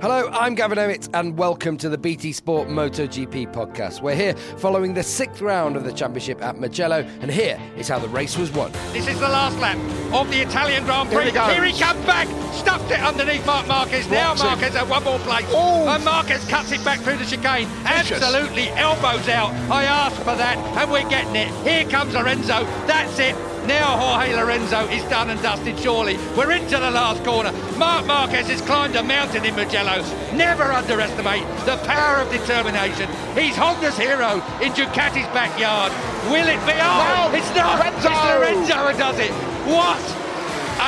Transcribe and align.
Hello, 0.00 0.30
I'm 0.32 0.54
Gavin 0.54 0.78
Emmett, 0.78 1.10
and 1.12 1.36
welcome 1.36 1.76
to 1.76 1.90
the 1.90 1.98
BT 1.98 2.32
Sport 2.32 2.68
MotoGP 2.68 3.52
podcast. 3.52 4.00
We're 4.00 4.14
here 4.14 4.34
following 4.56 4.94
the 4.94 5.02
sixth 5.02 5.42
round 5.42 5.76
of 5.76 5.84
the 5.84 5.92
championship 5.92 6.40
at 6.40 6.58
Mugello, 6.58 7.06
and 7.20 7.30
here 7.30 7.60
is 7.76 7.86
how 7.86 7.98
the 7.98 8.08
race 8.08 8.38
was 8.38 8.50
won. 8.50 8.72
This 8.94 9.06
is 9.06 9.20
the 9.20 9.28
last 9.28 9.58
lap 9.58 9.76
of 10.14 10.30
the 10.30 10.40
Italian 10.40 10.86
Grand 10.86 11.10
Prix. 11.10 11.32
Here, 11.32 11.64
he 11.64 11.78
comes 11.78 12.02
back, 12.06 12.26
stuffed 12.54 12.90
it 12.90 12.98
underneath 12.98 13.44
Marc 13.44 13.68
Marquez. 13.68 14.08
Now 14.08 14.30
Watch 14.30 14.40
him. 14.40 14.46
Marquez 14.46 14.74
at 14.74 14.88
one 14.88 15.04
more 15.04 15.18
place. 15.18 15.44
Oh. 15.50 15.86
And 15.86 16.02
Marquez 16.02 16.48
cuts 16.48 16.72
it 16.72 16.82
back 16.82 17.00
through 17.00 17.18
the 17.18 17.26
chicane. 17.26 17.66
Vicious. 17.84 18.22
Absolutely 18.22 18.70
elbows 18.70 19.28
out. 19.28 19.52
I 19.70 19.84
asked 19.84 20.16
for 20.16 20.34
that, 20.34 20.56
and 20.78 20.90
we're 20.90 21.06
getting 21.10 21.36
it. 21.36 21.52
Here 21.68 21.84
comes 21.90 22.14
Lorenzo. 22.14 22.64
That's 22.86 23.18
it. 23.18 23.36
Now 23.70 23.96
Jorge 23.96 24.34
Lorenzo 24.34 24.88
is 24.88 25.04
done 25.04 25.30
and 25.30 25.40
dusted, 25.42 25.78
surely. 25.78 26.16
We're 26.36 26.50
into 26.50 26.76
the 26.76 26.90
last 26.90 27.22
corner. 27.22 27.52
Marc 27.78 28.04
Marquez 28.04 28.48
has 28.48 28.60
climbed 28.62 28.96
a 28.96 29.02
mountain 29.04 29.44
in 29.44 29.54
Mugello. 29.54 30.02
Never 30.34 30.64
underestimate 30.64 31.46
the 31.70 31.76
power 31.86 32.16
of 32.16 32.28
determination. 32.32 33.06
He's 33.38 33.54
Honda's 33.54 33.96
hero 33.96 34.42
in 34.58 34.72
Ducati's 34.74 35.30
backyard. 35.30 35.92
Will 36.34 36.50
it 36.50 36.58
be? 36.66 36.74
Oh, 36.82 37.30
No, 37.30 37.38
it's 37.38 37.46
not. 37.54 37.78
Lorenzo. 37.78 38.10
It's 38.10 38.26
Lorenzo 38.34 38.76
who 38.90 38.98
does 38.98 39.18
it. 39.22 39.30
What 39.70 40.02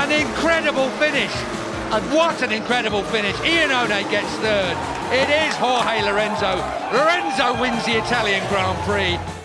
an 0.03 0.11
incredible 0.11 0.91
finish. 0.99 1.31
And 1.95 2.03
what 2.13 2.43
an 2.43 2.51
incredible 2.51 3.05
finish. 3.15 3.37
Iannone 3.47 4.11
gets 4.11 4.33
third. 4.43 4.75
It 5.15 5.31
is 5.31 5.55
Jorge 5.55 6.03
Lorenzo. 6.03 6.59
Lorenzo 6.91 7.55
wins 7.63 7.85
the 7.87 8.03
Italian 8.03 8.43
Grand 8.49 8.75
Prix. 8.83 9.42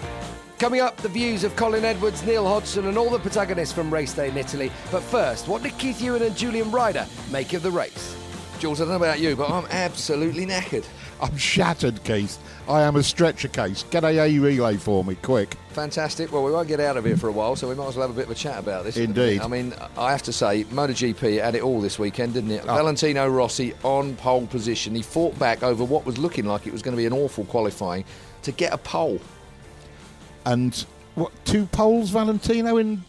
Coming 0.59 0.81
up, 0.81 0.97
the 0.97 1.09
views 1.09 1.43
of 1.43 1.55
Colin 1.55 1.85
Edwards, 1.85 2.25
Neil 2.25 2.47
Hodgson, 2.47 2.87
and 2.87 2.97
all 2.97 3.11
the 3.11 3.19
protagonists 3.19 3.71
from 3.71 3.93
race 3.93 4.13
day 4.13 4.29
in 4.29 4.37
Italy. 4.37 4.71
But 4.91 5.03
first, 5.03 5.47
what 5.47 5.61
did 5.61 5.77
Keith 5.77 5.99
Huewen 5.99 6.21
and 6.21 6.35
Julian 6.35 6.71
Ryder 6.71 7.05
make 7.31 7.53
of 7.53 7.61
the 7.61 7.69
race? 7.69 8.17
Jules, 8.57 8.81
I 8.81 8.85
don't 8.85 8.93
know 8.93 9.05
about 9.05 9.19
you, 9.19 9.35
but 9.35 9.51
I'm 9.51 9.67
absolutely 9.69 10.47
knackered. 10.47 10.83
I'm 11.21 11.37
shattered, 11.37 12.03
Keith. 12.03 12.39
I 12.67 12.81
am 12.81 12.95
a 12.95 13.03
stretcher 13.03 13.49
case. 13.49 13.83
Get 13.91 14.03
a 14.03 14.07
A 14.07 14.39
relay 14.39 14.77
for 14.77 15.03
me, 15.03 15.13
quick. 15.21 15.55
Fantastic. 15.69 16.31
Well, 16.31 16.43
we 16.43 16.51
won't 16.51 16.67
get 16.67 16.79
out 16.79 16.97
of 16.97 17.05
here 17.05 17.17
for 17.17 17.27
a 17.27 17.31
while, 17.31 17.55
so 17.55 17.69
we 17.69 17.75
might 17.75 17.89
as 17.89 17.95
well 17.95 18.07
have 18.07 18.17
a 18.17 18.19
bit 18.19 18.25
of 18.25 18.31
a 18.31 18.35
chat 18.35 18.57
about 18.57 18.83
this. 18.83 18.97
Indeed. 18.97 19.41
I 19.41 19.47
mean, 19.47 19.75
I 19.95 20.09
have 20.09 20.23
to 20.23 20.33
say, 20.33 20.63
MotoGP 20.65 21.39
had 21.39 21.53
it 21.53 21.61
all 21.61 21.81
this 21.81 21.99
weekend, 21.99 22.33
didn't 22.33 22.51
it? 22.51 22.63
Oh. 22.67 22.75
Valentino 22.75 23.27
Rossi 23.27 23.75
on 23.83 24.15
pole 24.15 24.47
position. 24.47 24.95
He 24.95 25.03
fought 25.03 25.37
back 25.37 25.61
over 25.61 25.83
what 25.83 26.03
was 26.03 26.17
looking 26.17 26.45
like 26.45 26.65
it 26.65 26.73
was 26.73 26.81
going 26.81 26.93
to 26.93 26.99
be 26.99 27.05
an 27.05 27.13
awful 27.13 27.45
qualifying 27.45 28.05
to 28.41 28.51
get 28.51 28.73
a 28.73 28.77
pole. 28.79 29.21
And 30.47 30.73
what, 31.15 31.33
two 31.45 31.65
poles, 31.65 32.09
Valentino, 32.09 32.77
in 32.77 33.03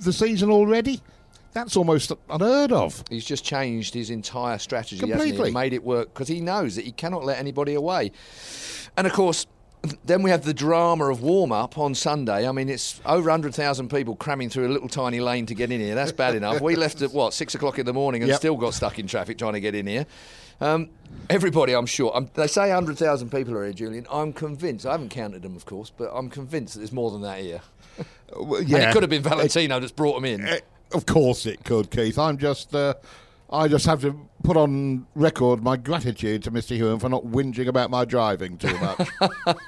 the 0.00 0.12
season 0.12 0.50
already? 0.50 1.02
That's 1.52 1.76
almost 1.76 2.12
unheard 2.30 2.72
of. 2.72 3.04
He's 3.10 3.26
just 3.26 3.44
changed 3.44 3.92
his 3.92 4.08
entire 4.08 4.56
strategy, 4.56 5.06
hasn't 5.06 5.22
he? 5.22 5.30
Completely. 5.32 5.50
Made 5.52 5.74
it 5.74 5.84
work 5.84 6.14
because 6.14 6.28
he 6.28 6.40
knows 6.40 6.76
that 6.76 6.86
he 6.86 6.92
cannot 6.92 7.24
let 7.24 7.38
anybody 7.38 7.74
away. 7.74 8.10
And 8.96 9.06
of 9.06 9.12
course, 9.12 9.46
then 10.06 10.22
we 10.22 10.30
have 10.30 10.44
the 10.44 10.54
drama 10.54 11.10
of 11.10 11.20
warm 11.20 11.52
up 11.52 11.76
on 11.76 11.94
Sunday. 11.94 12.48
I 12.48 12.52
mean, 12.52 12.70
it's 12.70 13.02
over 13.04 13.28
100,000 13.28 13.90
people 13.90 14.16
cramming 14.16 14.48
through 14.48 14.68
a 14.68 14.72
little 14.72 14.88
tiny 14.88 15.20
lane 15.20 15.44
to 15.46 15.54
get 15.54 15.70
in 15.70 15.80
here. 15.80 15.94
That's 15.94 16.12
bad 16.12 16.36
enough. 16.36 16.62
We 16.62 16.74
left 16.74 17.02
at 17.02 17.12
what, 17.12 17.34
six 17.34 17.54
o'clock 17.54 17.78
in 17.78 17.84
the 17.84 17.92
morning 17.92 18.22
and 18.22 18.30
Yep. 18.30 18.38
still 18.38 18.56
got 18.56 18.72
stuck 18.72 18.98
in 18.98 19.06
traffic 19.06 19.36
trying 19.36 19.52
to 19.54 19.60
get 19.60 19.74
in 19.74 19.86
here. 19.86 20.06
Um, 20.60 20.90
everybody, 21.30 21.72
I'm 21.74 21.86
sure. 21.86 22.12
I'm, 22.14 22.30
they 22.34 22.46
say 22.46 22.68
100,000 22.68 23.30
people 23.30 23.54
are 23.56 23.64
here, 23.64 23.72
Julian. 23.72 24.06
I'm 24.10 24.32
convinced. 24.32 24.86
I 24.86 24.92
haven't 24.92 25.08
counted 25.10 25.42
them, 25.42 25.56
of 25.56 25.64
course, 25.66 25.90
but 25.96 26.10
I'm 26.14 26.28
convinced 26.30 26.74
that 26.74 26.80
there's 26.80 26.92
more 26.92 27.10
than 27.10 27.22
that 27.22 27.40
here. 27.40 27.60
Well, 28.34 28.60
And 28.60 28.70
it 28.72 28.92
could 28.94 29.02
have 29.02 29.10
been 29.10 29.22
Valentino 29.22 29.78
that's 29.78 29.92
brought 29.92 30.14
them 30.14 30.24
in. 30.24 30.40
Eh, 30.46 30.60
Of 30.94 31.04
course 31.04 31.44
it 31.44 31.64
could, 31.64 31.90
Keith. 31.90 32.18
I'm 32.18 32.38
just, 32.38 32.74
uh, 32.74 32.94
I 33.50 33.68
just 33.68 33.84
have 33.84 34.00
to 34.00 34.18
put 34.42 34.56
on 34.56 35.06
record 35.14 35.62
my 35.62 35.76
gratitude 35.76 36.42
to 36.44 36.50
Mr. 36.50 36.78
Huewen 36.78 36.98
for 36.98 37.10
not 37.10 37.24
whinging 37.26 37.68
about 37.68 37.90
my 37.90 38.06
driving 38.06 38.56
too 38.56 38.74
much. 38.78 39.08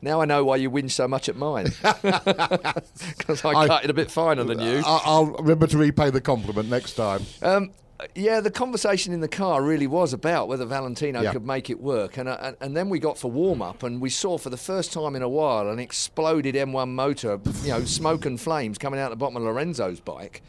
Now 0.00 0.20
I 0.22 0.24
know 0.24 0.44
why 0.44 0.56
you 0.56 0.70
whinge 0.70 0.92
so 0.92 1.06
much 1.06 1.28
at 1.28 1.36
mine. 1.36 1.66
Because 1.82 3.44
I, 3.44 3.50
I- 3.50 3.66
cut 3.66 3.84
it 3.84 3.90
a 3.90 3.94
bit 3.94 4.10
finer 4.10 4.44
than 4.44 4.60
you. 4.60 4.82
I- 4.86 5.02
I'll 5.04 5.26
remember 5.26 5.66
to 5.66 5.76
repay 5.78 6.08
the 6.10 6.20
compliment 6.22 6.70
next 6.70 6.94
time. 6.94 7.22
Um, 7.42 7.70
yeah, 8.14 8.40
the 8.40 8.50
conversation 8.50 9.12
in 9.12 9.20
the 9.20 9.28
car 9.28 9.62
really 9.62 9.86
was 9.86 10.12
about 10.12 10.48
whether 10.48 10.64
Valentino 10.64 11.20
Yeah. 11.22 11.32
could 11.32 11.46
make 11.46 11.70
it 11.70 11.80
work, 11.80 12.16
and, 12.16 12.28
uh, 12.28 12.36
and 12.40 12.56
and 12.60 12.76
then 12.76 12.88
we 12.88 12.98
got 12.98 13.18
for 13.18 13.30
warm 13.30 13.62
up, 13.62 13.82
and 13.82 14.00
we 14.00 14.10
saw 14.10 14.38
for 14.38 14.50
the 14.50 14.56
first 14.56 14.92
time 14.92 15.14
in 15.16 15.22
a 15.22 15.28
while 15.28 15.68
an 15.68 15.78
exploded 15.78 16.54
M1 16.54 16.90
motor, 16.90 17.40
you 17.62 17.68
know, 17.70 17.84
smoke 17.84 18.26
and 18.26 18.40
flames 18.40 18.78
coming 18.78 19.00
out 19.00 19.10
the 19.10 19.16
bottom 19.16 19.36
of 19.36 19.42
Lorenzo's 19.42 20.00
bike, 20.00 20.42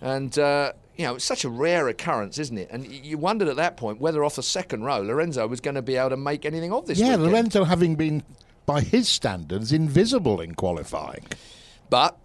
and. 0.00 0.38
Uh, 0.38 0.72
you 0.96 1.06
know, 1.06 1.14
it's 1.14 1.24
such 1.24 1.44
a 1.44 1.48
rare 1.48 1.88
occurrence, 1.88 2.38
isn't 2.38 2.58
it? 2.58 2.68
And 2.70 2.86
you 2.86 3.16
wondered 3.16 3.48
at 3.48 3.56
that 3.56 3.78
point 3.78 4.02
whether 4.02 4.22
off 4.22 4.36
the 4.36 4.42
second 4.42 4.82
row 4.84 5.00
Lorenzo 5.00 5.46
was 5.46 5.58
going 5.62 5.76
to 5.76 5.80
be 5.80 5.96
able 5.96 6.10
to 6.10 6.16
make 6.18 6.44
anything 6.44 6.74
of 6.74 6.84
this. 6.84 6.98
Yeah, 6.98 7.16
weekend. 7.16 7.22
Lorenzo 7.22 7.64
having 7.64 7.94
been, 7.94 8.22
by 8.66 8.82
his 8.82 9.08
standards, 9.08 9.72
invisible 9.72 10.42
in 10.42 10.54
qualifying. 10.56 11.24
But 11.88 12.18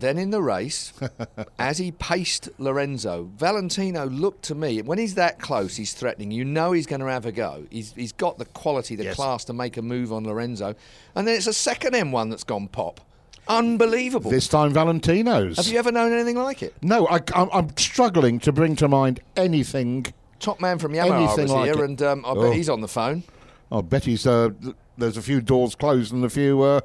then 0.00 0.18
in 0.18 0.30
the 0.30 0.42
race, 0.42 0.92
as 1.58 1.78
he 1.78 1.92
paced 1.92 2.48
Lorenzo, 2.58 3.30
Valentino 3.36 4.06
looked 4.06 4.42
to 4.44 4.54
me, 4.54 4.82
when 4.82 4.98
he's 4.98 5.14
that 5.16 5.38
close, 5.40 5.76
he's 5.76 5.92
threatening. 5.92 6.30
You 6.30 6.44
know 6.44 6.72
he's 6.72 6.86
going 6.86 7.00
to 7.00 7.06
have 7.06 7.26
a 7.26 7.32
go. 7.32 7.66
He's, 7.70 7.92
he's 7.92 8.12
got 8.12 8.38
the 8.38 8.44
quality, 8.46 8.96
the 8.96 9.04
Yes. 9.04 9.16
class 9.16 9.44
to 9.46 9.52
make 9.52 9.76
a 9.76 9.82
move 9.82 10.12
on 10.12 10.24
Lorenzo. 10.24 10.74
And 11.14 11.26
then 11.26 11.34
it's 11.36 11.46
a 11.46 11.52
second 11.52 11.94
M1 11.94 12.30
that's 12.30 12.44
gone 12.44 12.68
pop. 12.68 13.00
Unbelievable. 13.48 14.30
This 14.30 14.46
time, 14.46 14.72
Valentino's. 14.72 15.56
Have 15.56 15.66
you 15.68 15.78
ever 15.78 15.90
known 15.90 16.12
anything 16.12 16.36
like 16.36 16.62
it? 16.62 16.74
No, 16.82 17.06
I, 17.06 17.16
am 17.34 17.48
I'm 17.52 17.76
struggling 17.76 18.38
to 18.40 18.52
bring 18.52 18.76
to 18.76 18.88
mind 18.88 19.20
anything. 19.36 20.06
Top 20.38 20.60
man 20.60 20.78
from 20.78 20.92
Yamaha 20.92 21.36
was 21.36 21.50
like 21.50 21.64
here, 21.64 21.82
it. 21.82 21.88
and 21.88 22.02
um, 22.02 22.24
I 22.26 22.34
bet 22.34 22.42
Oh. 22.44 22.50
he's 22.52 22.68
on 22.68 22.82
the 22.82 22.88
phone. 22.88 23.24
I 23.72 23.80
bet 23.80 24.04
he's, 24.04 24.26
uh, 24.26 24.50
there's 24.98 25.16
a 25.16 25.22
few 25.22 25.40
doors 25.40 25.74
closed 25.74 26.12
and 26.12 26.24
a 26.24 26.30
few 26.30 26.60
uh, 26.62 26.80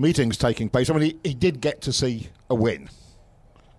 meetings 0.00 0.36
taking 0.36 0.68
place. 0.68 0.90
I 0.90 0.94
mean, 0.94 1.02
he, 1.02 1.16
he 1.28 1.34
did 1.34 1.60
get 1.60 1.82
to 1.82 1.92
see 1.92 2.28
a 2.48 2.54
win, 2.54 2.88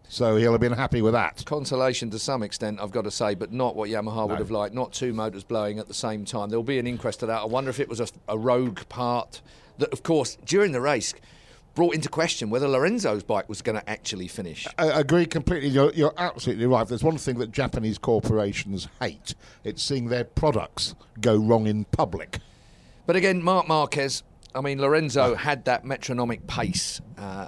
so 0.07 0.35
he'll 0.35 0.51
have 0.51 0.61
been 0.61 0.71
happy 0.71 1.01
with 1.01 1.13
that. 1.13 1.43
Consolation 1.45 2.09
to 2.11 2.19
some 2.19 2.43
extent, 2.43 2.79
I've 2.79 2.91
got 2.91 3.05
to 3.05 3.11
say, 3.11 3.33
but 3.35 3.51
not 3.51 3.75
what 3.75 3.89
Yamaha 3.89 4.29
would 4.29 4.39
have 4.39 4.51
liked. 4.51 4.75
Not 4.75 4.93
two 4.93 5.13
motors 5.13 5.43
blowing 5.43 5.79
at 5.79 5.87
the 5.87 5.93
same 5.93 6.25
time. 6.25 6.49
There'll 6.49 6.63
be 6.63 6.79
an 6.79 6.87
inquest 6.87 7.21
to 7.21 7.25
that. 7.25 7.41
I 7.41 7.45
wonder 7.45 7.69
if 7.69 7.79
it 7.79 7.89
was 7.89 7.99
a, 7.99 8.07
a 8.27 8.37
rogue 8.37 8.81
part 8.87 9.41
that, 9.79 9.91
of 9.91 10.03
course, 10.03 10.37
during 10.45 10.71
the 10.71 10.81
race 10.81 11.13
brought 11.73 11.95
into 11.95 12.09
question 12.09 12.49
whether 12.49 12.67
Lorenzo's 12.67 13.23
bike 13.23 13.47
was 13.47 13.61
going 13.61 13.79
to 13.79 13.89
actually 13.89 14.27
finish. 14.27 14.67
I 14.77 14.87
agree 14.87 15.25
completely. 15.25 15.69
You're, 15.69 15.93
you're 15.93 16.13
absolutely 16.17 16.65
right. 16.65 16.85
There's 16.85 17.03
one 17.03 17.17
thing 17.17 17.39
that 17.39 17.51
Japanese 17.51 17.97
corporations 17.97 18.89
hate. 18.99 19.33
It's 19.63 19.81
seeing 19.81 20.09
their 20.09 20.25
products 20.25 20.93
go 21.21 21.37
wrong 21.37 21.67
in 21.67 21.85
public. 21.85 22.39
But 23.05 23.15
again, 23.15 23.41
Marc 23.41 23.69
Marquez, 23.69 24.21
I 24.53 24.61
mean, 24.61 24.81
Lorenzo 24.81 25.35
had 25.35 25.65
that 25.65 25.85
metronomic 25.85 26.47
pace. 26.47 27.01
Uh, 27.17 27.47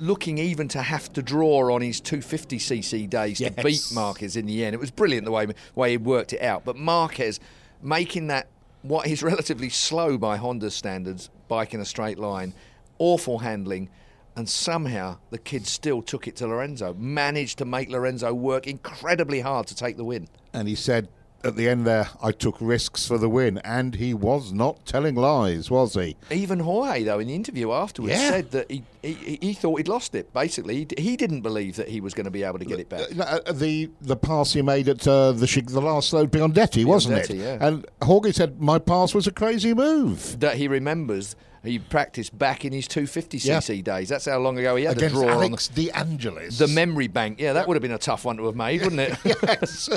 Looking 0.00 0.38
even 0.38 0.66
to 0.68 0.82
have 0.82 1.12
to 1.12 1.22
draw 1.22 1.72
on 1.72 1.80
his 1.80 2.00
250cc 2.00 3.08
days 3.08 3.38
to 3.38 3.50
beat 3.62 3.88
Marquez 3.94 4.34
in 4.34 4.46
the 4.46 4.64
end. 4.64 4.74
It 4.74 4.80
was 4.80 4.90
brilliant 4.90 5.24
the 5.24 5.30
way 5.30 5.46
way 5.76 5.92
he 5.92 5.96
worked 5.96 6.32
it 6.32 6.42
out. 6.42 6.64
But 6.64 6.74
Marquez 6.76 7.38
making 7.80 8.26
that 8.28 8.48
what 8.82 9.06
is 9.06 9.22
relatively 9.32 9.68
slow 9.68 10.18
by 10.18 10.38
Honda 10.38 10.72
standards 10.72 11.30
bike 11.46 11.72
in 11.72 11.80
a 11.80 11.84
straight 11.84 12.18
line, 12.18 12.52
awful 12.98 13.38
handling, 13.38 13.90
And 14.36 14.48
somehow 14.48 15.18
the 15.30 15.38
kid 15.38 15.66
still 15.66 16.02
took 16.02 16.26
it 16.26 16.36
to 16.36 16.46
Lorenzo, 16.46 16.94
managed 16.94 17.58
to 17.58 17.64
make 17.64 17.90
Lorenzo 17.90 18.32
work 18.32 18.66
incredibly 18.66 19.40
hard 19.40 19.66
to 19.68 19.74
take 19.74 19.96
the 19.96 20.04
win. 20.04 20.28
And 20.52 20.66
he 20.66 20.74
said 20.74 21.08
at 21.42 21.56
the 21.56 21.68
end 21.68 21.86
there, 21.86 22.08
I 22.22 22.32
took 22.32 22.56
risks 22.60 23.06
for 23.06 23.18
the 23.18 23.28
win. 23.28 23.58
And 23.58 23.94
he 23.94 24.14
was 24.14 24.52
not 24.52 24.84
telling 24.86 25.14
lies, 25.14 25.70
was 25.70 25.94
he? 25.94 26.16
Even 26.30 26.60
Jorge, 26.60 27.02
though, 27.04 27.18
in 27.18 27.28
the 27.28 27.34
interview 27.34 27.72
afterwards, 27.72 28.14
Yeah. 28.14 28.30
said 28.30 28.50
that 28.52 28.70
he, 28.70 28.82
he, 29.02 29.38
he 29.40 29.52
thought 29.54 29.76
he'd 29.78 29.88
lost 29.88 30.14
it. 30.14 30.32
Basically, 30.32 30.86
he, 30.98 31.16
didn't 31.16 31.40
believe 31.42 31.76
that 31.76 31.88
he 31.88 32.00
was 32.00 32.14
going 32.14 32.24
to 32.24 32.30
be 32.30 32.42
able 32.42 32.58
to 32.58 32.64
get 32.64 32.80
it 32.80 32.88
back. 32.88 33.02
Uh, 33.18 33.40
uh, 33.46 33.52
the 33.52 33.90
the 34.00 34.16
pass 34.16 34.52
he 34.52 34.62
made 34.62 34.88
at 34.88 35.06
uh, 35.06 35.32
the 35.32 35.46
the 35.66 35.80
last 35.80 36.12
load 36.12 36.30
Biondetti, 36.30 36.84
wasn't 36.84 37.18
it? 37.18 37.30
Yeah. 37.30 37.58
And 37.60 37.86
Jorge 38.02 38.32
said 38.32 38.60
my 38.60 38.78
pass 38.78 39.14
was 39.14 39.26
a 39.26 39.32
crazy 39.32 39.74
move 39.74 40.40
That 40.40 40.56
he 40.56 40.68
remembers 40.68 41.36
he 41.62 41.78
practiced 41.78 42.36
back 42.38 42.64
in 42.64 42.72
his 42.72 42.88
250cc 42.88 43.84
days. 43.84 44.08
That's 44.08 44.24
how 44.24 44.38
long 44.38 44.58
ago 44.58 44.76
he 44.76 44.84
had 44.84 44.96
against 44.96 45.14
to 45.14 45.20
draw 45.20 45.30
Alex 45.30 45.68
De 45.68 45.90
Angelis. 45.90 46.60
on 46.60 46.68
the 46.68 46.74
memory 46.74 47.06
bank. 47.06 47.38
Yeah, 47.40 47.52
that 47.52 47.68
would 47.68 47.74
have 47.74 47.82
been 47.82 47.90
a 47.92 47.98
tough 47.98 48.24
one 48.24 48.36
to 48.38 48.46
have 48.46 48.56
made, 48.56 48.82
wouldn't 48.82 49.00
it? 49.00 49.18
yes, 49.24 49.88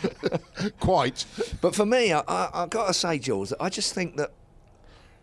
quite. 0.80 1.24
But 1.60 1.74
for 1.74 1.86
me, 1.86 2.12
I, 2.12 2.20
I, 2.28 2.50
I've 2.52 2.70
got 2.70 2.88
to 2.88 2.94
say, 2.94 3.18
Jules, 3.18 3.52
I 3.58 3.68
just 3.68 3.94
think 3.94 4.16
that 4.16 4.32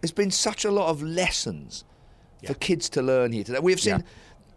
there's 0.02 0.12
been 0.12 0.32
such 0.32 0.66
a 0.66 0.72
lot 0.72 0.90
of 0.90 1.02
lessons 1.02 1.84
for 2.46 2.54
kids 2.56 2.90
to 2.90 3.02
learn 3.02 3.32
here 3.32 3.44
today. 3.44 3.60
We've 3.60 3.80
seen 3.80 4.00
Yeah. 4.00 4.04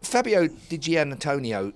Fabio 0.03 0.49
Di 0.49 0.77
Gianantonio, 0.79 1.73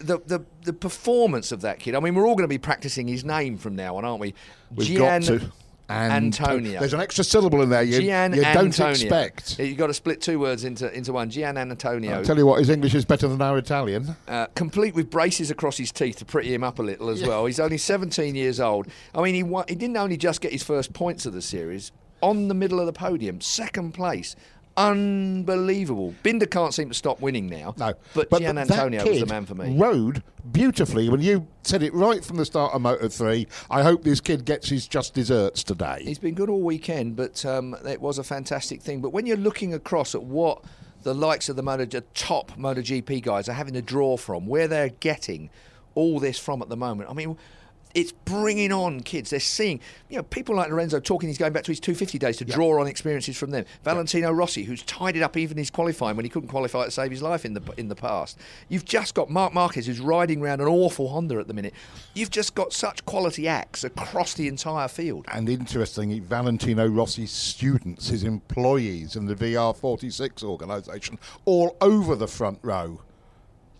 the, 0.00 0.18
the, 0.26 0.44
the 0.62 0.72
performance 0.72 1.52
of 1.52 1.60
that 1.60 1.78
kid. 1.78 1.94
I 1.94 2.00
mean, 2.00 2.14
we're 2.14 2.26
all 2.26 2.34
going 2.34 2.44
to 2.44 2.48
be 2.48 2.58
practicing 2.58 3.06
his 3.06 3.24
name 3.24 3.58
from 3.58 3.76
now 3.76 3.96
on, 3.96 4.04
aren't 4.04 4.20
we? 4.20 4.34
We've 4.74 4.88
Gian 4.88 5.20
got 5.20 5.22
to. 5.22 5.52
And 5.88 6.12
Antonio. 6.12 6.80
There's 6.80 6.94
an 6.94 7.00
extra 7.00 7.22
syllable 7.24 7.60
in 7.62 7.68
there 7.68 7.82
you, 7.82 8.00
Gian 8.00 8.32
you 8.32 8.42
don't 8.42 8.66
Antonio. 8.66 8.90
expect. 8.92 9.58
You've 9.58 9.76
got 9.76 9.88
to 9.88 9.94
split 9.94 10.20
two 10.22 10.38
words 10.38 10.64
into, 10.64 10.90
into 10.96 11.12
one. 11.12 11.28
Gian 11.28 11.58
Antonio. 11.58 12.16
I'll 12.18 12.24
tell 12.24 12.38
you 12.38 12.46
what, 12.46 12.60
his 12.60 12.70
English 12.70 12.94
is 12.94 13.04
better 13.04 13.28
than 13.28 13.42
our 13.42 13.58
Italian. 13.58 14.16
Uh, 14.26 14.46
complete 14.54 14.94
with 14.94 15.10
braces 15.10 15.50
across 15.50 15.76
his 15.76 15.92
teeth 15.92 16.16
to 16.16 16.24
pretty 16.24 16.54
him 16.54 16.64
up 16.64 16.78
a 16.78 16.82
little 16.82 17.10
as 17.10 17.22
well. 17.22 17.44
He's 17.46 17.60
only 17.60 17.78
17 17.78 18.34
years 18.34 18.60
old. 18.60 18.86
I 19.14 19.22
mean, 19.22 19.34
he 19.34 19.42
wa- 19.42 19.64
he 19.68 19.74
didn't 19.74 19.96
only 19.96 20.16
just 20.16 20.40
get 20.40 20.52
his 20.52 20.62
first 20.62 20.92
points 20.92 21.26
of 21.26 21.32
the 21.34 21.42
series 21.42 21.92
on 22.22 22.48
the 22.48 22.54
middle 22.54 22.80
of 22.80 22.86
the 22.86 22.92
podium, 22.92 23.40
second 23.40 23.92
place. 23.92 24.36
Unbelievable. 24.76 26.14
Binder 26.22 26.46
can't 26.46 26.72
seem 26.72 26.88
to 26.88 26.94
stop 26.94 27.20
winning 27.20 27.46
now. 27.46 27.74
No, 27.76 27.94
but, 28.14 28.30
Gian 28.30 28.56
that 28.56 28.70
Antonio 28.70 29.06
was 29.06 29.20
the 29.20 29.26
man 29.26 29.44
for 29.44 29.54
me. 29.54 29.76
Rode 29.76 30.22
beautifully. 30.50 31.08
When 31.08 31.20
you 31.20 31.46
said 31.62 31.82
it 31.82 31.92
right 31.92 32.24
from 32.24 32.38
the 32.38 32.44
start 32.44 32.72
of 32.72 32.80
Moto 32.80 33.08
3, 33.08 33.46
I 33.70 33.82
hope 33.82 34.02
this 34.02 34.20
kid 34.20 34.44
gets 34.44 34.68
his 34.68 34.88
just 34.88 35.14
desserts 35.14 35.62
today. 35.62 36.02
He's 36.02 36.18
been 36.18 36.34
good 36.34 36.48
all 36.48 36.62
weekend, 36.62 37.16
but 37.16 37.44
um, 37.44 37.76
it 37.86 38.00
was 38.00 38.18
a 38.18 38.24
fantastic 38.24 38.80
thing. 38.80 39.00
But 39.00 39.10
when 39.10 39.26
you're 39.26 39.36
looking 39.36 39.74
across 39.74 40.14
at 40.14 40.22
what 40.22 40.64
the 41.02 41.14
likes 41.14 41.48
of 41.48 41.56
the 41.56 41.62
Moto, 41.62 41.84
the 41.84 42.00
top 42.14 42.52
MotoGP 42.52 43.22
guys 43.22 43.48
are 43.48 43.54
having 43.54 43.74
to 43.74 43.82
draw 43.82 44.16
from, 44.16 44.46
where 44.46 44.68
they're 44.68 44.90
getting 44.90 45.50
all 45.94 46.18
this 46.18 46.38
from 46.38 46.62
at 46.62 46.68
the 46.68 46.76
moment, 46.76 47.10
I 47.10 47.12
mean, 47.12 47.36
it's 47.94 48.12
bringing 48.12 48.72
on 48.72 49.00
kids. 49.00 49.30
They're 49.30 49.40
seeing, 49.40 49.80
you 50.08 50.16
know, 50.16 50.22
people 50.22 50.54
like 50.56 50.70
Lorenzo 50.70 51.00
talking. 51.00 51.28
He's 51.28 51.38
going 51.38 51.52
back 51.52 51.64
to 51.64 51.72
his 51.72 51.80
250 51.80 52.18
days 52.18 52.36
to 52.38 52.44
draw 52.44 52.80
on 52.80 52.86
experiences 52.86 53.36
from 53.36 53.50
them. 53.50 53.64
Valentino 53.84 54.30
Rossi, 54.32 54.64
who's 54.64 54.82
tied 54.82 55.16
it 55.16 55.22
up 55.22 55.36
even 55.36 55.56
his 55.56 55.70
qualifying 55.70 56.16
when 56.16 56.24
he 56.24 56.28
couldn't 56.28 56.48
qualify 56.48 56.84
to 56.84 56.90
save 56.90 57.10
his 57.10 57.22
life 57.22 57.44
in 57.44 57.54
the 57.54 57.62
in 57.76 57.88
the 57.88 57.94
past. 57.94 58.38
You've 58.68 58.84
just 58.84 59.14
got 59.14 59.30
Marc 59.30 59.54
Marquez, 59.54 59.86
who's 59.86 60.00
riding 60.00 60.42
around 60.42 60.60
an 60.60 60.68
awful 60.68 61.08
Honda 61.08 61.38
at 61.38 61.48
the 61.48 61.54
minute. 61.54 61.74
You've 62.14 62.30
just 62.30 62.54
got 62.54 62.72
such 62.72 63.04
quality 63.04 63.48
acts 63.48 63.84
across 63.84 64.34
the 64.34 64.48
entire 64.48 64.88
field. 64.88 65.26
And 65.32 65.48
interestingly, 65.48 66.20
Valentino 66.20 66.86
Rossi's 66.86 67.30
students, 67.30 68.08
his 68.08 68.24
employees 68.24 69.16
in 69.16 69.26
the 69.26 69.34
VR46 69.34 70.42
organisation, 70.42 71.18
all 71.44 71.76
over 71.80 72.16
the 72.16 72.28
front 72.28 72.58
row 72.62 73.00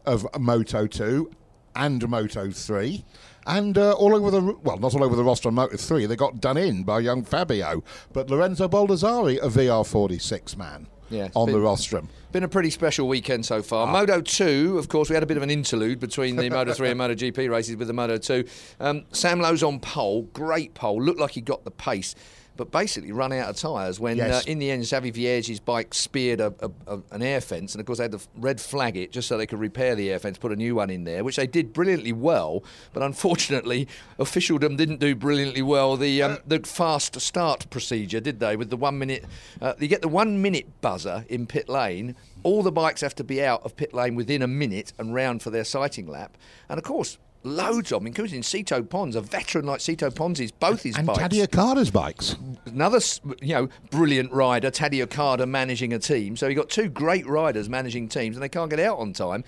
of 0.04 0.26
Moto 0.38 0.86
2 0.86 1.30
and 1.76 2.08
Moto 2.08 2.50
3. 2.50 3.04
And 3.46 3.76
uh, 3.76 3.92
all 3.92 4.14
over 4.14 4.30
the, 4.30 4.40
well, 4.62 4.78
not 4.78 4.94
all 4.94 5.02
over 5.02 5.16
the 5.16 5.24
roster 5.24 5.48
on 5.48 5.54
Moto 5.54 5.76
3, 5.76 6.06
they 6.06 6.16
got 6.16 6.40
done 6.40 6.56
in 6.56 6.84
by 6.84 7.00
young 7.00 7.24
Fabio. 7.24 7.82
But 8.12 8.30
Lorenzo 8.30 8.68
Baldassari, 8.68 9.38
a 9.42 9.48
VR46 9.48 10.56
man 10.56 10.86
Yeah, 11.10 11.28
on 11.34 11.50
the 11.50 11.58
rostrum. 11.60 12.08
Been 12.30 12.44
a 12.44 12.48
pretty 12.48 12.70
special 12.70 13.08
weekend 13.08 13.44
so 13.44 13.60
far. 13.62 13.86
Moto 13.86 14.20
2, 14.20 14.78
of 14.78 14.88
course, 14.88 15.10
we 15.10 15.14
had 15.14 15.22
a 15.22 15.26
bit 15.26 15.36
of 15.36 15.42
an 15.42 15.50
interlude 15.50 16.00
between 16.00 16.36
the 16.36 16.48
Moto 16.48 16.72
3 16.72 16.90
and 16.90 16.98
Moto 16.98 17.14
GP 17.14 17.50
races 17.50 17.76
with 17.76 17.88
the 17.88 17.92
Moto 17.92 18.16
2. 18.16 18.44
Um, 18.80 19.04
Sam 19.12 19.40
Lowes 19.40 19.62
on 19.62 19.80
pole, 19.80 20.22
great 20.32 20.72
pole, 20.74 21.02
looked 21.02 21.20
like 21.20 21.32
he 21.32 21.40
got 21.40 21.64
the 21.64 21.70
pace, 21.70 22.14
but 22.56 22.70
basically 22.70 23.12
run 23.12 23.32
out 23.32 23.48
of 23.48 23.56
tyres 23.56 23.98
when, 23.98 24.16
Yes. 24.18 24.46
uh, 24.46 24.50
in 24.50 24.58
the 24.58 24.70
end, 24.70 24.82
Xavi 24.82 25.12
Vierge's 25.12 25.58
bike 25.60 25.94
speared 25.94 26.40
a, 26.40 26.52
a, 26.60 26.70
a, 26.86 27.00
an 27.12 27.22
air 27.22 27.40
fence, 27.40 27.74
and 27.74 27.80
of 27.80 27.86
course, 27.86 27.98
they 27.98 28.04
had 28.04 28.12
to 28.12 28.20
red 28.36 28.60
flag 28.60 28.96
it 28.96 29.10
just 29.12 29.26
so 29.28 29.38
they 29.38 29.46
could 29.46 29.58
repair 29.60 29.94
the 29.94 30.10
air 30.10 30.18
fence, 30.18 30.36
put 30.38 30.52
a 30.52 30.56
new 30.56 30.74
one 30.74 30.90
in 30.90 31.04
there, 31.04 31.24
which 31.24 31.36
they 31.36 31.46
did 31.46 31.72
brilliantly 31.72 32.12
well, 32.12 32.62
but 32.92 33.02
unfortunately, 33.02 33.88
officialdom 34.18 34.76
didn't 34.76 35.00
do 35.00 35.14
brilliantly 35.14 35.62
well 35.62 35.96
the 35.96 36.22
um, 36.22 36.38
the 36.46 36.60
fast 36.60 37.20
start 37.20 37.68
procedure, 37.70 38.20
did 38.20 38.40
they? 38.40 38.56
With 38.56 38.70
the 38.70 38.76
one 38.76 38.98
minute, 38.98 39.24
uh, 39.60 39.74
you 39.78 39.88
get 39.88 40.02
the 40.02 40.08
one 40.08 40.42
minute 40.42 40.80
buzzer 40.80 41.24
in 41.28 41.46
pit 41.46 41.68
lane. 41.68 42.14
All 42.44 42.62
the 42.62 42.72
bikes 42.72 43.00
have 43.02 43.14
to 43.16 43.24
be 43.24 43.42
out 43.42 43.62
of 43.62 43.76
pit 43.76 43.94
lane 43.94 44.14
within 44.16 44.42
a 44.42 44.48
minute 44.48 44.92
and 44.98 45.14
round 45.14 45.42
for 45.42 45.50
their 45.50 45.64
sighting 45.64 46.06
lap, 46.06 46.36
and 46.68 46.76
of 46.78 46.84
course. 46.84 47.18
Loads 47.44 47.90
of 47.90 48.00
them, 48.00 48.06
including 48.06 48.42
Sito 48.42 48.88
Pons, 48.88 49.16
a 49.16 49.20
veteran 49.20 49.66
like 49.66 49.80
Sito 49.80 50.40
is 50.40 50.52
both 50.52 50.82
his 50.82 50.96
And 50.96 51.06
bikes 51.06 51.18
Tady 51.18 51.42
Okada's 51.42 51.90
bikes. 51.90 52.36
another 52.66 53.00
you 53.40 53.54
know 53.54 53.68
brilliant 53.90 54.32
rider, 54.32 54.70
Tady 54.70 55.02
Okada 55.02 55.44
managing 55.46 55.92
a 55.92 55.98
team. 55.98 56.36
So 56.36 56.46
you 56.46 56.54
got 56.54 56.70
two 56.70 56.88
great 56.88 57.26
riders 57.26 57.68
managing 57.68 58.08
teams, 58.08 58.36
and 58.36 58.42
they 58.42 58.48
can't 58.48 58.70
get 58.70 58.78
out 58.78 58.98
on 58.98 59.12
time. 59.12 59.42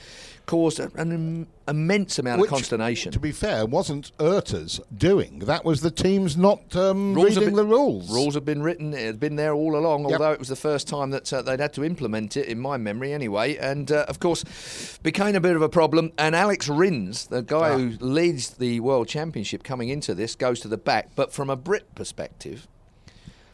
Caused 0.47 0.79
an 0.79 0.93
im- 1.11 1.47
immense 1.67 2.19
amount 2.19 2.43
Which, 2.43 2.49
of 2.51 2.57
consternation. 2.57 3.13
To 3.13 3.19
be 3.19 3.33
fair, 3.33 3.65
wasn't 3.65 4.13
IRTA's 4.19 4.79
doing. 4.95 5.39
That 5.39 5.65
was 5.65 5.81
the 5.81 5.91
teams 5.91 6.37
not 6.37 6.77
um, 6.77 7.15
Rules 7.15 7.31
reading 7.37 7.45
been- 7.45 7.55
the 7.57 7.65
rules. 7.65 8.11
Rules 8.13 8.35
have 8.35 8.45
been 8.45 8.63
written; 8.63 8.93
it 8.93 9.07
had 9.07 9.19
been 9.19 9.37
there 9.37 9.55
all 9.55 9.75
along. 9.75 10.03
Yep. 10.03 10.13
Although 10.13 10.33
it 10.33 10.39
was 10.39 10.49
the 10.49 10.57
first 10.57 10.87
time 10.87 11.09
that 11.13 11.33
uh, 11.33 11.41
they'd 11.41 11.61
had 11.61 11.73
to 11.73 11.85
implement 11.85 12.37
it, 12.37 12.47
in 12.47 12.61
my 12.61 12.77
memory, 12.77 13.15
anyway. 13.15 13.57
And 13.57 13.91
uh, 13.91 14.05
of 14.07 14.21
course, 14.21 14.99
became 15.03 15.35
a 15.35 15.41
bit 15.41 15.57
of 15.57 15.63
a 15.63 15.69
problem. 15.71 16.13
And 16.19 16.35
Alex 16.37 16.69
Rins, 16.69 17.27
the 17.29 17.43
guy 17.43 17.71
Ah. 17.71 17.79
who 17.79 17.93
leads 18.01 18.51
the 18.51 18.81
world 18.81 19.09
championship, 19.09 19.63
coming 19.63 19.89
into 19.89 20.15
this, 20.15 20.35
goes 20.37 20.61
to 20.61 20.69
the 20.69 20.77
back. 20.77 21.09
But 21.17 21.33
from 21.33 21.49
a 21.49 21.57
Brit 21.57 21.95
perspective, 21.95 22.69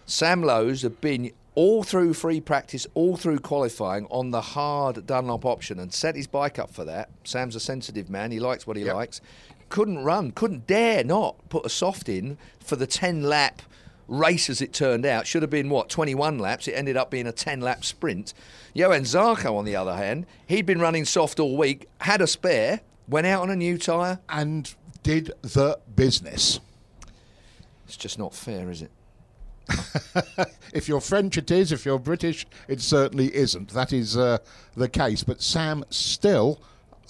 Sam 0.07 0.43
Lowes 0.43 0.83
have 0.83 1.01
been 1.01 1.31
all 1.61 1.83
through 1.85 2.15
free 2.15 2.41
practice, 2.41 2.87
all 2.95 3.19
through 3.19 3.39
qualifying 3.39 4.07
on 4.11 4.31
the 4.31 4.41
hard 4.41 5.07
Dunlop 5.07 5.45
option 5.45 5.79
and 5.79 5.93
set 5.93 6.17
his 6.17 6.27
bike 6.27 6.59
up 6.59 6.71
for 6.71 6.87
that. 6.87 7.11
Sam's 7.23 7.55
a 7.55 7.61
sensitive 7.61 8.09
man, 8.09 8.31
he 8.31 8.41
likes 8.41 8.67
what 8.67 8.79
he 8.79 8.85
Yep. 8.85 8.95
likes. 8.95 9.21
Couldn't 9.69 9.99
run, 9.99 10.31
couldn't 10.31 10.67
dare 10.67 11.05
not 11.05 11.37
put 11.51 11.67
a 11.67 11.69
soft 11.69 12.09
in 12.09 12.39
for 12.65 12.77
the 12.77 12.87
10 12.87 13.25
lap 13.25 13.61
race 14.09 14.49
as 14.49 14.63
it 14.63 14.73
turned 14.73 15.05
out. 15.05 15.27
Should 15.27 15.43
have 15.43 15.51
been, 15.51 15.69
what, 15.69 15.91
21 15.91 16.39
laps? 16.39 16.67
It 16.67 16.73
ended 16.73 16.97
up 16.97 17.11
being 17.11 17.27
a 17.27 17.33
10 17.33 17.61
lap 17.61 17.85
sprint. 17.85 18.33
Johan 18.73 19.03
Zarco, 19.03 19.55
on 19.59 19.67
the 19.67 19.77
other 19.77 19.97
hand, 19.97 20.25
he'd 20.47 20.65
been 20.65 20.81
running 20.81 21.05
soft 21.05 21.39
all 21.39 21.59
week, 21.59 21.89
had 21.99 22.23
a 22.23 22.27
spare, 22.27 22.81
went 23.07 23.27
out 23.27 23.43
on 23.43 23.51
a 23.51 23.57
new 23.57 23.77
tyre. 23.77 24.19
and 24.31 24.75
did 25.03 25.31
the 25.43 25.79
business. 25.95 26.59
It's 27.87 27.97
just 27.99 28.19
not 28.19 28.35
fair, 28.35 28.71
is 28.71 28.81
it? 28.83 28.91
If 30.73 30.89
you're 30.89 31.01
French, 31.01 31.37
it 31.37 31.51
is. 31.51 31.73
If 31.73 31.85
you're 31.85 31.99
British, 31.99 32.47
it 32.69 32.81
certainly 32.81 33.35
isn't. 33.35 33.71
That 33.71 33.93
is 33.93 34.17
uh, 34.17 34.39
the 34.77 34.89
case. 34.89 35.25
But 35.25 35.43
Sam 35.43 35.85
still, 35.91 36.61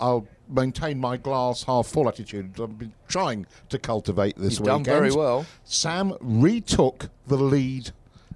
I'll 0.01 0.27
maintain 0.49 0.99
my 0.99 1.17
glass 1.17 1.65
half 1.65 1.87
full 1.87 2.09
attitude. 2.09 2.59
I've 2.61 2.79
been 2.79 2.93
trying 3.09 3.47
to 3.69 3.79
cultivate 3.79 4.37
this 4.37 4.59
You've 4.59 4.67
done 4.67 4.85
very 4.85 5.13
well. 5.13 5.47
Sam 5.65 6.15
retook 6.21 7.11
the 7.27 7.37
lead 7.37 7.93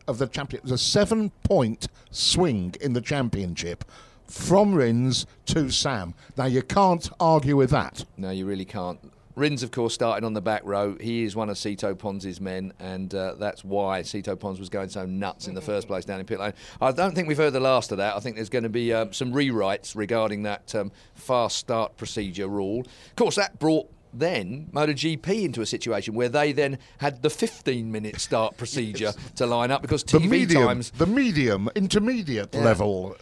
of 0.07 0.19
the 0.19 0.27
championship. 0.27 0.67
It 0.67 0.71
was 0.71 0.73
a 0.73 0.85
seven 0.85 1.31
point 1.43 1.89
swing 2.11 2.75
in 2.81 2.93
the 2.93 3.01
championship 3.01 3.85
from 4.27 4.75
Rins 4.75 5.27
to 5.47 5.71
Sam. 5.71 6.15
Now, 6.37 6.47
you 6.47 6.63
can't 6.63 7.09
argue 7.19 7.57
with 7.57 7.71
that. 7.71 8.05
No, 8.17 8.31
you 8.31 8.47
really 8.47 8.65
can't. 8.65 9.01
Rins, 9.37 9.65
of 9.65 9.73
course, 9.73 9.95
starting 9.95 10.25
on 10.25 10.33
the 10.33 10.41
back 10.41 10.63
row. 10.65 10.97
He 11.01 11.25
is 11.25 11.35
one 11.35 11.51
of 11.51 11.57
Sito 11.57 11.99
Pons' 11.99 12.41
men, 12.41 12.73
and 12.79 13.13
uh, 13.15 13.35
that's 13.35 13.65
why 13.65 14.03
Sito 14.03 14.39
Pons 14.39 14.61
was 14.61 14.69
going 14.69 14.89
so 14.89 15.07
nuts 15.07 15.49
in 15.49 15.55
the 15.55 15.61
first 15.61 15.89
place 15.89 16.05
down 16.05 16.21
in 16.21 16.27
pit 16.27 16.39
lane. 16.39 16.53
I 16.81 16.93
don't 16.93 17.15
think 17.17 17.27
we've 17.27 17.37
heard 17.37 17.53
the 17.53 17.59
last 17.61 17.91
of 17.91 17.99
that. 17.99 18.15
I 18.17 18.21
think 18.21 18.37
there's 18.37 18.49
going 18.49 18.63
to 18.63 18.69
be 18.69 18.93
uh, 18.93 19.07
some 19.11 19.33
rewrites 19.33 19.97
regarding 19.97 20.45
that 20.45 20.73
um, 20.77 20.93
fast 21.15 21.57
start 21.57 21.97
procedure 21.97 22.47
rule. 22.47 22.81
Of 22.83 23.17
course, 23.17 23.35
that 23.35 23.59
brought 23.59 23.91
then 24.17 24.69
MotoGP 24.73 25.43
into 25.45 25.61
a 25.61 25.67
situation 25.67 26.15
where 26.15 26.29
they 26.29 26.53
then 26.53 26.79
had 26.99 27.23
the 27.23 27.31
15 27.31 27.91
minute 27.91 28.21
start 28.21 28.57
procedure 28.57 29.13
to 29.35 29.47
line 29.47 29.73
up 29.73 29.83
because 29.83 30.05
The 30.05 30.19
TV 30.19 30.29
medium, 30.31 30.63
times 30.69 30.93
the 30.93 31.07
medium, 31.07 31.69
intermediate 31.75 32.55
Yeah. 32.55 32.61
level 32.63 33.17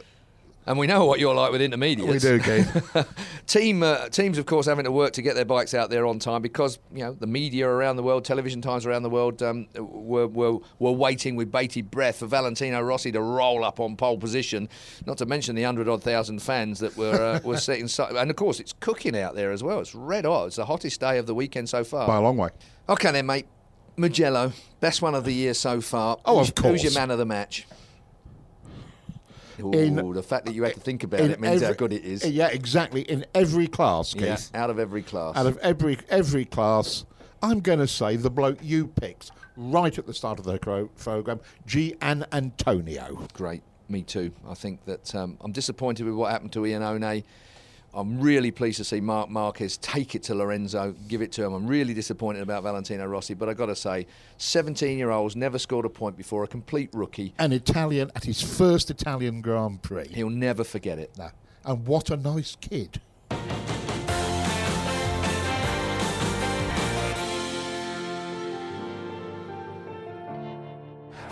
And 0.64 0.78
we 0.78 0.87
know 0.87 1.07
what 1.07 1.19
you're 1.19 1.35
like 1.35 1.50
with 1.50 1.61
intermediates. 1.61 2.12
We 2.12 2.19
do, 2.21 2.38
Keith. 2.38 3.09
Team 3.49 3.83
uh, 3.83 4.09
teams, 4.11 4.38
of 4.38 4.47
course, 4.47 4.66
having 4.66 4.85
to 4.85 4.92
work 4.92 5.12
to 5.14 5.23
get 5.23 5.35
their 5.35 5.45
bikes 5.45 5.75
out 5.75 5.90
there 5.90 6.07
on 6.07 6.21
time 6.21 6.40
because 6.40 6.78
you 6.92 7.02
know 7.02 7.12
the 7.12 7.26
media 7.26 7.69
around 7.69 7.97
the 7.97 8.02
world, 8.04 8.25
television 8.25 8.62
times 8.62 8.87
around 8.87 9.02
the 9.02 9.11
world, 9.11 9.42
um, 9.42 9.66
were, 9.76 10.28
were 10.28 10.59
were 10.78 10.92
waiting 10.92 11.35
with 11.35 11.50
bated 11.50 11.90
breath 11.90 12.19
for 12.21 12.26
Valentino 12.26 12.81
Rossi 12.81 13.11
to 13.11 13.21
roll 13.21 13.64
up 13.64 13.81
on 13.81 13.97
pole 13.97 14.16
position. 14.19 14.69
Not 15.04 15.19
to 15.19 15.26
mention 15.26 15.57
the 15.57 15.64
hundred 15.64 15.88
odd 15.88 16.02
thousand 16.04 16.40
fans 16.40 16.78
that 16.78 16.97
were 16.97 17.12
uh, 17.12 17.40
were 17.45 17.57
sitting. 17.59 17.88
And 18.16 18.31
of 18.31 18.37
course, 18.37 18.61
it's 18.61 18.73
cooking 18.78 19.19
out 19.19 19.35
there 19.35 19.50
as 19.50 19.64
well. 19.64 19.81
It's 19.81 19.95
red 19.97 20.25
hot. 20.25 20.47
It's 20.47 20.57
the 20.57 20.66
hottest 20.66 21.00
day 21.00 21.19
of 21.19 21.26
the 21.26 21.35
weekend 21.35 21.69
so 21.69 21.83
far. 21.83 22.07
By 22.07 22.16
a 22.19 22.21
long 22.23 22.37
way. 22.37 22.50
Okay, 22.88 23.11
then, 23.11 23.26
mate. 23.26 23.47
Mugello, 23.97 24.52
best 24.81 25.02
one 25.02 25.14
of 25.14 25.25
the 25.25 25.35
year 25.35 25.52
so 25.52 25.81
far. 25.81 26.19
Oh, 26.25 26.37
Who's- 26.38 26.49
of 26.49 26.54
course. 26.54 26.83
Who's 26.83 26.85
your 26.85 26.95
man 26.95 27.11
of 27.11 27.19
the 27.19 27.26
match? 27.26 27.66
Ooh, 29.62 29.73
In- 29.73 30.12
the 30.12 30.23
fact 30.23 30.47
that 30.47 30.54
you 30.54 30.64
had 30.64 30.75
to 30.75 30.81
think 30.81 31.04
about 31.04 31.21
it 31.21 31.40
means 31.40 31.62
how 31.62 31.73
good 31.73 31.92
it 31.92 32.04
is. 32.04 32.28
Yeah, 32.28 32.49
exactly. 32.49 33.02
In 33.02 33.25
every 33.35 33.66
class, 33.66 34.14
Keith. 34.14 34.23
Yeah, 34.54 34.62
out 34.62 34.71
of 34.71 34.78
every 34.78 35.02
class. 35.02 35.37
Out 35.37 35.47
of 35.47 35.59
every 35.59 35.99
every 36.09 36.45
class, 36.45 37.04
I'm 37.42 37.61
going 37.61 37.78
to 37.78 37.88
say 37.88 38.16
the 38.16 38.31
bloke 38.31 38.59
you 38.62 38.87
picked 38.88 39.31
right 39.57 39.97
at 39.97 40.07
the 40.07 40.14
start 40.14 40.38
of 40.38 40.45
the 40.45 40.59
program, 40.59 41.40
Gian 41.66 42.25
Antonio. 42.33 43.26
Great, 43.35 43.62
me 43.88 44.02
too. 44.02 44.33
I 44.49 44.54
think 44.54 44.85
that 44.85 45.14
um, 45.14 45.37
I'm 45.40 45.52
disappointed 45.52 46.07
with 46.07 46.14
what 46.14 46.31
happened 46.31 46.52
to 46.52 46.61
Iannone. 46.61 47.25
I'm 47.94 48.20
really 48.20 48.50
pleased 48.50 48.78
to 48.78 48.84
see 48.84 49.00
Marc 49.00 49.28
Marquez 49.28 49.76
take 49.76 50.14
it 50.14 50.22
to 50.25 50.34
Lorenzo, 50.34 50.94
give 51.08 51.20
it 51.20 51.30
to 51.32 51.44
him. 51.44 51.52
I'm 51.52 51.66
really 51.66 51.92
disappointed 51.92 52.42
about 52.42 52.62
Valentino 52.62 53.06
Rossi, 53.06 53.34
but 53.34 53.49
I've 53.49 53.58
got 53.58 53.66
to 53.66 53.76
say, 53.76 54.06
17 54.38 54.96
year 54.96 55.11
olds 55.11 55.37
never 55.37 55.58
scored 55.58 55.84
a 55.84 55.90
point 55.90 56.16
before, 56.16 56.42
a 56.42 56.46
complete 56.46 56.88
rookie. 56.94 57.34
An 57.38 57.52
Italian 57.52 58.11
at 58.16 58.25
his 58.25 58.40
first 58.40 58.90
Italian 58.90 59.42
Grand 59.42 59.82
Prix. 59.82 60.08
He'll 60.08 60.30
never 60.30 60.64
forget 60.64 60.99
it. 60.99 61.11
No. 61.18 61.28
And 61.64 61.87
what 61.87 62.11
a 62.11 62.16
nice 62.16 62.56
kid. 62.61 63.00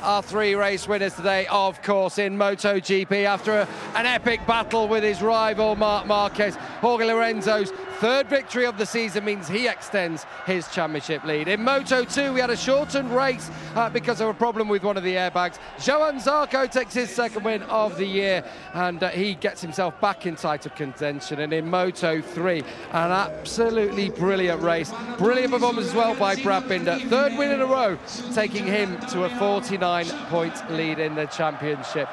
Our 0.02 0.22
three 0.22 0.54
race 0.54 0.88
winners 0.88 1.14
today, 1.14 1.46
of 1.48 1.82
course, 1.82 2.16
in 2.16 2.38
MotoGP 2.38 3.24
after 3.24 3.52
a, 3.52 3.68
an 3.94 4.06
epic 4.06 4.46
battle 4.46 4.88
with 4.88 5.04
his 5.04 5.20
rival 5.20 5.76
Marc 5.76 6.06
Marquez. 6.06 6.56
Jorge 6.80 7.04
Lorenzo's 7.04 7.70
third 8.00 8.28
victory 8.28 8.64
of 8.64 8.78
the 8.78 8.86
season 8.86 9.26
means 9.26 9.46
he 9.46 9.68
extends 9.68 10.24
his 10.46 10.66
championship 10.68 11.22
lead. 11.24 11.48
In 11.48 11.62
Moto 11.62 12.02
2, 12.02 12.32
we 12.32 12.40
had 12.40 12.48
a 12.48 12.56
shortened 12.56 13.14
race 13.14 13.50
uh, 13.74 13.90
because 13.90 14.22
of 14.22 14.28
a 14.28 14.34
problem 14.34 14.68
with 14.68 14.82
one 14.82 14.96
of 14.96 15.02
the 15.02 15.16
airbags. 15.16 15.58
Johan 15.86 16.16
Zarco 16.16 16.70
takes 16.70 16.94
his 16.94 17.10
second 17.10 17.44
win 17.44 17.62
of 17.64 17.98
the 17.98 18.06
year 18.06 18.42
and 18.72 19.02
uh, 19.02 19.10
he 19.10 19.34
gets 19.34 19.60
himself 19.60 20.00
back 20.00 20.24
in 20.24 20.34
title 20.34 20.70
contention. 20.74 21.40
And 21.40 21.52
in 21.52 21.68
Moto 21.68 22.22
3, 22.22 22.60
an 22.60 23.10
absolutely 23.10 24.08
brilliant 24.08 24.62
race. 24.62 24.90
Brilliant 25.18 25.52
performance 25.52 25.88
as 25.88 25.94
well 25.94 26.14
by 26.14 26.36
Brad 26.36 26.66
Binder. 26.70 26.98
Third 27.00 27.36
win 27.36 27.50
in 27.50 27.60
a 27.60 27.66
row, 27.66 27.98
taking 28.32 28.64
him 28.64 28.98
to 29.08 29.24
a 29.24 29.28
49 29.28 30.06
point 30.30 30.70
lead 30.70 30.98
in 30.98 31.14
the 31.14 31.26
championship. 31.26 32.08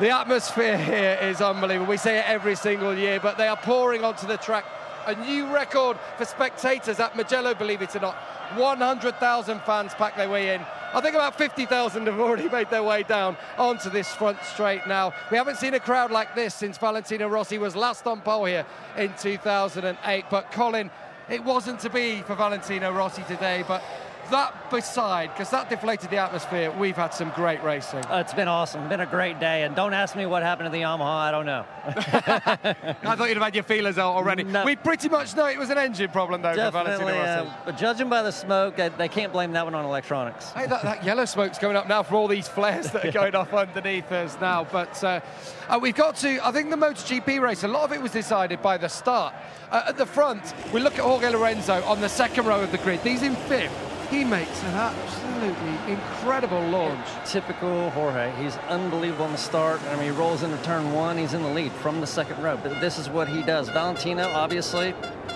The 0.00 0.10
atmosphere 0.10 0.76
here 0.76 1.18
is 1.22 1.40
unbelievable. 1.40 1.88
We 1.88 1.98
say 1.98 2.18
it 2.18 2.24
every 2.26 2.56
single 2.56 2.96
year, 2.96 3.20
but 3.20 3.38
they 3.38 3.46
are 3.46 3.56
pouring 3.56 4.02
onto 4.02 4.26
the 4.26 4.38
track. 4.38 4.64
A 5.06 5.14
new 5.14 5.52
record 5.52 5.98
for 6.16 6.24
spectators 6.24 7.00
at 7.00 7.16
Mugello, 7.16 7.54
believe 7.54 7.82
it 7.82 7.96
or 7.96 8.00
not. 8.00 8.16
100,000 8.56 9.60
fans 9.62 9.94
pack 9.94 10.16
their 10.16 10.28
way 10.28 10.54
in. 10.54 10.60
I 10.92 11.00
think 11.00 11.14
about 11.14 11.38
50,000 11.38 12.06
have 12.06 12.18
already 12.18 12.48
made 12.48 12.68
their 12.68 12.82
way 12.82 13.04
down 13.04 13.36
onto 13.56 13.90
this 13.90 14.12
front 14.14 14.38
straight 14.42 14.86
now. 14.88 15.12
We 15.30 15.36
haven't 15.36 15.56
seen 15.56 15.74
a 15.74 15.80
crowd 15.80 16.10
like 16.10 16.34
this 16.34 16.54
since 16.54 16.76
Valentino 16.78 17.28
Rossi 17.28 17.58
was 17.58 17.76
last 17.76 18.06
on 18.06 18.20
pole 18.20 18.46
here 18.46 18.66
in 18.96 19.14
2008. 19.18 20.24
But 20.30 20.50
Colin, 20.50 20.90
it 21.28 21.44
wasn't 21.44 21.78
to 21.80 21.90
be 21.90 22.22
for 22.22 22.34
Valentino 22.34 22.92
Rossi 22.92 23.22
today, 23.28 23.64
but 23.68 23.82
that 24.30 24.70
beside, 24.70 25.28
because 25.28 25.50
that 25.50 25.68
deflated 25.68 26.10
the 26.10 26.16
atmosphere, 26.16 26.70
we've 26.72 26.96
had 26.96 27.12
some 27.14 27.30
great 27.30 27.62
racing. 27.62 28.02
It's 28.10 28.34
been 28.34 28.48
awesome. 28.48 28.88
Been 28.88 29.00
a 29.00 29.06
great 29.06 29.38
day. 29.38 29.64
And 29.64 29.76
don't 29.76 29.94
ask 29.94 30.16
me 30.16 30.26
what 30.26 30.42
happened 30.42 30.66
to 30.66 30.70
the 30.70 30.82
Yamaha. 30.82 31.02
I 31.02 31.30
don't 31.30 31.46
know. 31.46 31.64
I 31.84 33.16
thought 33.16 33.28
you'd 33.28 33.36
have 33.36 33.42
had 33.42 33.54
your 33.54 33.64
feelers 33.64 33.98
out 33.98 34.14
already. 34.14 34.44
No. 34.44 34.64
We 34.64 34.76
pretty 34.76 35.08
much 35.08 35.36
know 35.36 35.46
it 35.46 35.58
was 35.58 35.70
an 35.70 35.78
engine 35.78 36.10
problem, 36.10 36.42
though, 36.42 36.54
Definitely. 36.54 37.18
Uh, 37.18 37.46
but 37.64 37.76
judging 37.76 38.08
by 38.08 38.22
the 38.22 38.30
smoke, 38.32 38.78
uh, 38.78 38.90
they 38.96 39.08
can't 39.08 39.32
blame 39.32 39.52
that 39.52 39.64
one 39.64 39.74
on 39.74 39.84
electronics. 39.84 40.50
Hey, 40.52 40.66
that, 40.66 40.82
that 40.82 41.04
yellow 41.04 41.24
smoke's 41.24 41.58
coming 41.58 41.76
up 41.76 41.88
now 41.88 42.02
for 42.02 42.14
all 42.16 42.28
these 42.28 42.48
flares 42.48 42.90
that 42.92 43.04
are 43.04 43.12
going 43.20 43.34
off 43.34 43.52
underneath 43.52 44.10
us 44.12 44.36
now. 44.40 44.64
But 44.64 45.02
uh, 45.04 45.20
uh, 45.68 45.78
we've 45.80 45.94
got 45.94 46.16
to, 46.16 46.46
I 46.46 46.52
think 46.52 46.70
the 46.70 46.76
MotoGP 46.76 47.40
race, 47.40 47.64
a 47.64 47.68
lot 47.68 47.84
of 47.84 47.92
it 47.92 48.00
was 48.00 48.12
decided 48.12 48.62
by 48.62 48.76
the 48.76 48.88
start. 48.88 49.34
Uh, 49.70 49.84
at 49.88 49.96
the 49.96 50.06
front, 50.06 50.54
we 50.72 50.80
look 50.80 50.94
at 50.94 51.00
Jorge 51.00 51.28
Lorenzo 51.30 51.82
on 51.84 52.00
the 52.00 52.08
second 52.08 52.46
row 52.46 52.60
of 52.60 52.72
the 52.72 52.78
grid. 52.78 53.00
He's 53.00 53.22
in 53.22 53.36
fifth. 53.36 53.90
He 54.10 54.24
makes 54.24 54.60
an 54.64 54.74
absolutely 54.74 55.92
incredible 55.92 56.60
launch. 56.62 57.06
Typical 57.24 57.90
Jorge. 57.90 58.32
He's 58.42 58.56
unbelievable 58.68 59.26
in 59.26 59.32
the 59.32 59.38
start. 59.38 59.80
I 59.84 59.94
mean, 59.94 60.06
he 60.06 60.10
rolls 60.10 60.42
into 60.42 60.60
turn 60.64 60.92
one. 60.92 61.16
He's 61.16 61.32
in 61.32 61.44
the 61.44 61.48
lead 61.48 61.70
from 61.74 62.00
the 62.00 62.08
second 62.08 62.42
row. 62.42 62.58
But 62.60 62.80
this 62.80 62.98
is 62.98 63.08
what 63.08 63.28
he 63.28 63.42
does. 63.42 63.68
Valentino, 63.68 64.28
obviously, 64.32 64.94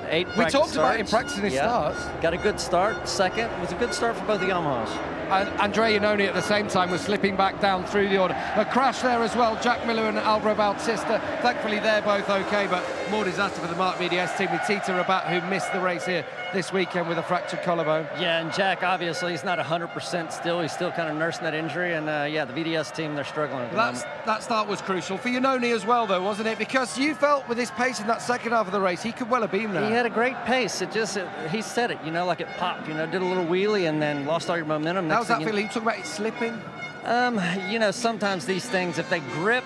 eight. 0.09 0.27
We 0.27 0.35
practice 0.35 0.53
talked 0.53 0.75
about 0.75 0.99
him 0.99 1.07
starts. 1.07 1.11
practicing 1.13 1.45
his 1.45 1.55
Yeah. 1.55 1.69
starts. 1.69 2.05
Got 2.21 2.35
a 2.35 2.37
good 2.37 2.59
start. 2.59 3.09
Second 3.09 3.45
It 3.45 3.61
was 3.61 3.71
a 3.71 3.77
good 3.77 3.95
start 3.95 4.17
for 4.17 4.25
both 4.25 4.41
the 4.41 4.47
Yamahas. 4.47 4.89
And 5.31 5.49
Andrea 5.61 6.01
Iannone 6.01 6.27
at 6.27 6.35
the 6.35 6.43
same 6.43 6.67
time 6.67 6.91
was 6.91 7.01
slipping 7.01 7.37
back 7.37 7.61
down 7.61 7.85
through 7.85 8.09
the 8.09 8.19
order. 8.19 8.37
A 8.57 8.65
crash 8.65 8.99
there 9.01 9.23
as 9.23 9.37
well. 9.37 9.57
Jack 9.63 9.87
Miller 9.87 10.09
and 10.09 10.19
Alvaro 10.19 10.55
Bautista. 10.55 11.21
Thankfully, 11.43 11.79
they're 11.79 12.03
both 12.03 12.29
okay, 12.29 12.67
but 12.67 12.85
more 13.11 13.23
disaster 13.25 13.61
for 13.61 13.69
the 13.69 13.77
Marc 13.77 13.99
VDS 13.99 14.37
team 14.37 14.51
with 14.51 14.67
Tito 14.67 15.01
Rabat, 15.01 15.27
who 15.29 15.49
missed 15.49 15.73
the 15.73 15.81
race 15.81 16.05
here 16.05 16.25
this 16.55 16.73
weekend 16.73 17.09
with 17.09 17.19
a 17.19 17.23
fractured 17.23 17.63
collarbone. 17.63 18.07
Yeah, 18.19 18.41
and 18.41 18.53
Jack, 18.53 18.83
obviously, 18.83 19.33
he's 19.33 19.45
not 19.45 19.59
100% 19.59 20.33
still. 20.33 20.61
He's 20.61 20.73
still 20.73 20.93
kind 20.93 21.11
of 21.11 21.17
nursing 21.17 21.43
that 21.43 21.53
injury. 21.53 21.95
And 21.95 22.09
uh, 22.09 22.27
yeah, 22.31 22.45
the 22.45 22.53
VDS 22.53 22.95
team, 22.95 23.15
they're 23.15 23.25
struggling 23.25 23.69
the 23.71 24.07
that 24.25 24.43
start 24.43 24.69
was 24.69 24.81
crucial 24.81 25.19
for 25.19 25.29
Iannone 25.29 25.75
as 25.75 25.85
well, 25.85 26.07
though, 26.07 26.23
wasn't 26.23 26.49
it? 26.49 26.57
Because 26.57 26.97
you 26.97 27.15
felt 27.15 27.47
with 27.49 27.59
his 27.59 27.71
pace 27.73 28.01
in 28.01 28.07
that 28.07 28.23
second 28.23 28.53
half 28.53 28.67
of 28.67 28.73
the 28.73 28.81
race, 28.81 29.03
he 29.03 29.13
could 29.13 29.29
well 29.29 29.43
have 29.43 29.51
been 29.51 29.75
there. 29.75 29.87
He 29.87 29.93
had 29.93 30.07
a 30.07 30.11
great 30.11 30.37
pace. 30.45 30.81
It 30.81 30.93
just, 30.93 31.17
it, 31.17 31.29
he 31.51 31.61
said 31.61 31.91
it, 31.91 31.99
you 32.05 32.13
know, 32.13 32.25
like 32.25 32.41
it 32.41 32.49
popped, 32.57 32.89
you 32.89 32.95
know, 32.95 33.05
did 33.05 33.21
a 33.21 33.25
little 33.25 33.45
wheelie 33.45 33.89
and 33.89 34.01
then 34.01 34.25
lost 34.25 34.49
all 34.49 34.57
your 34.57 34.65
momentum. 34.67 35.11
How's 35.11 35.29
that 35.29 35.41
you- 35.41 35.47
feeling? 35.47 35.65
You 35.65 35.69
talk 35.71 35.83
about 35.83 35.99
it 35.99 36.07
slipping. 36.07 36.61
Um, 37.05 37.39
you 37.69 37.79
know, 37.79 37.91
sometimes 37.91 38.47
these 38.47 38.65
things, 38.65 38.99
if 38.99 39.11
they 39.11 39.21
grip, 39.21 39.65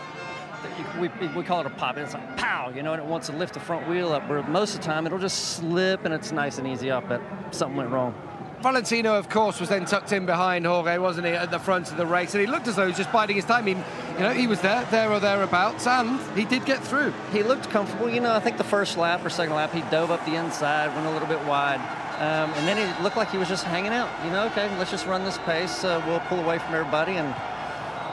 we, 1.01 1.09
we 1.29 1.43
call 1.43 1.61
it 1.61 1.67
a 1.67 1.71
pop. 1.71 1.97
It's 1.97 2.15
like 2.15 2.37
pow, 2.37 2.71
you 2.75 2.83
know, 2.83 2.93
and 2.93 3.03
it 3.03 3.07
wants 3.07 3.29
to 3.29 3.37
lift 3.37 3.55
the 3.55 3.61
front 3.61 3.89
wheel 3.89 4.13
up. 4.13 4.29
Where 4.29 4.43
most 4.43 4.75
of 4.75 4.81
the 4.81 4.87
time 4.87 5.07
it'll 5.07 5.19
just 5.19 5.57
slip 5.57 6.05
and 6.05 6.13
it's 6.13 6.33
nice 6.33 6.59
and 6.59 6.67
easy 6.67 6.91
up, 6.91 7.09
but 7.09 7.21
something 7.51 7.77
went 7.77 7.91
wrong. 7.91 8.15
Valentino, 8.61 9.15
of 9.15 9.29
course, 9.29 9.61
was 9.61 9.69
then 9.69 9.85
tucked 9.85 10.11
in 10.11 10.27
behind 10.27 10.67
Jorge, 10.67 10.99
wasn't 10.99 11.25
he, 11.27 11.33
at 11.33 11.53
the 11.53 11.61
front 11.61 11.93
of 11.93 11.97
the 11.97 12.05
race? 12.05 12.35
And 12.35 12.41
he 12.41 12.47
looked 12.49 12.67
as 12.67 12.75
though 12.75 12.83
he 12.83 12.89
was 12.89 12.97
just 12.97 13.13
biding 13.13 13.37
his 13.37 13.45
time. 13.45 13.67
He, 13.67 13.75
you 13.75 14.19
know, 14.19 14.33
he 14.33 14.49
was 14.49 14.61
there, 14.61 14.85
there 14.91 15.13
or 15.13 15.21
thereabouts, 15.21 15.87
and 15.87 16.19
he 16.37 16.45
did 16.45 16.65
get 16.65 16.83
through. 16.83 17.15
He 17.31 17.45
looked 17.45 17.71
comfortable. 17.71 18.11
You 18.11 18.21
know, 18.21 18.35
I 18.35 18.41
think 18.41 18.59
the 18.59 18.65
first 18.65 18.99
lap 18.99 19.25
or 19.25 19.31
second 19.31 19.55
lap, 19.55 19.73
he 19.73 19.83
dove 19.83 20.11
up 20.11 20.25
the 20.27 20.35
inside, 20.35 20.93
went 20.93 21.07
a 21.07 21.11
little 21.13 21.29
bit 21.29 21.41
wide. 21.45 21.79
Um, 22.19 22.51
and 22.55 22.67
then 22.67 22.77
he 22.77 23.03
looked 23.05 23.17
like 23.17 23.31
he 23.31 23.39
was 23.39 23.47
just 23.47 23.63
hanging 23.63 23.93
out. 23.93 24.11
You 24.25 24.33
know, 24.33 24.47
okay, 24.47 24.69
let's 24.77 24.91
just 24.91 25.07
run 25.07 25.25
this 25.25 25.39
pace. 25.39 25.85
Uh, 25.85 26.03
we'll 26.05 26.19
pull 26.21 26.41
away 26.41 26.59
from 26.59 26.75
everybody. 26.75 27.13
And 27.13 27.33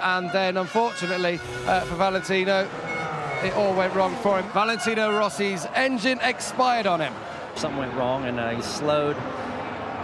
And 0.06 0.30
then, 0.30 0.58
unfortunately, 0.58 1.40
uh, 1.66 1.82
for 1.82 1.96
Valentino, 1.96 2.70
it 3.44 3.54
all 3.56 3.74
went 3.74 3.96
wrong 3.96 4.16
for 4.18 4.40
him. 4.40 4.48
Valentino 4.52 5.12
Rossi's 5.18 5.66
engine 5.74 6.20
expired 6.22 6.86
on 6.86 7.02
him. 7.02 7.14
something 7.56 7.80
went 7.80 7.94
wrong, 7.96 8.26
and 8.26 8.40
uh, 8.40 8.52
he 8.52 8.62
slowed. 8.62 9.18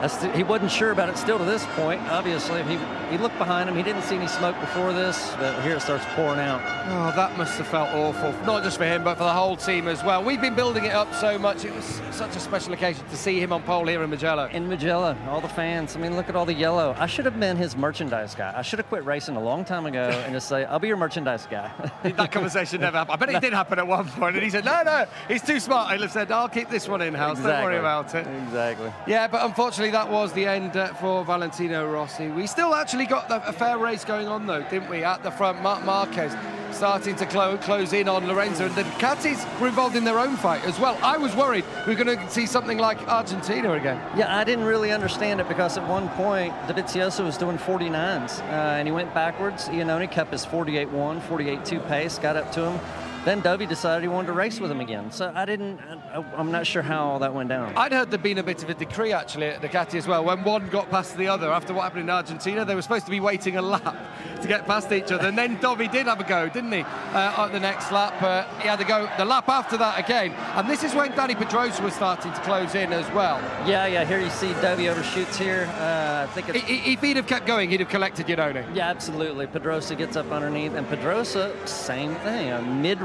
That's 0.02 0.18
the, 0.18 0.32
he 0.32 0.42
wasn't 0.42 0.72
sure 0.72 0.90
about 0.90 1.10
it 1.10 1.18
still 1.18 1.38
to 1.38 1.46
this 1.46 1.64
point. 1.76 2.02
Obviously, 2.10 2.64
he 2.64 2.80
he 3.12 3.18
looked 3.18 3.38
behind 3.38 3.70
him. 3.70 3.76
He 3.76 3.84
didn't 3.84 4.02
see 4.04 4.16
any 4.16 4.28
smoke 4.28 4.60
before 4.60 4.94
this, 4.94 5.34
but 5.38 5.62
here 5.62 5.76
it 5.76 5.82
starts 5.82 6.06
pouring 6.16 6.40
out. 6.40 6.62
Oh, 6.88 7.16
that 7.16 7.38
must 7.38 7.58
have 7.58 7.68
felt 7.68 7.90
awful. 7.90 8.32
Not 8.46 8.64
just 8.64 8.78
for 8.78 8.86
him, 8.86 9.04
but 9.04 9.16
for 9.18 9.26
the 9.26 9.34
whole 9.34 9.56
team 9.58 9.88
as 9.88 10.04
well. 10.04 10.24
We've 10.24 10.42
been 10.42 10.56
building 10.56 10.86
it 10.86 10.94
up 10.94 11.14
so 11.14 11.38
much. 11.38 11.66
It 11.66 11.76
was 11.76 12.02
such 12.12 12.36
a 12.36 12.40
special 12.40 12.74
occasion 12.74 13.06
to 13.10 13.18
see 13.18 13.40
him 13.40 13.54
on 13.54 13.62
pole 13.64 13.86
here 13.86 14.02
in 14.02 14.10
Mugello. 14.10 14.50
In 14.52 14.68
Mugello, 14.68 15.16
all 15.28 15.42
the 15.42 15.50
fans. 15.50 15.96
I 15.96 16.00
mean, 16.00 16.16
look 16.16 16.30
at 16.30 16.36
all 16.36 16.46
the 16.46 16.54
yellow. 16.54 16.96
I 16.98 17.06
should 17.06 17.26
have 17.26 17.40
been 17.40 17.58
his 17.58 17.76
merchandise 17.76 18.34
guy. 18.34 18.54
I 18.56 18.64
should 18.64 18.80
have 18.80 18.88
quit 18.88 19.06
racing 19.06 19.36
a 19.36 19.44
long 19.44 19.64
time 19.66 19.86
ago 19.86 20.10
and 20.26 20.34
just 20.34 20.48
say, 20.48 20.66
"I'll 20.66 20.80
be 20.80 20.88
your 20.88 20.98
merchandise 20.98 21.48
guy." 21.52 21.70
that 22.04 22.32
conversation 22.32 22.82
never 22.82 22.98
happened. 22.98 23.22
I 23.22 23.26
bet 23.26 23.36
it 23.36 23.42
did 23.48 23.54
happen 23.54 23.78
at 23.78 23.86
one 23.86 24.08
point, 24.08 24.36
and 24.36 24.44
he 24.44 24.50
said, 24.50 24.66
"No, 24.66 24.82
no, 24.84 25.06
he's 25.28 25.44
too 25.44 25.60
smart." 25.60 25.92
I 25.92 26.08
said, 26.08 26.32
"I'll 26.32 26.50
keep 26.50 26.70
this 26.70 26.88
one 26.88 27.02
in 27.02 27.14
house. 27.14 27.38
Don't 27.38 27.64
worry 27.64 27.78
about 27.78 28.16
it." 28.16 28.26
Exactly. 28.26 28.92
Yeah, 29.06 29.28
but 29.28 29.46
unfortunately, 29.46 29.91
that 29.92 30.10
was 30.10 30.32
the 30.34 30.46
end 30.46 30.76
uh, 30.78 30.94
for 30.96 31.24
Valentino 31.26 31.90
Rossi. 31.92 32.30
We 32.30 32.48
still 32.48 32.74
actually 32.74 33.06
got 33.06 33.28
the, 33.28 33.46
a 33.48 33.52
fair 33.52 33.78
race 33.78 34.06
going 34.06 34.28
on, 34.28 34.48
though, 34.48 34.64
didn't 34.70 34.90
we? 34.90 35.04
At 35.04 35.22
the 35.24 35.32
front, 35.32 35.62
Marc 35.62 35.84
Marquez 35.84 36.36
starting 36.74 37.16
to 37.18 37.26
clo- 37.26 37.58
close 37.58 37.94
in 37.94 38.08
on 38.08 38.26
Lorenzo, 38.28 38.66
and 38.66 38.76
the 38.76 38.84
Ducatis 38.84 39.60
were 39.60 39.68
involved 39.68 39.96
in 39.96 40.04
their 40.04 40.18
own 40.18 40.38
fight 40.38 40.64
as 40.66 40.80
well. 40.80 40.98
I 41.04 41.18
was 41.18 41.36
worried 41.36 41.66
we 41.86 41.94
were 41.94 42.04
going 42.04 42.18
to 42.18 42.30
see 42.30 42.46
something 42.46 42.78
like 42.78 43.06
Argentina 43.08 43.74
again. 43.74 44.02
Yeah, 44.18 44.36
I 44.36 44.44
didn't 44.44 44.66
really 44.66 44.92
understand 44.92 45.42
it 45.42 45.48
because 45.48 45.78
at 45.78 45.88
one 45.88 46.10
point, 46.10 46.54
Dovizioso 46.68 47.26
was 47.26 47.38
doing 47.38 47.58
49s 47.58 48.40
uh, 48.40 48.44
and 48.44 48.88
he 48.88 48.92
went 48.92 49.14
backwards. 49.14 49.68
Iannone 49.68 50.10
kept 50.10 50.32
his 50.32 50.46
48-1, 50.46 51.22
48-2 51.22 51.88
pace, 51.88 52.18
got 52.18 52.38
up 52.38 52.52
to 52.54 52.72
him. 52.72 52.80
Then 53.24 53.42
Dovey 53.42 53.68
decided 53.68 54.02
he 54.02 54.08
wanted 54.08 54.28
to 54.28 54.34
race 54.34 54.60
with 54.60 54.72
him 54.72 54.80
again. 54.82 55.12
So 55.12 55.32
I 55.36 55.46
didn't. 55.46 55.80
I, 55.80 56.24
I'm 56.36 56.52
not 56.52 56.66
sure 56.66 56.82
how 56.82 57.06
all 57.06 57.20
that 57.20 57.34
went 57.34 57.50
down. 57.50 57.72
I'd 57.78 57.92
heard 57.92 58.10
there'd 58.10 58.24
been 58.24 58.40
a 58.40 58.44
bit 58.44 58.64
of 58.64 58.70
a 58.70 58.74
decree 58.74 59.14
actually 59.14 59.48
at 59.48 59.62
Ducati 59.62 59.96
as 59.96 60.08
well. 60.08 60.24
When 60.24 60.44
one 60.44 60.68
got 60.70 60.90
past 60.90 61.16
the 61.18 61.28
other 61.28 61.52
after 61.52 61.74
what 61.74 61.84
happened 61.84 62.02
in 62.04 62.10
Argentina, 62.10 62.66
they 62.66 62.74
were 62.74 62.82
supposed 62.82 63.06
to 63.06 63.12
be 63.12 63.20
waiting 63.20 63.58
a 63.58 63.62
lap 63.62 63.96
to 64.42 64.48
get 64.48 64.66
past 64.66 64.92
each 64.92 65.12
other. 65.12 65.28
And 65.28 65.38
then 65.38 65.60
Dovey 65.60 65.88
did 65.88 66.08
have 66.08 66.20
a 66.20 66.24
go, 66.24 66.50
didn't 66.50 66.72
he? 66.72 66.82
Uh, 66.82 67.46
at 67.46 67.52
the 67.52 67.60
next 67.60 67.92
lap, 67.92 68.20
uh, 68.24 68.44
he 68.60 68.68
had 68.68 68.80
to 68.80 68.86
go 68.86 69.08
the 69.18 69.26
lap 69.26 69.48
after 69.50 69.78
that 69.78 70.00
again. 70.00 70.32
And 70.56 70.68
this 70.68 70.84
is 70.84 70.96
when 70.96 71.12
Dani 71.12 71.38
Pedrosa 71.38 71.84
was 71.84 71.94
starting 71.94 72.34
to 72.34 72.40
close 72.42 72.74
in 72.74 72.92
as 72.92 73.10
well. 73.14 73.38
Yeah, 73.68 73.86
yeah. 73.86 74.04
Here 74.04 74.20
you 74.20 74.32
see 74.32 74.52
Dovey 74.62 74.90
overshoots 74.90 75.38
here. 75.38 75.70
Uh, 75.78 76.26
I 76.28 76.32
think 76.34 76.50
it's, 76.50 76.66
If 76.68 77.02
he'd 77.02 77.18
have 77.18 77.28
kept 77.28 77.46
going, 77.46 77.70
he'd 77.70 77.82
have 77.82 77.90
collected 77.90 78.26
Iannone. 78.26 78.66
yeah, 78.76 78.90
absolutely. 78.90 79.46
Pedrosa 79.46 79.96
gets 79.96 80.16
up 80.16 80.32
underneath, 80.32 80.74
and 80.74 80.88
Pedrosa, 80.88 81.56
same 81.68 82.16
thing. 82.16 82.50
A 82.50 82.62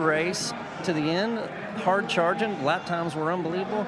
mid-race 0.06 0.52
to 0.84 0.92
the 0.92 1.00
end, 1.00 1.38
hard 1.80 2.08
charging. 2.08 2.64
Lap 2.64 2.86
times 2.86 3.14
were 3.14 3.32
unbelievable. 3.32 3.86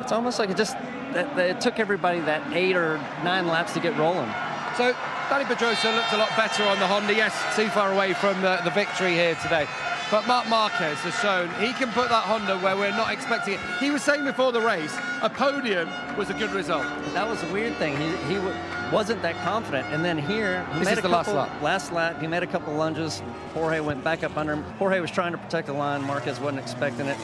It's 0.00 0.12
almost 0.12 0.38
like 0.38 0.50
it 0.50 0.56
just 0.56 0.74
that, 1.12 1.38
it 1.38 1.60
took 1.60 1.78
everybody 1.78 2.20
that 2.20 2.42
eight 2.54 2.76
or 2.76 2.98
nine 3.22 3.46
laps 3.46 3.74
to 3.74 3.80
get 3.80 3.96
rolling. 3.98 4.30
So 4.76 4.92
Dani 5.28 5.44
Pedrosa 5.44 5.92
looked 5.92 6.12
a 6.12 6.16
lot 6.16 6.30
better 6.36 6.64
on 6.64 6.78
the 6.78 6.86
Honda. 6.86 7.14
Yes, 7.14 7.34
too 7.56 7.68
far 7.68 7.92
away 7.92 8.14
from 8.14 8.40
the, 8.40 8.60
the 8.64 8.70
victory 8.70 9.12
here 9.12 9.34
today. 9.42 9.66
But 10.10 10.26
Marc 10.26 10.48
Marquez 10.48 10.98
has 11.00 11.14
shown 11.20 11.50
he 11.60 11.74
can 11.74 11.90
put 11.92 12.08
that 12.08 12.24
Honda 12.24 12.56
where 12.60 12.74
we're 12.78 12.90
not 12.92 13.12
expecting 13.12 13.54
it. 13.54 13.60
He 13.78 13.90
was 13.90 14.02
saying 14.02 14.24
before 14.24 14.52
the 14.52 14.60
race, 14.60 14.96
a 15.20 15.28
podium 15.28 15.90
was 16.16 16.30
a 16.30 16.34
good 16.34 16.50
result. 16.52 16.84
That 17.12 17.28
was 17.28 17.42
a 17.42 17.52
weird 17.52 17.76
thing. 17.76 17.94
He, 17.98 18.06
he 18.26 18.34
w- 18.36 18.54
wasn't 18.90 19.20
that 19.20 19.36
confident, 19.44 19.86
and 19.88 20.02
then 20.02 20.16
here 20.16 20.64
he 20.72 20.78
This 20.78 20.86
made 20.86 20.92
is 20.92 20.98
a 21.00 21.02
the 21.02 21.08
last 21.10 21.26
couple, 21.26 21.42
lap. 21.42 21.62
Last 21.62 21.92
lap, 21.92 22.20
he 22.22 22.26
made 22.26 22.42
a 22.42 22.46
couple 22.46 22.72
of 22.72 22.78
lunges. 22.78 23.22
Jorge 23.52 23.80
went 23.80 24.02
back 24.02 24.24
up 24.24 24.34
under 24.38 24.54
him. 24.54 24.62
Jorge 24.78 24.98
was 25.00 25.10
trying 25.10 25.32
to 25.32 25.38
protect 25.38 25.66
the 25.66 25.74
line. 25.74 26.02
Marquez 26.04 26.40
wasn't 26.40 26.60
expecting 26.60 27.04
it. 27.06 27.18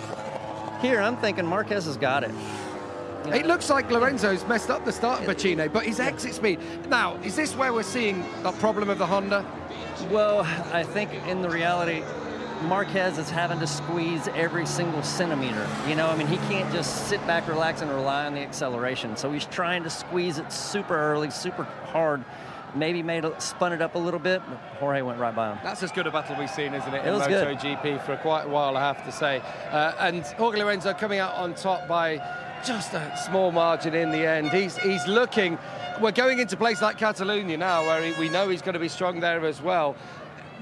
Here, 0.82 1.00
I'm 1.00 1.16
thinking 1.16 1.46
Marquez 1.46 1.86
has 1.86 1.96
got 1.96 2.22
it. 2.22 2.30
You 3.24 3.30
know, 3.30 3.36
It 3.38 3.46
looks 3.46 3.70
like 3.70 3.90
Lorenzo's 3.90 4.46
messed 4.46 4.68
up 4.68 4.84
the 4.84 4.92
start 4.92 5.22
of 5.22 5.26
Bucine, 5.26 5.72
but 5.72 5.86
his 5.86 6.00
exit 6.00 6.34
speed. 6.34 6.60
Now, 6.90 7.14
is 7.22 7.34
this 7.34 7.56
where 7.56 7.72
we're 7.72 7.82
seeing 7.82 8.22
the 8.42 8.52
problem 8.52 8.90
of 8.90 8.98
the 8.98 9.06
Honda? 9.06 9.42
Well, 10.10 10.40
I 10.74 10.82
think 10.82 11.14
in 11.26 11.40
the 11.40 11.48
reality, 11.48 12.02
Marquez 12.62 13.18
is 13.18 13.30
having 13.30 13.58
to 13.60 13.66
squeeze 13.66 14.28
every 14.28 14.66
single 14.66 15.02
centimeter. 15.02 15.68
You 15.88 15.96
know, 15.96 16.08
I 16.08 16.16
mean, 16.16 16.26
he 16.26 16.36
can't 16.48 16.72
just 16.72 17.08
sit 17.08 17.24
back, 17.26 17.46
relax, 17.48 17.82
and 17.82 17.90
rely 17.90 18.26
on 18.26 18.34
the 18.34 18.40
acceleration. 18.40 19.16
So 19.16 19.30
he's 19.32 19.46
trying 19.46 19.82
to 19.82 19.90
squeeze 19.90 20.38
it 20.38 20.50
super 20.50 20.96
early, 20.96 21.30
super 21.30 21.64
hard. 21.64 22.24
Maybe 22.74 23.02
made 23.04 23.24
it, 23.24 23.40
spun 23.40 23.72
it 23.72 23.80
up 23.80 23.94
a 23.94 23.98
little 23.98 24.18
bit, 24.18 24.42
but 24.48 24.56
Jorge 24.80 25.02
went 25.02 25.20
right 25.20 25.34
by 25.34 25.52
him. 25.52 25.58
That's 25.62 25.82
as 25.82 25.92
good 25.92 26.08
a 26.08 26.10
battle 26.10 26.36
we've 26.36 26.50
seen, 26.50 26.74
isn't 26.74 26.92
it, 26.92 27.06
It 27.06 27.12
in. 27.50 27.56
MotoGP 27.56 28.04
for 28.04 28.16
quite 28.16 28.46
a 28.46 28.48
while, 28.48 28.76
I 28.76 28.80
have 28.80 29.04
to 29.04 29.12
say. 29.12 29.40
Uh, 29.70 29.92
and 30.00 30.24
Jorge 30.24 30.58
Lorenzo 30.58 30.92
coming 30.92 31.20
out 31.20 31.34
on 31.34 31.54
top 31.54 31.86
by 31.86 32.20
just 32.64 32.92
a 32.94 33.16
small 33.16 33.52
margin 33.52 33.94
in 33.94 34.10
the 34.10 34.26
end. 34.26 34.50
He's 34.50 34.76
he's 34.78 35.06
looking. 35.06 35.58
We're 36.00 36.10
going 36.10 36.40
into 36.40 36.56
a 36.56 36.58
place 36.58 36.82
like 36.82 36.98
Catalonia 36.98 37.56
now, 37.58 37.86
where 37.86 38.02
he, 38.02 38.18
we 38.20 38.28
know 38.28 38.48
he's 38.48 38.62
going 38.62 38.72
to 38.72 38.80
be 38.80 38.88
strong 38.88 39.20
there 39.20 39.44
as 39.44 39.62
well. 39.62 39.94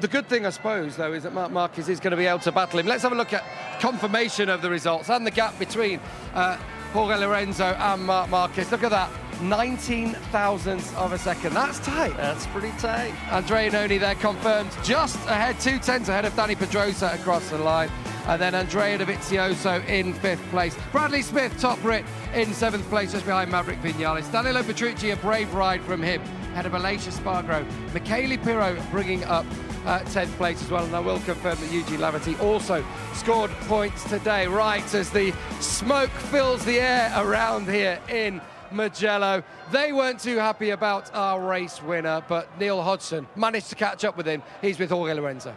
The 0.00 0.08
good 0.08 0.28
thing, 0.28 0.46
I 0.46 0.50
suppose, 0.50 0.96
though, 0.96 1.12
is 1.12 1.22
that 1.22 1.32
Marc 1.32 1.52
Marquez 1.52 1.88
is 1.88 2.00
going 2.00 2.10
to 2.12 2.16
be 2.16 2.26
able 2.26 2.40
to 2.40 2.52
battle 2.52 2.80
him. 2.80 2.86
Let's 2.86 3.02
have 3.02 3.12
a 3.12 3.16
look 3.16 3.32
at 3.32 3.44
confirmation 3.78 4.48
of 4.48 4.62
the 4.62 4.70
results 4.70 5.10
and 5.10 5.26
the 5.26 5.30
gap 5.30 5.58
between 5.58 6.00
uh, 6.34 6.56
Jorge 6.92 7.16
Lorenzo 7.16 7.64
and 7.64 8.04
Marc 8.04 8.30
Marquez. 8.30 8.70
Look 8.70 8.82
at 8.82 8.90
that, 8.90 9.10
19 9.42 10.12
thousandths 10.30 10.94
of 10.94 11.12
a 11.12 11.18
second. 11.18 11.54
That's 11.54 11.78
tight. 11.80 12.16
That's 12.16 12.46
pretty 12.48 12.70
tight. 12.78 13.12
Andrea 13.32 13.70
Iannone 13.70 14.00
there 14.00 14.14
confirmed 14.16 14.70
just 14.82 15.16
ahead, 15.26 15.58
two 15.60 15.78
tenths 15.78 16.08
ahead 16.08 16.24
of 16.24 16.32
Dani 16.34 16.56
Pedrosa 16.56 17.10
across 17.14 17.48
the 17.50 17.58
line. 17.58 17.90
And 18.26 18.40
then 18.40 18.54
Andrea 18.54 18.98
Dovizioso 18.98 19.86
in 19.88 20.14
fifth 20.14 20.42
place. 20.50 20.76
Bradley 20.92 21.22
Smith, 21.22 21.58
top 21.58 21.80
Brit, 21.80 22.04
in 22.34 22.54
seventh 22.54 22.88
place, 22.88 23.12
just 23.12 23.26
behind 23.26 23.50
Maverick 23.50 23.80
Vinales. 23.80 24.30
Danilo 24.30 24.62
Petrucci, 24.62 25.10
a 25.10 25.16
brave 25.16 25.52
ride 25.54 25.82
from 25.82 26.00
him, 26.02 26.22
ahead 26.52 26.66
of 26.66 26.72
Aleix 26.72 27.08
Espargaro. 27.08 27.66
Michele 27.92 28.38
Pirro 28.38 28.80
bringing 28.92 29.24
up 29.24 29.44
uh, 29.86 30.00
10th 30.00 30.36
place 30.36 30.62
as 30.62 30.70
well. 30.70 30.84
And 30.84 30.94
I 30.94 31.00
will 31.00 31.20
confirm 31.20 31.58
that 31.58 31.72
Eugene 31.72 31.98
Laverty 31.98 32.40
also 32.40 32.84
scored 33.14 33.50
points 33.62 34.04
today, 34.08 34.46
right 34.46 34.94
as 34.94 35.10
the 35.10 35.32
smoke 35.60 36.10
fills 36.10 36.64
the 36.64 36.80
air 36.80 37.12
around 37.16 37.68
here 37.68 38.00
in 38.08 38.40
Mugello. 38.70 39.42
They 39.70 39.92
weren't 39.92 40.20
too 40.20 40.38
happy 40.38 40.70
about 40.70 41.14
our 41.14 41.40
race 41.40 41.82
winner, 41.82 42.22
but 42.28 42.48
Neil 42.58 42.82
Hodgson 42.82 43.26
managed 43.36 43.68
to 43.70 43.74
catch 43.74 44.04
up 44.04 44.16
with 44.16 44.26
him. 44.26 44.42
He's 44.60 44.78
with 44.78 44.90
Jorge 44.90 45.14
Lorenzo. 45.14 45.54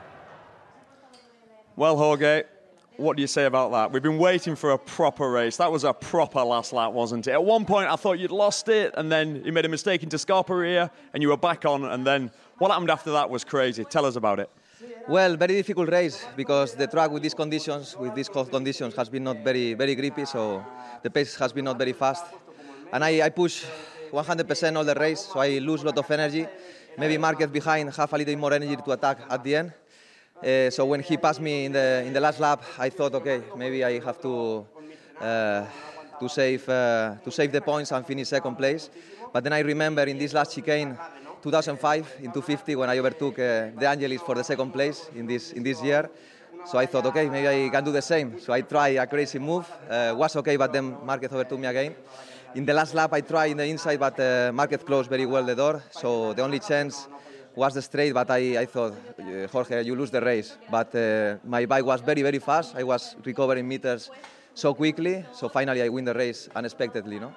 Well, 1.75 1.97
Jorge, 1.97 2.43
what 2.97 3.17
do 3.17 3.21
you 3.21 3.27
say 3.27 3.45
about 3.45 3.71
that? 3.71 3.91
We've 3.91 4.01
been 4.01 4.17
waiting 4.17 4.55
for 4.55 4.71
a 4.71 4.77
proper 4.77 5.29
race. 5.29 5.57
That 5.57 5.71
was 5.71 5.83
a 5.83 5.93
proper 5.93 6.41
last 6.41 6.71
lap, 6.71 6.93
wasn't 6.93 7.27
it? 7.27 7.31
At 7.31 7.43
one 7.43 7.65
point, 7.65 7.89
I 7.89 7.97
thought 7.97 8.19
you'd 8.19 8.31
lost 8.31 8.69
it, 8.69 8.93
and 8.95 9.11
then 9.11 9.43
you 9.43 9.51
made 9.51 9.65
a 9.65 9.69
mistake 9.69 10.03
into 10.03 10.17
Scarperia, 10.17 10.89
and 11.13 11.21
you 11.21 11.29
were 11.29 11.37
back 11.37 11.65
on, 11.65 11.83
and 11.83 12.07
then 12.07 12.31
what 12.57 12.71
happened 12.71 12.89
after 12.91 13.11
that 13.11 13.29
was 13.29 13.43
crazy. 13.43 13.83
Tell 13.83 14.05
us 14.05 14.15
about 14.15 14.39
it. 14.39 14.49
Well, 15.07 15.35
very 15.35 15.55
difficult 15.55 15.89
race 15.89 16.25
because 16.35 16.73
the 16.73 16.87
track 16.87 17.11
with 17.11 17.21
these 17.21 17.33
conditions, 17.33 17.95
with 17.97 18.15
these 18.15 18.29
cold 18.29 18.49
conditions, 18.49 18.95
has 18.95 19.09
been 19.09 19.23
not 19.23 19.37
very, 19.43 19.73
very 19.73 19.95
grippy. 19.95 20.25
So 20.25 20.65
the 21.03 21.09
pace 21.09 21.35
has 21.35 21.53
been 21.53 21.65
not 21.65 21.77
very 21.77 21.93
fast, 21.93 22.25
and 22.91 23.03
I, 23.03 23.21
I 23.21 23.29
push 23.29 23.65
100% 24.11 24.77
all 24.77 24.83
the 24.83 24.95
race, 24.95 25.21
so 25.31 25.39
I 25.39 25.59
lose 25.59 25.83
a 25.83 25.87
lot 25.87 25.97
of 25.97 26.09
energy. 26.09 26.47
Maybe 26.97 27.17
Marquez 27.17 27.49
behind 27.49 27.93
have 27.93 28.13
a 28.13 28.17
little 28.17 28.35
more 28.37 28.53
energy 28.53 28.75
to 28.75 28.91
attack 28.91 29.19
at 29.29 29.43
the 29.43 29.55
end. 29.55 29.73
Uh, 30.43 30.69
so 30.69 30.85
when 30.85 31.01
he 31.01 31.17
passed 31.17 31.41
me 31.41 31.65
in 31.65 31.71
the 31.71 32.03
in 32.05 32.13
the 32.13 32.19
last 32.19 32.39
lap, 32.39 32.63
I 32.77 32.89
thought, 32.89 33.13
okay, 33.15 33.41
maybe 33.55 33.83
I 33.83 33.99
have 33.99 34.19
to 34.21 34.65
uh, 35.21 35.65
to 36.19 36.29
save 36.29 36.67
uh, 36.67 37.15
to 37.23 37.31
save 37.31 37.51
the 37.51 37.61
points 37.61 37.91
and 37.91 38.05
finish 38.05 38.29
second 38.29 38.55
place. 38.55 38.89
But 39.31 39.43
then 39.43 39.53
I 39.53 39.59
remember 39.59 40.03
in 40.03 40.17
this 40.17 40.33
last 40.33 40.53
chicane, 40.55 40.97
2005 41.45 42.23
in 42.23 42.31
250 42.31 42.75
when 42.75 42.89
I 42.89 42.97
overtook 42.97 43.37
uh, 43.37 43.69
De 43.77 43.85
Angelis 43.85 44.21
for 44.21 44.33
the 44.33 44.43
second 44.43 44.71
place 44.71 45.09
in 45.15 45.27
this 45.27 45.53
in 45.53 45.61
this 45.61 45.81
year. 45.83 46.09
So 46.65 46.79
I 46.79 46.87
thought, 46.87 47.05
okay, 47.05 47.29
maybe 47.29 47.47
I 47.47 47.69
can 47.69 47.83
do 47.83 47.91
the 47.91 48.01
same. 48.01 48.39
So 48.39 48.51
I 48.51 48.61
tried 48.61 48.97
a 48.97 49.05
crazy 49.05 49.37
move. 49.37 49.69
Uh, 49.87 50.15
was 50.17 50.35
okay, 50.37 50.57
but 50.57 50.73
then 50.73 50.97
Marquez 51.05 51.31
overtook 51.31 51.59
me 51.59 51.67
again. 51.67 51.93
In 52.55 52.65
the 52.65 52.73
last 52.73 52.95
lap, 52.95 53.13
I 53.13 53.21
tried 53.21 53.51
in 53.51 53.57
the 53.57 53.65
inside, 53.65 53.99
but 53.99 54.19
uh, 54.19 54.51
Marquez 54.51 54.81
closed 54.81 55.07
very 55.07 55.27
well 55.27 55.43
the 55.43 55.55
door. 55.55 55.83
So 55.91 56.33
the 56.33 56.41
only 56.41 56.59
chance 56.59 57.07
was 57.55 57.75
the 57.75 57.81
straight, 57.83 58.13
but 58.13 58.31
I, 58.31 58.61
I 58.61 58.65
thought, 58.65 58.93
uh, 59.19 59.47
Jorge, 59.47 59.83
you 59.83 59.95
lose 59.95 60.09
the 60.09 60.21
race. 60.21 60.57
But 60.71 60.95
uh, 60.95 61.37
my 61.45 61.67
bike 61.67 61.85
was 61.85 62.01
very, 62.01 62.23
very 62.23 62.39
fast. 62.39 62.75
I 62.75 62.81
was 62.81 63.15
recovering 63.23 63.67
meters 63.67 64.09
so 64.55 64.73
quickly. 64.73 65.23
So 65.33 65.49
finally, 65.49 65.83
I 65.83 65.89
win 65.89 66.05
the 66.05 66.15
race 66.15 66.49
unexpectedly, 66.55 67.19
no? 67.19 67.31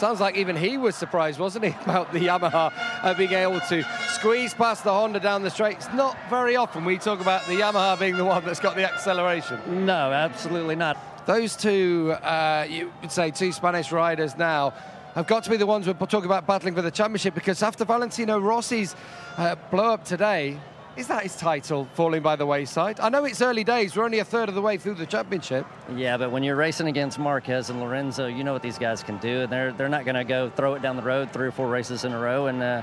Sounds 0.00 0.18
like 0.18 0.34
even 0.38 0.56
he 0.56 0.78
was 0.78 0.96
surprised, 0.96 1.38
wasn't 1.38 1.66
he, 1.66 1.72
about 1.82 2.10
the 2.10 2.20
Yamaha 2.20 2.72
uh, 3.02 3.12
being 3.12 3.34
able 3.34 3.60
to 3.60 3.82
squeeze 4.08 4.54
past 4.54 4.82
the 4.82 4.90
Honda 4.90 5.20
down 5.20 5.42
the 5.42 5.50
straight. 5.50 5.76
It's 5.76 5.92
not 5.92 6.16
very 6.30 6.56
often 6.56 6.86
we 6.86 6.96
talk 6.96 7.20
about 7.20 7.44
the 7.46 7.52
Yamaha 7.52 8.00
being 8.00 8.16
the 8.16 8.24
one 8.24 8.42
that's 8.42 8.60
got 8.60 8.76
the 8.76 8.90
acceleration. 8.90 9.84
No, 9.84 10.10
absolutely 10.10 10.74
not. 10.74 11.26
Those 11.26 11.54
two, 11.54 12.12
uh, 12.22 12.66
you 12.66 12.90
would 13.02 13.12
say, 13.12 13.30
two 13.30 13.52
Spanish 13.52 13.92
riders 13.92 14.38
now 14.38 14.70
have 15.14 15.26
got 15.26 15.44
to 15.44 15.50
be 15.50 15.58
the 15.58 15.66
ones 15.66 15.86
we're 15.86 15.92
talking 15.92 16.24
about 16.24 16.46
battling 16.46 16.74
for 16.74 16.80
the 16.80 16.90
championship 16.90 17.34
because 17.34 17.62
after 17.62 17.84
Valentino 17.84 18.38
Rossi's 18.38 18.96
uh, 19.36 19.54
blow 19.70 19.92
up 19.92 20.06
today, 20.06 20.58
is 21.00 21.06
that 21.06 21.22
his 21.22 21.34
title 21.34 21.86
falling 21.94 22.22
by 22.22 22.36
the 22.36 22.44
wayside? 22.44 23.00
I 23.00 23.08
know 23.08 23.24
it's 23.24 23.40
early 23.40 23.64
days, 23.64 23.96
we're 23.96 24.04
only 24.04 24.18
a 24.18 24.24
third 24.24 24.50
of 24.50 24.54
the 24.54 24.60
way 24.60 24.76
through 24.76 24.96
the 24.96 25.06
championship. 25.06 25.66
Yeah, 25.96 26.18
but 26.18 26.30
when 26.30 26.42
you're 26.42 26.56
racing 26.56 26.88
against 26.88 27.18
Marquez 27.18 27.70
and 27.70 27.80
Lorenzo, 27.80 28.26
you 28.26 28.44
know 28.44 28.52
what 28.52 28.60
these 28.60 28.78
guys 28.78 29.02
can 29.02 29.16
do, 29.16 29.40
and 29.40 29.50
they're 29.50 29.72
they're 29.72 29.88
not 29.88 30.04
going 30.04 30.16
to 30.16 30.24
go 30.24 30.50
throw 30.50 30.74
it 30.74 30.82
down 30.82 30.96
the 30.96 31.02
road 31.02 31.32
three 31.32 31.48
or 31.48 31.52
four 31.52 31.68
races 31.68 32.04
in 32.04 32.12
a 32.12 32.20
row, 32.20 32.48
and 32.48 32.62
uh, 32.62 32.82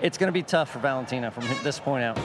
it's 0.00 0.16
going 0.16 0.28
to 0.28 0.32
be 0.32 0.44
tough 0.44 0.70
for 0.70 0.78
Valentino 0.78 1.28
from 1.32 1.44
this 1.64 1.80
point 1.80 2.04
out. 2.04 2.16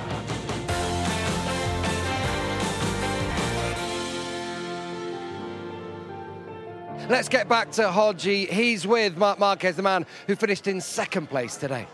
Let's 7.09 7.29
get 7.29 7.49
back 7.49 7.71
to 7.71 7.81
Hodgie. 7.81 8.47
He's 8.47 8.85
with 8.85 9.17
Marc 9.17 9.39
Marquez, 9.39 9.75
the 9.75 9.81
man 9.81 10.05
who 10.27 10.35
finished 10.35 10.67
in 10.67 10.79
second 10.79 11.31
place 11.31 11.57
today. 11.57 11.87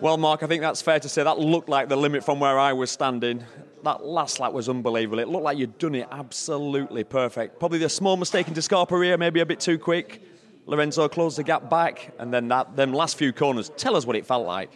Well, 0.00 0.16
Marc, 0.16 0.44
I 0.44 0.46
think 0.46 0.62
that's 0.62 0.80
fair 0.80 1.00
to 1.00 1.08
say 1.08 1.24
that 1.24 1.40
looked 1.40 1.68
like 1.68 1.88
the 1.88 1.96
limit 1.96 2.22
from 2.22 2.38
where 2.38 2.56
I 2.56 2.72
was 2.72 2.88
standing. 2.88 3.44
That 3.82 4.04
last 4.04 4.38
lap 4.38 4.52
was 4.52 4.68
unbelievable. 4.68 5.18
It 5.18 5.26
looked 5.26 5.42
like 5.42 5.58
you'd 5.58 5.76
done 5.78 5.96
it 5.96 6.06
absolutely 6.12 7.02
perfect. 7.02 7.58
Probably 7.58 7.78
the 7.78 7.88
small 7.88 8.16
mistake 8.16 8.46
into 8.46 8.60
Scarperia, 8.60 9.18
maybe 9.18 9.40
a 9.40 9.46
bit 9.46 9.58
too 9.58 9.76
quick. 9.76 10.22
Lorenzo 10.66 11.08
closed 11.08 11.36
the 11.36 11.42
gap 11.42 11.68
back, 11.68 12.14
and 12.20 12.32
then 12.32 12.46
that 12.46 12.76
them 12.76 12.92
last 12.92 13.16
few 13.16 13.32
corners. 13.32 13.72
Tell 13.76 13.96
us 13.96 14.06
what 14.06 14.14
it 14.14 14.24
felt 14.24 14.46
like. 14.46 14.70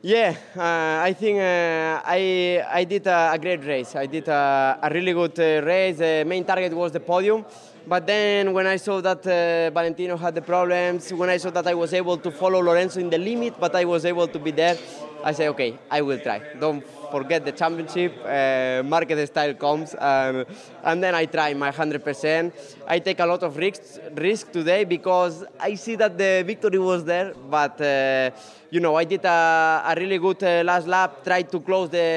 Yeah, 0.00 0.34
uh, 0.56 1.04
I 1.04 1.12
think 1.12 1.40
uh, 1.40 2.00
I 2.04 2.64
I 2.70 2.84
did 2.84 3.06
a, 3.06 3.32
a 3.34 3.38
great 3.38 3.64
race. 3.66 3.96
I 3.96 4.06
did 4.06 4.28
a, 4.28 4.78
a 4.82 4.88
really 4.90 5.12
good 5.12 5.38
uh, 5.38 5.66
race. 5.66 5.98
The 5.98 6.24
main 6.26 6.44
target 6.44 6.72
was 6.72 6.92
the 6.92 7.00
podium, 7.00 7.44
but 7.86 8.06
then 8.06 8.52
when 8.52 8.66
I 8.66 8.76
saw 8.76 9.00
that 9.00 9.26
uh, 9.26 9.70
Valentino 9.74 10.16
had 10.16 10.34
the 10.34 10.42
problems, 10.42 11.12
when 11.12 11.28
I 11.28 11.36
saw 11.36 11.50
that 11.50 11.66
I 11.66 11.74
was 11.74 11.92
able 11.92 12.16
to 12.18 12.30
follow 12.30 12.60
Lorenzo 12.60 13.00
in 13.00 13.10
the 13.10 13.18
limit, 13.18 13.54
but 13.58 13.74
I 13.74 13.84
was 13.84 14.04
able 14.04 14.28
to 14.28 14.38
be 14.38 14.50
there, 14.50 14.76
I 15.22 15.32
say, 15.32 15.48
okay, 15.48 15.78
I 15.90 16.02
will 16.02 16.18
try. 16.18 16.42
Don't 16.60 16.84
forget 17.10 17.44
the 17.44 17.52
championship. 17.52 18.12
Uh, 18.24 18.82
market 18.84 19.26
style 19.26 19.54
comes, 19.54 19.94
and, 19.94 20.44
and 20.82 21.02
then 21.02 21.14
I 21.14 21.24
try 21.26 21.54
my 21.54 21.70
100%. 21.70 22.52
I 22.86 22.98
take 22.98 23.20
a 23.20 23.26
lot 23.26 23.42
of 23.42 23.56
risks 23.56 23.98
risk 24.14 24.52
today 24.52 24.84
because 24.84 25.44
I 25.58 25.74
see 25.76 25.96
that 25.96 26.18
the 26.18 26.42
victory 26.46 26.78
was 26.78 27.04
there, 27.04 27.32
but 27.56 27.80
uh, 27.80 28.30
you 28.70 28.80
know 28.80 28.96
I 28.96 29.04
did 29.04 29.24
a, 29.24 29.82
a 29.90 29.94
really 29.96 30.18
good 30.18 30.42
uh, 30.42 30.62
last 30.64 30.86
lap. 30.86 31.24
Tried 31.24 31.50
to 31.52 31.60
close 31.60 31.88
the 31.88 32.08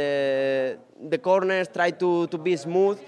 the, 0.00 0.10
the 1.08 1.18
corners, 1.18 1.66
tried 1.68 1.98
to, 1.98 2.26
to 2.28 2.38
be 2.38 2.56
smooth. 2.56 2.98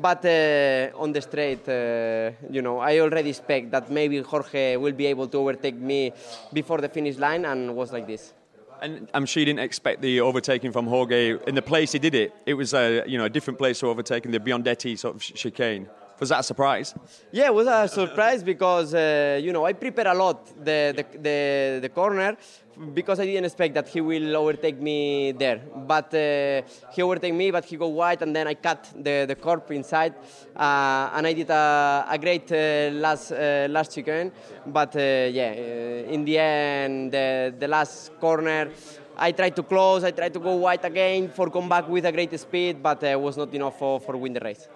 But 0.00 0.24
uh, 0.24 1.02
on 1.02 1.12
the 1.12 1.20
straight, 1.20 1.68
uh, 1.68 2.30
you 2.50 2.62
know, 2.62 2.78
I 2.78 3.00
already 3.00 3.30
expect 3.30 3.70
that 3.72 3.90
maybe 3.90 4.20
Jorge 4.20 4.76
will 4.76 4.92
be 4.92 5.06
able 5.06 5.28
to 5.28 5.38
overtake 5.38 5.74
me 5.74 6.12
before 6.52 6.78
the 6.80 6.88
finish 6.88 7.16
line, 7.16 7.44
and 7.44 7.74
was 7.74 7.92
like 7.92 8.06
this. 8.06 8.32
And 8.80 9.08
I'm 9.12 9.26
sure 9.26 9.40
you 9.40 9.46
didn't 9.46 9.64
expect 9.64 10.02
the 10.02 10.20
overtaking 10.20 10.70
from 10.70 10.86
Jorge 10.86 11.36
in 11.46 11.54
the 11.54 11.62
place 11.62 11.92
he 11.92 11.98
did 11.98 12.14
it. 12.14 12.32
It 12.46 12.54
was 12.54 12.74
a 12.74 13.02
you 13.06 13.18
know 13.18 13.24
a 13.24 13.28
different 13.28 13.58
place 13.58 13.80
to 13.80 13.86
overtaking 13.88 14.30
the 14.30 14.40
Biondetti 14.40 14.96
sort 14.98 15.16
of 15.16 15.22
chicane. 15.22 15.88
Was 16.20 16.30
that 16.30 16.40
a 16.40 16.42
surprise? 16.42 16.94
Yeah, 17.30 17.46
it 17.46 17.54
was 17.54 17.66
a 17.68 17.86
surprise 17.88 18.42
because 18.42 18.94
uh, 18.94 19.40
you 19.42 19.52
know 19.52 19.64
I 19.64 19.72
prepare 19.72 20.08
a 20.08 20.14
lot 20.14 20.46
the, 20.64 20.92
the, 20.96 21.18
the 21.18 21.78
the 21.82 21.88
corner 21.88 22.36
because 22.94 23.20
I 23.20 23.26
didn't 23.26 23.44
expect 23.44 23.74
that 23.74 23.88
he 23.88 24.00
will 24.00 24.36
overtake 24.36 24.80
me 24.80 25.32
there. 25.32 25.60
But 25.74 26.14
uh, 26.14 26.62
he 26.92 27.02
overtake 27.02 27.34
me, 27.34 27.50
but 27.50 27.64
he 27.64 27.76
go 27.76 27.88
wide, 27.88 28.22
and 28.22 28.34
then 28.34 28.46
I 28.46 28.54
cut 28.54 28.88
the 28.94 29.24
the 29.26 29.34
corp 29.34 29.70
inside, 29.70 30.14
uh, 30.56 31.10
and 31.14 31.26
I 31.26 31.32
did 31.32 31.50
a, 31.50 32.06
a 32.08 32.18
great 32.18 32.50
uh, 32.52 32.90
last 32.94 33.32
uh, 33.32 33.66
last 33.70 33.92
chicane. 33.92 34.32
But 34.66 34.96
uh, 34.96 35.28
yeah, 35.30 35.50
uh, 35.50 36.12
in 36.14 36.24
the 36.24 36.38
end, 36.38 37.12
the 37.12 37.54
the 37.58 37.68
last 37.68 38.18
corner. 38.20 38.70
I 39.20 39.32
tried 39.32 39.56
to 39.56 39.64
close, 39.64 40.04
I 40.04 40.12
tried 40.12 40.32
to 40.34 40.38
go 40.38 40.54
wide 40.54 40.84
again 40.84 41.30
for 41.30 41.50
come 41.50 41.68
back 41.68 41.88
with 41.88 42.06
a 42.06 42.12
great 42.12 42.38
speed, 42.38 42.80
but 42.80 43.02
uh, 43.02 43.18
was 43.18 43.36
not 43.36 43.52
enough 43.52 43.76
for, 43.76 43.98
for 43.98 44.16
win 44.16 44.32
the 44.32 44.38
race. 44.38 44.68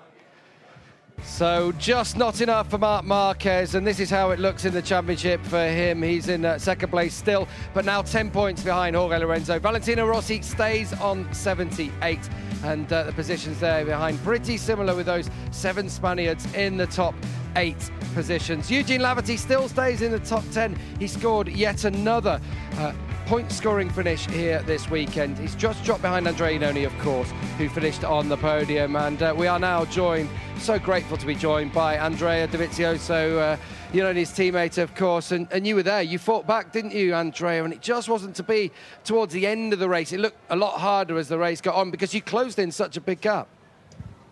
So 1.25 1.73
just 1.73 2.17
not 2.17 2.41
enough 2.41 2.71
for 2.71 2.79
Marc 2.79 3.05
Marquez, 3.05 3.75
and 3.75 3.87
this 3.87 4.01
is 4.01 4.11
how 4.11 4.31
it 4.31 4.39
looks 4.39 4.65
in 4.65 4.75
the 4.75 4.83
championship 4.83 5.45
for 5.45 5.65
him. 5.67 6.03
He's 6.03 6.29
in 6.29 6.45
uh, 6.45 6.59
second 6.59 6.91
place 6.91 7.15
still, 7.15 7.49
but 7.75 7.85
now 7.85 8.03
10 8.03 8.31
points 8.31 8.63
behind 8.63 8.97
Jorge 8.97 9.19
Lorenzo. 9.19 9.59
Valentino 9.59 10.07
Rossi 10.07 10.43
stays 10.43 10.93
on 10.95 11.33
78, 11.33 12.19
and 12.65 12.93
uh, 12.93 13.05
the 13.05 13.13
positions 13.13 13.61
there 13.61 13.85
behind 13.85 14.23
pretty 14.23 14.57
similar 14.57 14.95
with 14.95 15.07
those 15.07 15.31
seven 15.53 15.89
Spaniards 15.89 16.53
in 16.55 16.77
the 16.77 16.87
top 16.87 17.15
eight 17.57 17.91
positions. 18.15 18.71
Eugene 18.71 19.01
Laverty 19.01 19.39
still 19.39 19.69
stays 19.69 20.03
in 20.03 20.13
the 20.13 20.21
top 20.21 20.45
10. 20.53 20.79
He 20.99 21.07
scored 21.07 21.49
yet 21.49 21.85
another 21.85 22.41
uh, 22.79 22.93
point 23.27 23.51
scoring 23.53 23.89
finish 23.91 24.27
here 24.27 24.63
this 24.63 24.91
weekend. 24.91 25.39
He's 25.39 25.55
just 25.55 25.83
dropped 25.85 26.03
behind 26.03 26.27
Andrea 26.27 26.59
Iannone, 26.59 26.87
of 26.87 26.99
course, 26.99 27.31
who 27.59 27.69
finished 27.69 28.05
on 28.05 28.29
the 28.29 28.37
podium. 28.37 28.97
And 28.97 29.23
uh, 29.23 29.35
we 29.37 29.47
are 29.47 29.59
now 29.59 29.85
joined, 29.85 30.29
so 30.59 30.79
grateful 30.79 31.17
to 31.17 31.27
be 31.27 31.35
joined 31.35 31.73
by 31.73 31.97
Andrea 31.97 32.49
Dovizioso, 32.49 33.39
uh, 33.39 33.57
Iannone's 33.93 34.31
teammate, 34.31 34.79
of 34.79 34.95
course. 34.95 35.33
And, 35.33 35.47
and 35.53 35.67
you 35.67 35.75
were 35.75 35.83
there. 35.83 36.03
You 36.03 36.19
fought 36.19 36.47
back, 36.47 36.73
didn't 36.73 36.93
you, 36.93 37.15
Andrea? 37.15 37.65
And 37.65 37.73
it 37.73 37.81
just 37.81 38.09
wasn't 38.09 38.37
to 38.37 38.43
be 38.43 38.71
towards 39.05 39.33
the 39.33 39.47
end 39.47 39.73
of 39.73 39.79
the 39.79 39.89
race. 39.89 40.13
It 40.13 40.21
looked 40.21 40.39
a 40.51 40.57
lot 40.57 40.81
harder 40.81 41.17
as 41.19 41.29
the 41.29 41.39
race 41.39 41.61
got 41.61 41.75
on 41.75 41.91
because 41.91 42.13
you 42.13 42.21
closed 42.21 42.59
in 42.59 42.73
such 42.73 42.97
a 42.97 43.01
big 43.01 43.21
gap. 43.21 43.49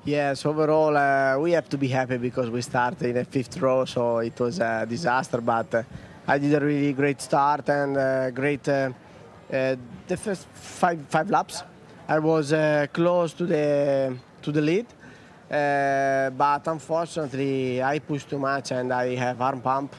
Yes, 0.04 0.46
overall, 0.46 0.96
uh, 0.96 1.38
we 1.38 1.52
have 1.52 1.68
to 1.68 1.76
be 1.76 1.88
happy 1.88 2.16
because 2.16 2.48
we 2.48 2.62
started 2.62 3.02
in 3.02 3.14
the 3.14 3.24
fifth 3.24 3.58
row, 3.58 3.84
so 3.84 4.18
it 4.18 4.38
was 4.40 4.58
a 4.58 4.86
disaster. 4.88 5.42
But 5.42 5.74
uh, 5.74 5.82
I 6.30 6.38
did 6.38 6.54
a 6.54 6.64
really 6.64 6.92
great 6.92 7.20
start 7.20 7.68
and 7.70 7.96
uh, 7.96 8.30
great 8.30 8.68
uh, 8.68 8.92
uh, 9.52 9.74
the 10.06 10.16
first 10.16 10.46
five 10.54 11.00
five 11.08 11.28
laps. 11.28 11.64
I 12.06 12.20
was 12.20 12.52
uh, 12.52 12.86
close 12.92 13.32
to 13.32 13.46
the 13.46 14.16
to 14.42 14.52
the 14.52 14.60
lead, 14.60 14.86
uh, 15.50 16.30
but 16.30 16.68
unfortunately 16.68 17.82
I 17.82 17.98
pushed 17.98 18.30
too 18.30 18.38
much 18.38 18.70
and 18.70 18.92
I 18.92 19.16
have 19.16 19.40
arm 19.40 19.60
pump, 19.60 19.96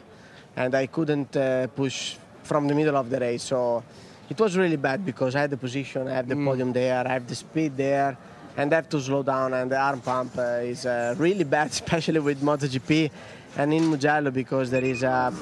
and 0.56 0.74
I 0.74 0.86
couldn't 0.88 1.36
uh, 1.36 1.67
push 1.67 2.15
from 2.44 2.65
the 2.65 2.76
middle 2.76 2.96
of 2.96 3.10
the 3.10 3.20
race. 3.20 3.44
So 3.44 3.84
it 4.30 4.39
was 4.39 4.56
really 4.56 4.78
bad 4.78 5.06
because 5.06 5.36
I 5.36 5.41
had 5.41 5.50
the 5.50 5.58
position, 5.58 6.08
I 6.08 6.13
have 6.13 6.30
the 6.30 6.38
podium 6.38 6.72
there, 6.72 7.06
I 7.06 7.12
have 7.12 7.28
the 7.28 7.36
speed 7.36 7.76
there. 7.76 8.17
And 8.56 8.72
I 8.74 8.76
have 8.76 8.89
to 8.89 9.00
slow 9.00 9.24
down, 9.24 9.54
and 9.54 9.72
the 9.72 9.80
arm 9.80 10.02
pump 10.02 10.38
uh, 10.38 10.72
is 10.74 10.86
uh, 10.86 11.15
really 11.17 11.46
bad, 11.46 11.72
especially 11.80 12.20
with 12.20 12.41
MotoGP 12.41 13.10
and 13.58 13.74
in 13.74 13.89
Mugello 13.89 14.32
because 14.32 14.70
there 14.70 14.84
is 14.84 15.04
a 15.04 15.34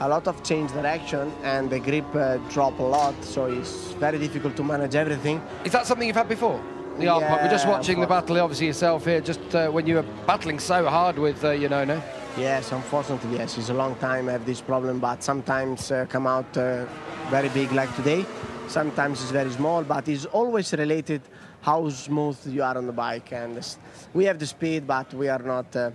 a 0.00 0.08
lot 0.08 0.26
of 0.28 0.42
change 0.42 0.70
direction 0.72 1.32
and 1.42 1.68
the 1.70 1.80
grip 1.80 2.14
uh, 2.14 2.36
drop 2.48 2.78
a 2.78 2.82
lot, 2.82 3.14
so 3.24 3.46
it's 3.46 3.92
very 3.94 4.18
difficult 4.18 4.56
to 4.56 4.62
manage 4.62 4.94
everything. 4.94 5.42
Is 5.64 5.72
that 5.72 5.86
something 5.86 6.06
you've 6.06 6.16
had 6.16 6.28
before? 6.28 6.60
The 6.98 7.08
arm 7.08 7.24
pump. 7.24 7.42
We're 7.42 7.50
just 7.50 7.66
watching 7.66 8.00
the 8.00 8.06
battle, 8.06 8.40
obviously, 8.40 8.66
yourself 8.66 9.04
here, 9.04 9.20
just 9.20 9.54
uh, 9.54 9.70
when 9.70 9.86
you 9.86 9.96
were 9.96 10.06
battling 10.26 10.58
so 10.58 10.86
hard 10.86 11.18
with 11.18 11.44
uh. 11.44 11.52
Yes, 12.36 12.70
unfortunately, 12.70 13.36
yes, 13.38 13.58
it's 13.58 13.70
a 13.70 13.74
long 13.74 13.96
time 13.96 14.28
I 14.28 14.32
have 14.32 14.46
this 14.46 14.60
problem, 14.60 15.00
but 15.00 15.24
sometimes 15.24 15.90
uh, 15.90 16.06
come 16.08 16.26
out 16.26 16.56
uh, 16.56 16.86
very 17.30 17.48
big 17.48 17.72
like 17.72 17.94
today. 17.96 18.24
Sometimes 18.68 19.22
it's 19.22 19.32
very 19.32 19.50
small, 19.50 19.82
but 19.82 20.08
it's 20.08 20.26
always 20.26 20.72
related 20.72 21.22
how 21.62 21.88
smooth 21.88 22.38
you 22.46 22.62
are 22.62 22.76
on 22.76 22.86
the 22.86 22.92
bike. 22.92 23.32
And 23.32 23.66
we 24.14 24.24
have 24.26 24.38
the 24.38 24.46
speed, 24.46 24.86
but 24.86 25.12
we 25.14 25.28
are 25.28 25.42
not 25.42 25.74
uh, 25.74 25.90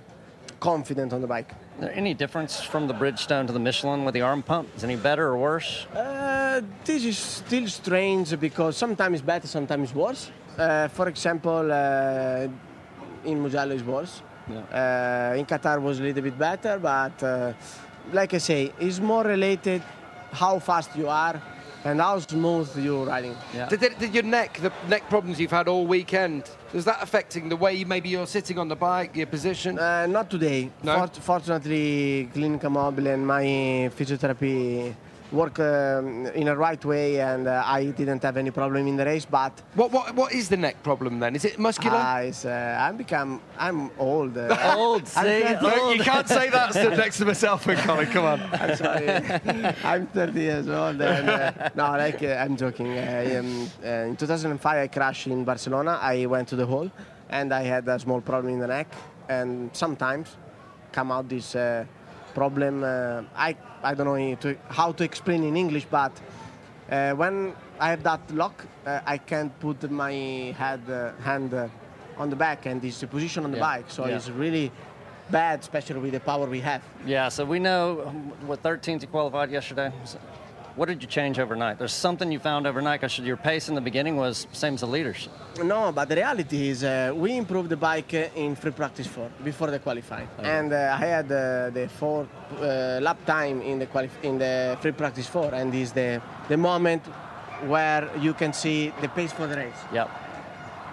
confident 0.59 1.13
on 1.13 1.21
the 1.21 1.27
bike. 1.27 1.53
Is 1.75 1.81
there 1.81 1.95
any 1.95 2.13
difference 2.13 2.61
from 2.61 2.87
the 2.87 2.93
Bridgestone 2.93 3.47
to 3.47 3.53
the 3.53 3.59
Michelin 3.59 4.05
with 4.05 4.13
the 4.13 4.21
arm 4.21 4.43
pump? 4.43 4.69
Is 4.75 4.83
any 4.83 4.95
better 4.95 5.27
or 5.27 5.37
worse? 5.37 5.87
Uh, 5.87 6.61
this 6.85 7.03
is 7.03 7.17
still 7.17 7.67
strange 7.67 8.39
because 8.39 8.77
sometimes 8.77 9.15
it's 9.19 9.25
better, 9.25 9.47
sometimes 9.47 9.89
it's 9.89 9.95
worse. 9.95 10.31
Uh, 10.57 10.87
for 10.89 11.07
example, 11.07 11.71
uh, 11.71 12.47
in 13.25 13.41
Mugello 13.41 13.73
it's 13.73 13.83
worse. 13.83 14.21
Uh, 14.49 15.33
in 15.35 15.45
Qatar 15.45 15.81
was 15.81 15.99
a 15.99 16.03
little 16.03 16.21
bit 16.21 16.37
better, 16.37 16.77
but 16.77 17.23
uh, 17.23 17.53
like 18.11 18.33
I 18.35 18.37
say, 18.37 18.71
it's 18.79 18.99
more 18.99 19.23
related 19.23 19.81
how 20.31 20.59
fast 20.59 20.95
you 20.95 21.07
are 21.07 21.41
and 21.85 21.99
how 21.99 22.19
smooth 22.19 22.69
you're 22.77 23.05
riding. 23.05 23.35
Did, 23.69 23.79
did, 23.79 23.99
did 23.99 24.13
your 24.13 24.23
neck, 24.23 24.59
the 24.61 24.71
neck 24.87 25.09
problems 25.09 25.39
you've 25.39 25.51
had 25.51 25.67
all 25.67 25.85
weekend, 25.85 26.49
is 26.73 26.85
that 26.85 26.99
affecting 27.01 27.49
the 27.49 27.55
way 27.55 27.83
maybe 27.83 28.09
you're 28.09 28.27
sitting 28.27 28.57
on 28.57 28.67
the 28.67 28.75
bike, 28.75 29.15
your 29.15 29.27
position? 29.27 29.77
Uh, 29.77 30.05
not 30.07 30.29
today. 30.29 30.69
No? 30.81 30.97
Fort- 30.97 31.17
fortunately, 31.17 32.29
Clinica 32.33 32.71
Mobile 32.71 33.07
and 33.07 33.27
my 33.27 33.43
physiotherapy 33.97 34.95
work 35.33 35.59
um, 35.59 36.27
in 36.27 36.47
a 36.47 36.55
right 36.55 36.83
way, 36.85 37.19
and 37.19 37.47
uh, 37.47 37.63
I 37.65 37.85
didn't 37.85 38.21
have 38.23 38.37
any 38.37 38.51
problem 38.51 38.87
in 38.87 38.95
the 38.95 39.05
race. 39.05 39.25
But 39.25 39.61
what 39.75 39.91
what 39.91 40.15
what 40.15 40.31
is 40.31 40.47
the 40.47 40.57
neck 40.57 40.81
problem 40.83 41.19
then? 41.19 41.35
Is 41.35 41.45
it 41.45 41.57
muscular? 41.59 41.97
Ah, 41.99 42.19
it's, 42.19 42.45
uh, 42.45 42.77
I'm 42.79 42.97
become 42.97 43.41
I'm 43.57 43.89
old. 43.97 44.37
Uh, 44.37 44.73
Old, 44.77 45.03
I'm 45.15 45.25
see? 45.25 45.43
30 45.43 45.61
No, 45.61 45.91
you 45.91 46.03
can't 46.03 46.27
say 46.27 46.49
that 46.49 46.73
stood 46.73 46.97
next 47.03 47.17
to 47.17 47.25
myself 47.25 47.67
and 47.67 47.79
Colin, 47.79 48.07
come 48.07 48.25
on. 48.25 48.41
I'm 48.53 48.75
sorry. 48.75 49.09
I'm 49.83 50.07
30 50.07 50.39
years 50.39 50.67
old. 50.67 51.01
And, 51.01 51.29
uh, 51.29 51.69
no, 51.75 51.83
like 51.91 52.21
uh, 52.23 52.43
I'm 52.43 52.55
joking. 52.55 52.87
Uh, 52.97 53.39
um, 53.39 53.69
uh, 53.83 54.09
in 54.09 54.15
2005, 54.15 54.77
I 54.77 54.87
crashed 54.87 55.27
in 55.27 55.43
Barcelona. 55.43 55.99
I 56.01 56.25
went 56.25 56.47
to 56.49 56.55
the 56.55 56.65
hole, 56.65 56.89
and 57.29 57.53
I 57.53 57.63
had 57.63 57.87
a 57.87 57.99
small 57.99 58.21
problem 58.21 58.53
in 58.53 58.59
the 58.59 58.67
neck. 58.67 58.87
And 59.29 59.69
sometimes 59.73 60.37
come 60.91 61.11
out 61.11 61.27
this 61.27 61.55
uh, 61.55 61.85
problem. 62.33 62.83
Uh, 62.83 63.23
I 63.35 63.55
I 63.83 63.93
don't 63.93 64.07
know 64.07 64.35
to, 64.35 64.55
how 64.69 64.91
to 64.93 65.03
explain 65.03 65.43
in 65.43 65.55
English, 65.55 65.85
but 65.89 66.11
uh, 66.89 67.11
when 67.13 67.53
I 67.79 67.89
have 67.89 68.03
that 68.03 68.21
lock, 68.31 68.65
uh, 68.85 68.99
I 69.05 69.17
can't 69.17 69.51
put 69.59 69.89
my 69.91 70.13
head 70.57 70.81
uh, 70.89 71.11
hand 71.23 71.53
uh, 71.53 71.67
on 72.17 72.29
the 72.29 72.35
back, 72.35 72.65
and 72.65 72.81
this 72.81 72.99
the 72.99 73.07
position 73.07 73.43
on 73.45 73.51
the 73.51 73.57
Yeah. 73.57 73.77
bike. 73.77 73.85
So 73.91 74.05
Yeah. 74.07 74.15
it's 74.15 74.29
really 74.29 74.71
bad, 75.31 75.59
especially 75.59 75.99
with 75.99 76.11
the 76.13 76.19
power 76.19 76.45
we 76.45 76.61
have. 76.61 76.81
Yeah, 77.05 77.29
so 77.29 77.45
we 77.45 77.59
know 77.59 77.95
what 78.47 78.61
13th 78.61 79.01
you 79.01 79.07
qualified 79.07 79.51
yesterday. 79.51 79.91
What 80.75 80.87
did 80.87 81.03
you 81.03 81.07
change 81.07 81.37
overnight? 81.37 81.77
There's 81.77 81.93
something 81.93 82.31
you 82.31 82.39
found 82.39 82.65
overnight 82.65 82.99
because 83.01 83.19
your 83.19 83.37
pace 83.37 83.69
in 83.69 83.75
the 83.75 83.81
beginning 83.81 84.17
was 84.17 84.47
same 84.53 84.73
as 84.73 84.79
the 84.81 84.87
leaders. 84.87 85.29
No, 85.63 85.91
but 85.91 86.09
the 86.09 86.15
reality 86.15 86.69
is 86.69 86.83
uh, 86.83 87.11
we 87.13 87.37
improved 87.37 87.69
the 87.69 87.77
bike 87.77 88.13
in 88.35 88.55
free 88.55 88.71
practice 88.71 89.05
four 89.05 89.29
before 89.43 89.69
the 89.69 89.77
qualifying, 89.77 90.27
and 90.39 90.73
uh, 90.73 90.97
I 90.99 91.05
had 91.05 91.25
uh, 91.31 91.69
the 91.69 91.87
four 91.99 92.27
uh, 92.59 92.99
lap 93.01 93.23
time 93.25 93.61
in 93.61 93.77
the 93.77 93.85
quali- 93.85 94.09
in 94.23 94.39
the 94.39 94.75
free 94.81 94.93
practice 94.93 95.27
four, 95.27 95.53
and 95.53 95.71
is 95.75 95.91
the 95.91 96.19
the 96.47 96.57
moment 96.57 97.03
where 97.67 98.09
you 98.19 98.33
can 98.33 98.51
see 98.51 98.91
the 98.99 99.09
pace 99.09 99.31
for 99.31 99.45
the 99.45 99.55
race. 99.55 99.81
Yep. 99.93 100.09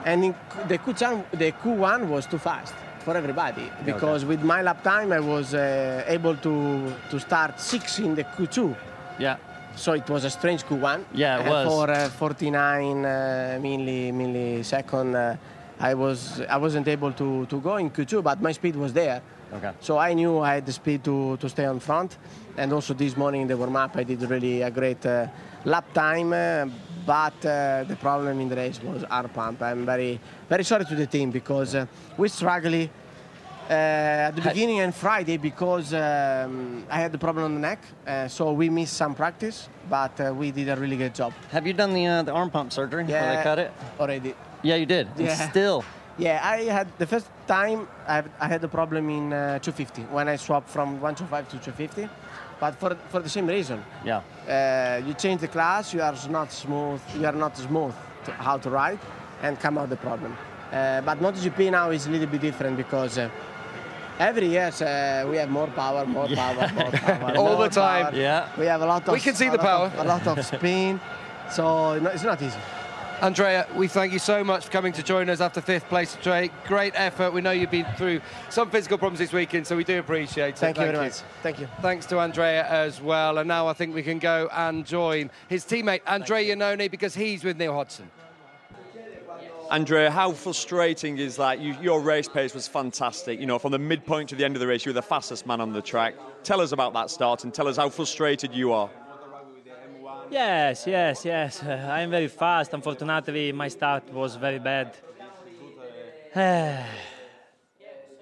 And 0.05 0.25
in 0.25 0.35
the 0.69 0.79
Q1, 0.79 1.25
the 1.33 1.53
Q1 1.53 2.07
was 2.07 2.27
too 2.27 2.39
fast 2.39 2.75
for 2.99 3.17
everybody 3.17 3.71
because 3.87 4.27
with 4.27 4.43
my 4.43 4.61
lap 4.61 4.83
time 4.83 5.11
I 5.11 5.21
was 5.21 5.55
uh, 5.55 6.05
able 6.07 6.37
to 6.37 6.93
to 7.11 7.19
start 7.19 7.59
six 7.59 7.99
in 7.99 8.15
the 8.15 8.25
Q2. 8.25 8.77
Yeah. 9.19 9.37
So 9.77 9.93
it 9.93 10.09
was 10.09 10.25
a 10.25 10.31
strange 10.31 10.63
Q1. 10.65 11.05
Yeah, 11.15 11.41
it 11.41 11.49
was. 11.49 11.67
For 11.67 11.91
uh, 11.91 12.09
49 12.09 13.05
uh, 13.05 13.59
milli, 13.61 14.13
millisecond 14.13 15.15
uh, 15.15 15.37
I 15.81 15.95
was 15.95 16.43
I 16.43 16.59
wasn't 16.59 16.89
able 16.89 17.13
to, 17.13 17.47
to 17.47 17.61
go 17.61 17.77
in 17.77 17.91
Q2, 17.91 18.23
but 18.23 18.43
my 18.43 18.53
speed 18.53 18.77
was 18.77 18.93
there. 18.93 19.23
Okay. 19.53 19.73
So 19.81 19.99
I 19.99 20.13
knew 20.15 20.39
I 20.39 20.55
had 20.57 20.67
the 20.67 20.73
speed 20.73 21.03
to, 21.05 21.37
to 21.39 21.49
stay 21.49 21.65
on 21.65 21.81
front. 21.81 22.19
And 22.57 22.73
also 22.73 22.95
this 22.95 23.17
morning 23.17 23.43
in 23.43 23.49
the 23.49 23.57
warm 23.57 23.77
up, 23.77 23.97
I 23.97 24.05
did 24.05 24.23
really 24.23 24.63
a 24.63 24.71
great 24.71 25.05
uh, 25.07 25.27
lap 25.65 25.93
time. 25.93 26.33
Uh, 26.33 26.67
but 27.07 27.45
uh, 27.47 27.85
the 27.89 27.97
problem 27.97 28.41
in 28.41 28.49
the 28.49 28.57
race 28.57 28.81
was 28.83 29.05
our 29.05 29.27
pump. 29.29 29.63
I'm 29.63 29.87
very 29.87 30.21
very 30.49 30.65
sorry 30.65 30.85
to 30.85 30.95
the 30.95 31.07
team 31.07 31.31
because 31.31 31.75
uh, 31.75 31.87
we 32.19 32.29
struggled 32.29 32.89
at 33.75 34.31
the 34.35 34.43
beginning 34.43 34.81
and 34.81 34.95
Friday 34.95 35.37
because 35.37 35.95
um, 35.95 36.85
I 36.91 36.99
had 36.99 37.13
the 37.13 37.19
problem 37.19 37.45
on 37.45 37.55
the 37.55 37.61
neck. 37.61 37.79
Uh, 38.07 38.29
so 38.29 38.53
we 38.53 38.69
missed 38.69 38.95
some 38.95 39.15
practice, 39.15 39.69
but 39.89 40.19
uh, 40.21 40.35
we 40.35 40.51
did 40.51 40.69
a 40.69 40.77
really 40.77 40.97
good 40.97 41.15
job. 41.15 41.33
Have 41.51 41.67
you 41.67 41.73
done 41.73 41.95
the 41.95 42.07
uh, 42.07 42.23
the 42.23 42.33
arm 42.33 42.51
pump 42.51 42.73
surgery 42.73 43.05
Yeah. 43.09 43.37
they 43.37 43.43
cut 43.43 43.59
it? 43.59 43.73
Already. 43.99 44.35
Yeah, 44.63 44.77
you 44.77 44.87
did. 44.87 45.07
And 45.19 45.51
Still. 45.51 45.85
Yeah, 46.19 46.41
I 46.43 46.65
had 46.65 46.87
the 46.99 47.07
first 47.07 47.31
time 47.47 47.89
I, 48.07 48.15
had- 48.17 48.31
I 48.41 48.47
had 48.49 48.61
the 48.61 48.69
problem 48.69 49.09
in 49.09 49.33
uh, 49.33 49.59
250 49.61 50.03
when 50.13 50.29
I 50.29 50.37
swapped 50.37 50.69
from 50.69 51.01
125 51.01 51.49
to 51.49 51.59
250, 51.59 52.09
but 52.61 52.75
for 52.75 52.95
for 53.09 53.21
the 53.23 53.29
same 53.29 53.47
reason. 53.47 53.83
Yeah. 54.05 54.21
Uh, 54.47 55.07
you 55.07 55.15
change 55.15 55.41
the 55.41 55.49
class, 55.49 55.95
you 55.95 56.03
are 56.03 56.15
not 56.29 56.53
smooth, 56.53 57.01
you 57.19 57.25
are 57.27 57.33
not 57.39 57.57
smooth 57.57 57.95
to 58.27 58.33
how 58.33 58.59
to 58.59 58.69
ride, 58.69 58.99
and 59.43 59.59
come 59.61 59.79
out 59.81 59.89
the 59.89 59.97
problem. 59.97 60.33
Uh, 60.73 61.01
but 61.01 61.19
MotoGP 61.21 61.71
now 61.71 61.91
is 61.91 62.07
a 62.07 62.11
little 62.11 62.27
bit 62.27 62.41
different 62.43 62.77
because 62.77 63.17
uh, 63.17 63.31
every 64.21 64.49
year 64.49 64.71
uh, 64.81 65.29
we 65.29 65.37
have 65.39 65.51
more 65.51 65.67
power, 65.69 66.05
more 66.07 66.29
power, 66.29 66.71
more 66.75 66.91
power, 66.93 67.37
All 67.37 67.57
more 67.57 67.69
the 67.69 67.75
time. 67.75 68.05
power. 68.07 68.15
Yeah. 68.15 68.49
We 68.59 68.67
have 68.67 68.83
a 68.83 68.87
lot 68.87 69.07
of. 69.09 69.13
We 69.13 69.21
can 69.21 69.35
see 69.35 69.49
the 69.49 69.59
power. 69.59 69.87
of- 69.87 69.99
a 69.99 70.05
lot 70.05 70.27
of 70.27 70.45
spin, 70.45 71.01
so 71.51 71.99
no, 71.99 72.11
it's 72.11 72.23
not 72.23 72.41
easy. 72.43 72.59
Andrea, 73.23 73.67
we 73.77 73.87
thank 73.87 74.15
you 74.15 74.19
so 74.19 74.43
much 74.43 74.65
for 74.65 74.71
coming 74.71 74.95
to 74.95 75.03
join 75.03 75.29
us 75.29 75.43
after 75.43 75.61
fifth 75.61 75.87
place. 75.91 76.17
Andrea, 76.17 76.49
great 76.67 76.95
effort. 76.97 77.33
We 77.35 77.43
know 77.43 77.51
you've 77.51 77.71
been 77.71 77.85
through 77.99 78.23
some 78.49 78.71
physical 78.71 78.97
problems 78.97 79.19
this 79.19 79.31
weekend, 79.31 79.67
so 79.67 79.77
we 79.77 79.85
do 79.85 79.99
appreciate 79.99 80.55
it. 80.55 80.59
Thank 80.59 80.79
you 80.79 80.85
very 80.87 80.97
much. 80.97 81.17
Thank 81.43 81.61
you. 81.61 81.69
Thanks 81.83 82.07
to 82.07 82.19
Andrea 82.19 82.67
as 82.67 83.03
well. 83.03 83.37
And 83.37 83.47
now 83.47 83.69
I 83.69 83.75
think 83.75 83.95
we 83.95 84.03
can 84.03 84.21
go 84.21 84.49
and 84.55 84.87
join 84.87 85.31
his 85.49 85.67
teammate, 85.67 86.01
Andrea 86.07 86.57
Iannone, 86.57 86.91
because 86.91 87.15
he's 87.15 87.45
with 87.45 87.59
Neil 87.59 87.75
Hodgson. 87.75 88.11
Andrea, 89.71 90.11
how 90.11 90.33
frustrating 90.33 91.19
is 91.19 91.37
that? 91.37 91.61
You, 91.61 91.77
your 91.81 92.01
race 92.01 92.29
pace 92.29 92.55
was 92.55 92.67
fantastic. 92.67 93.39
You 93.39 93.47
know, 93.47 93.59
from 93.59 93.71
the 93.71 93.79
midpoint 93.79 94.29
to 94.31 94.35
the 94.35 94.45
end 94.45 94.57
of 94.57 94.61
the 94.61 94.67
race, 94.67 94.85
you 94.85 94.91
were 94.91 94.95
the 94.95 95.03
fastest 95.03 95.47
man 95.47 95.61
on 95.61 95.73
the 95.73 95.81
track. 95.81 96.17
Tell 96.43 96.61
us 96.61 96.73
about 96.73 96.93
that 96.95 97.09
start 97.09 97.45
and 97.45 97.55
tell 97.55 97.69
us 97.69 97.77
how 97.77 97.89
frustrated 97.89 98.53
you 98.53 98.73
are. 98.73 98.91
Yes, 100.29 100.87
yes, 100.87 101.25
yes. 101.25 101.63
Uh, 101.71 101.89
I'm 101.93 102.11
very 102.11 102.27
fast. 102.27 102.75
Unfortunately, 102.75 103.53
my 103.53 103.69
start 103.69 104.13
was 104.13 104.35
very 104.35 104.59
bad. 104.59 104.97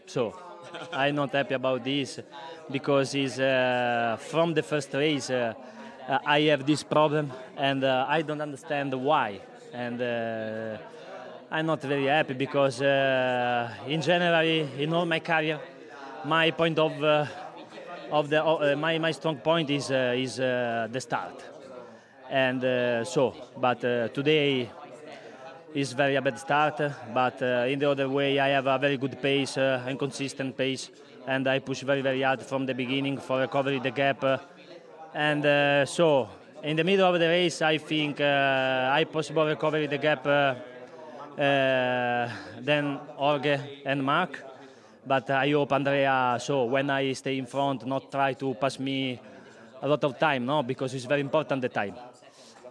so, 0.06 0.34
I'm 0.92 1.14
not 1.14 1.32
happy 1.32 1.54
about 1.54 1.82
this 1.82 2.20
because 2.70 3.14
it's, 3.14 3.38
uh, 3.38 4.18
from 4.20 4.52
the 4.52 4.62
first 4.62 4.92
race 4.92 5.30
uh, 5.30 5.54
uh, 6.08 6.18
I 6.26 6.40
have 6.42 6.66
this 6.66 6.82
problem 6.82 7.32
and 7.56 7.84
uh, 7.84 8.04
I 8.06 8.20
don't 8.22 8.40
understand 8.40 8.92
why. 8.92 9.40
And 9.72 10.00
uh, 10.00 10.78
I'm 11.50 11.64
not 11.64 11.80
very 11.80 12.04
happy 12.04 12.34
because 12.34 12.82
uh, 12.82 13.72
in 13.86 14.02
general, 14.02 14.44
in 14.44 14.92
all 14.92 15.06
my 15.06 15.20
career, 15.20 15.58
my 16.26 16.50
point 16.50 16.78
of 16.78 17.02
uh, 17.02 17.24
of 18.12 18.28
the 18.28 18.44
uh, 18.44 18.76
my 18.76 18.98
my 18.98 19.12
strong 19.12 19.38
point 19.38 19.70
is 19.70 19.90
uh, 19.90 20.12
is 20.14 20.38
uh, 20.40 20.88
the 20.92 21.00
start. 21.00 21.42
And 22.30 22.62
uh, 22.62 23.04
so 23.04 23.34
but 23.56 23.80
today 23.80 24.70
is 25.74 25.94
very 25.94 26.16
a 26.16 26.22
bad 26.22 26.38
start 26.38 26.80
but 27.14 27.40
in 27.42 27.78
the 27.78 27.90
other 27.90 28.08
way 28.08 28.38
i 28.38 28.48
have 28.48 28.66
a 28.66 28.78
very 28.78 28.96
good 28.96 29.20
pace 29.20 29.58
and 29.58 29.98
consistent 29.98 30.56
pace 30.56 30.90
and 31.26 31.46
i 31.46 31.58
push 31.58 31.82
very 31.82 32.00
very 32.00 32.22
hard 32.22 32.42
from 32.42 32.64
the 32.64 32.72
beginning 32.72 33.18
for 33.18 33.40
recovering 33.40 33.82
the 33.82 33.90
gap 33.90 34.24
and 35.14 35.42
so 35.86 36.26
in 36.62 36.74
the 36.74 36.82
middle 36.82 37.06
of 37.06 37.20
the 37.20 37.28
race 37.28 37.60
i 37.60 37.76
think 37.76 38.18
i 38.18 39.04
possible 39.12 39.46
recover 39.46 39.86
the 39.86 39.98
gap 39.98 40.26
uh, 41.38 42.28
than 42.60 42.98
Jorge 43.16 43.60
and 43.84 44.02
Marc. 44.02 44.42
But 45.06 45.30
I 45.30 45.50
hope 45.50 45.72
Andrea 45.72 46.36
so 46.40 46.64
when 46.64 46.90
I 46.90 47.12
stay 47.12 47.38
in 47.38 47.46
front 47.46 47.86
not 47.86 48.10
try 48.10 48.34
to 48.34 48.54
pass 48.54 48.78
me 48.78 49.20
a 49.80 49.88
lot 49.88 50.02
of 50.04 50.18
time 50.18 50.44
no? 50.44 50.62
Because 50.62 50.92
it's 50.94 51.04
very 51.04 51.20
important 51.20 51.62
the 51.62 51.68
time. 51.68 51.94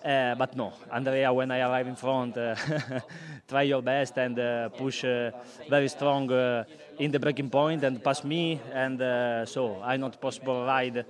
Uh, 0.03 0.36
but 0.36 0.56
no 0.56 0.73
Andrea 0.91 1.34
when 1.34 1.49
I 1.49 1.60
arrive 1.62 1.88
in 1.88 1.95
front 1.95 2.38
uh, 2.38 2.56
try 3.47 3.63
your 3.63 3.82
best 3.82 4.17
and 4.17 4.38
uh, 4.38 4.69
push 4.69 5.06
uh, 5.06 5.32
very 5.69 5.88
strong 5.88 6.32
uh, 6.32 6.63
in 6.99 7.10
the 7.12 7.19
braking 7.19 7.49
point 7.49 7.84
and 7.84 8.03
pass 8.03 8.23
me. 8.23 8.60
And 8.73 8.99
so 9.47 9.82
I 9.82 9.97
not 9.97 10.19
possible 10.19 10.65
ride 10.65 11.06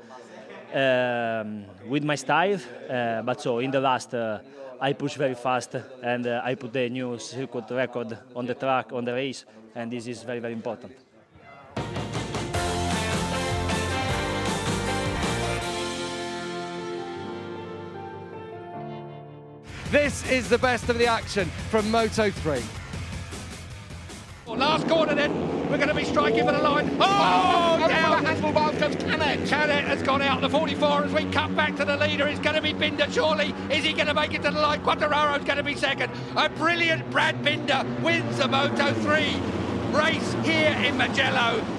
um, 0.74 1.66
with 1.88 2.04
my 2.04 2.16
style. 2.16 2.60
But 2.88 3.42
so 3.42 3.60
in 3.60 3.72
the 3.72 3.80
last 3.80 4.14
I 4.80 4.94
push 4.94 5.16
very 5.16 5.36
fast 5.36 5.76
and 6.04 6.28
uh, 6.28 6.42
I 6.44 6.56
put 6.56 6.74
the 6.74 6.90
new 6.90 7.18
circuit 7.18 7.66
record 7.72 8.18
on 8.36 8.46
the 8.46 8.54
track 8.54 8.94
on 8.94 9.06
the 9.06 9.14
race 9.14 9.46
and 9.76 9.92
this 9.92 10.08
is 10.08 10.24
very 10.24 10.40
very 10.40 10.54
important 10.54 10.94
This 19.90 20.30
is 20.30 20.50
the 20.50 20.58
best 20.58 20.90
of 20.90 20.98
the 20.98 21.08
action 21.08 21.46
from 21.70 21.90
Moto 21.90 22.30
3. 22.30 22.62
Well, 24.48 24.60
last 24.60 24.88
corner 24.88 25.14
then, 25.14 25.70
we're 25.70 25.76
going 25.76 25.90
to 25.90 25.94
be 25.94 26.06
striking 26.06 26.46
for 26.46 26.54
the 26.54 26.60
line. 26.60 26.90
Oh, 27.02 27.86
down. 27.86 28.24
Hasselbaum 28.24 28.80
comes 28.80 28.96
Canet. 28.96 29.46
Canet 29.50 29.84
has 29.84 30.02
gone 30.02 30.22
out 30.22 30.40
the 30.40 30.50
44 30.50 31.04
as 31.04 31.12
we 31.12 31.26
cut 31.32 31.54
back 31.54 31.76
to 31.76 31.84
the 31.84 31.98
leader. 31.98 32.26
It's 32.28 32.40
going 32.40 32.56
to 32.56 32.62
be 32.62 32.72
Binder, 32.72 33.12
surely. 33.12 33.54
Is 33.70 33.84
he 33.84 33.92
going 33.92 34.08
to 34.08 34.14
make 34.14 34.34
it 34.34 34.44
to 34.44 34.52
the 34.52 34.62
line? 34.62 34.82
Quartararo's 34.84 35.44
going 35.44 35.58
to 35.58 35.64
be 35.64 35.76
second. 35.76 36.14
A 36.38 36.48
brilliant 36.48 37.10
Brad 37.12 37.44
Binder 37.44 37.86
wins 38.02 38.38
the 38.38 38.48
Moto 38.48 38.94
3 38.94 39.36
race 39.92 40.34
here 40.46 40.72
in 40.82 40.98
Mugello. 40.98 41.77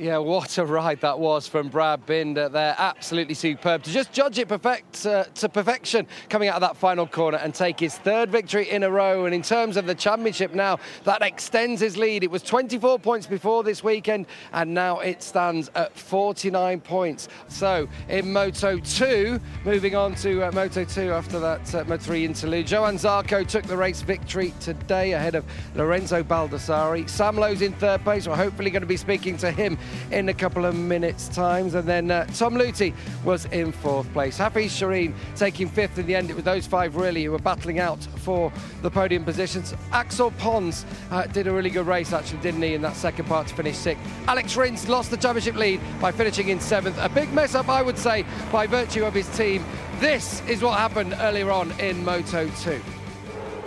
Yeah, 0.00 0.16
what 0.16 0.56
a 0.56 0.64
ride 0.64 1.02
that 1.02 1.18
was 1.18 1.46
from 1.46 1.68
Brad 1.68 2.06
Binder 2.06 2.48
there. 2.48 2.74
Absolutely 2.78 3.34
superb. 3.34 3.82
To 3.82 3.90
just 3.90 4.14
judge 4.14 4.38
it 4.38 4.48
perfect 4.48 5.04
uh, 5.04 5.24
to 5.24 5.46
perfection 5.46 6.06
coming 6.30 6.48
out 6.48 6.54
of 6.54 6.62
that 6.62 6.78
final 6.78 7.06
corner 7.06 7.36
and 7.36 7.54
take 7.54 7.78
his 7.78 7.98
third 7.98 8.30
victory 8.30 8.70
in 8.70 8.82
a 8.82 8.90
row. 8.90 9.26
And 9.26 9.34
in 9.34 9.42
terms 9.42 9.76
of 9.76 9.84
the 9.84 9.94
championship 9.94 10.54
now, 10.54 10.78
that 11.04 11.20
extends 11.20 11.82
his 11.82 11.98
lead. 11.98 12.24
It 12.24 12.30
was 12.30 12.42
24 12.42 12.98
points 12.98 13.26
before 13.26 13.62
this 13.62 13.84
weekend, 13.84 14.24
and 14.54 14.72
now 14.72 15.00
it 15.00 15.22
stands 15.22 15.70
at 15.74 15.94
49 15.94 16.80
points. 16.80 17.28
So 17.48 17.86
in 18.08 18.32
Moto 18.32 18.78
2, 18.78 19.38
moving 19.66 19.96
on 19.96 20.14
to 20.14 20.44
uh, 20.44 20.52
Moto 20.52 20.82
2 20.82 21.12
after 21.12 21.38
that 21.40 21.74
uh, 21.74 21.84
Moto 21.84 22.02
3 22.02 22.24
interlude, 22.24 22.70
Johan 22.70 22.96
Zarco 22.96 23.46
took 23.46 23.64
the 23.64 23.76
race 23.76 24.00
victory 24.00 24.54
today 24.60 25.12
ahead 25.12 25.34
of 25.34 25.44
Lorenzo 25.74 26.22
Baldassari. 26.22 27.06
Sam 27.06 27.36
Lowes 27.36 27.60
in 27.60 27.74
third 27.74 28.02
place. 28.02 28.26
We're 28.26 28.36
hopefully 28.36 28.70
going 28.70 28.80
to 28.80 28.86
be 28.86 28.96
speaking 28.96 29.36
to 29.36 29.50
him 29.50 29.76
in 30.10 30.28
a 30.28 30.34
couple 30.34 30.64
of 30.64 30.74
minutes' 30.74 31.28
times. 31.28 31.74
And 31.74 31.88
then 31.88 32.10
uh, 32.10 32.26
Tom 32.26 32.54
Luthi 32.54 32.94
was 33.24 33.46
in 33.46 33.72
fourth 33.72 34.10
place. 34.12 34.38
Hafizh 34.38 34.66
Syahrin 34.66 35.14
taking 35.36 35.68
fifth 35.68 35.98
in 35.98 36.06
the 36.06 36.14
end. 36.14 36.30
It 36.30 36.34
was 36.34 36.44
those 36.44 36.66
five 36.66 36.96
really 36.96 37.24
who 37.24 37.32
were 37.32 37.38
battling 37.38 37.78
out 37.78 38.02
for 38.16 38.52
the 38.82 38.90
podium 38.90 39.24
positions. 39.24 39.74
Axel 39.92 40.30
Pons 40.32 40.84
uh, 41.10 41.26
did 41.26 41.46
a 41.46 41.52
really 41.52 41.70
good 41.70 41.86
race, 41.86 42.12
actually, 42.12 42.40
didn't 42.40 42.62
he, 42.62 42.74
in 42.74 42.82
that 42.82 42.96
second 42.96 43.26
part 43.26 43.46
to 43.48 43.54
finish 43.54 43.76
sixth. 43.76 44.02
Alex 44.26 44.56
Rins 44.56 44.88
lost 44.88 45.10
the 45.10 45.16
championship 45.16 45.56
lead 45.56 45.80
by 46.00 46.12
finishing 46.12 46.48
in 46.48 46.60
seventh. 46.60 46.96
A 46.98 47.08
big 47.08 47.32
mess 47.32 47.54
up, 47.54 47.68
I 47.68 47.82
would 47.82 47.98
say, 47.98 48.24
by 48.52 48.66
virtue 48.66 49.04
of 49.04 49.14
his 49.14 49.28
team. 49.36 49.64
This 50.00 50.42
is 50.48 50.62
what 50.62 50.78
happened 50.78 51.14
earlier 51.20 51.50
on 51.50 51.72
in 51.80 52.04
Moto 52.04 52.48
2. 52.48 52.80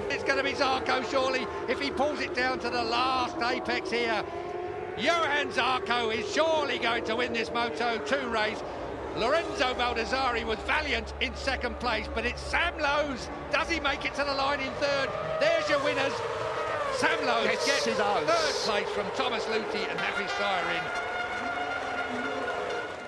It's 0.09 0.23
going 0.23 0.37
to 0.37 0.43
be 0.43 0.53
Zarco, 0.53 1.09
surely, 1.11 1.45
if 1.67 1.79
he 1.79 1.91
pulls 1.91 2.21
it 2.21 2.33
down 2.33 2.59
to 2.59 2.69
the 2.69 2.83
last 2.83 3.37
apex 3.41 3.91
here. 3.91 4.23
Johan 4.97 5.49
Zarco 5.51 6.13
is 6.13 6.31
surely 6.33 6.77
going 6.77 7.03
to 7.05 7.15
win 7.15 7.33
this 7.33 7.51
Moto 7.51 7.97
2 7.97 8.29
race. 8.29 8.61
Lorenzo 9.17 9.73
Baldassari 9.73 10.45
was 10.45 10.59
valiant 10.59 11.13
in 11.21 11.35
second 11.35 11.79
place, 11.79 12.07
but 12.13 12.25
it's 12.25 12.41
Sam 12.41 12.77
Lowes. 12.79 13.29
Does 13.51 13.69
he 13.69 13.79
make 13.79 14.05
it 14.05 14.13
to 14.15 14.23
the 14.23 14.33
line 14.33 14.59
in 14.59 14.71
third? 14.73 15.09
There's 15.39 15.67
your 15.69 15.83
winners. 15.83 16.13
Sam 16.95 17.25
Lowes 17.25 17.45
Yes, 17.45 17.85
gets 17.85 17.97
does. 17.97 18.27
third 18.27 18.71
place 18.71 18.89
from 18.89 19.05
Thomas 19.15 19.43
Luthi 19.45 19.89
and 19.89 19.99
Hafizh 19.99 20.29
Syahrin. 20.37 21.12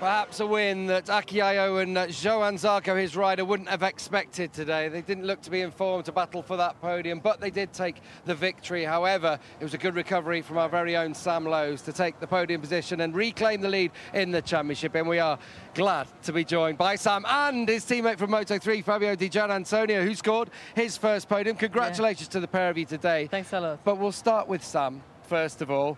Perhaps 0.06 0.40
a 0.40 0.46
win 0.46 0.86
that 0.86 1.10
Aki 1.10 1.40
Ajo 1.40 1.78
and 1.78 1.98
uh, 1.98 2.06
Johan 2.06 2.58
Zarco, 2.58 2.96
his 2.96 3.16
rider, 3.16 3.44
wouldn't 3.44 3.70
have 3.70 3.82
expected 3.82 4.54
today. 4.54 4.88
They 4.88 5.02
didn't 5.02 5.26
look 5.26 5.42
to 5.42 5.50
be 5.50 5.62
informed 5.62 6.06
to 6.06 6.12
battle 6.12 6.44
for 6.44 6.58
that 6.58 6.80
podium, 6.80 7.18
but 7.18 7.42
they 7.42 7.50
did 7.50 7.74
take 7.74 7.96
the 8.26 8.36
victory. 8.36 8.84
However, 8.84 9.40
it 9.60 9.64
was 9.64 9.74
a 9.74 9.80
good 9.80 9.96
recovery 9.96 10.44
from 10.44 10.60
our 10.60 10.70
very 10.70 10.96
own 10.96 11.16
Sam 11.16 11.44
Lowes 11.44 11.82
to 11.82 11.92
take 11.92 12.20
the 12.20 12.28
podium 12.28 12.62
position 12.62 13.02
and 13.02 13.16
reclaim 13.16 13.62
the 13.62 13.70
lead 13.70 13.94
in 14.14 14.30
the 14.30 14.44
championship. 14.44 14.94
And 14.94 15.10
we 15.10 15.18
are 15.18 15.40
glad 15.74 16.06
to 16.22 16.32
be 16.32 16.46
joined 16.46 16.78
by 16.78 16.98
Sam 16.98 17.26
and 17.28 17.68
his 17.68 17.84
teammate 17.84 18.20
from 18.20 18.30
Moto3, 18.30 18.84
Fabio 18.84 19.16
Di 19.16 19.28
Gian 19.28 19.50
Antonio, 19.50 20.04
who 20.04 20.14
scored 20.14 20.52
his 20.76 20.98
first 20.98 21.28
podium. 21.28 21.58
Congratulations 21.58 22.28
yeah. 22.28 22.34
to 22.34 22.40
the 22.42 22.48
pair 22.48 22.70
of 22.70 22.78
you 22.78 22.86
today. 22.86 23.26
Thanks 23.26 23.54
a 23.54 23.60
lot. 23.60 23.80
But 23.84 23.98
we'll 23.98 24.12
start 24.12 24.48
with 24.48 24.64
Sam, 24.64 25.02
first 25.24 25.64
of 25.64 25.72
all. 25.72 25.98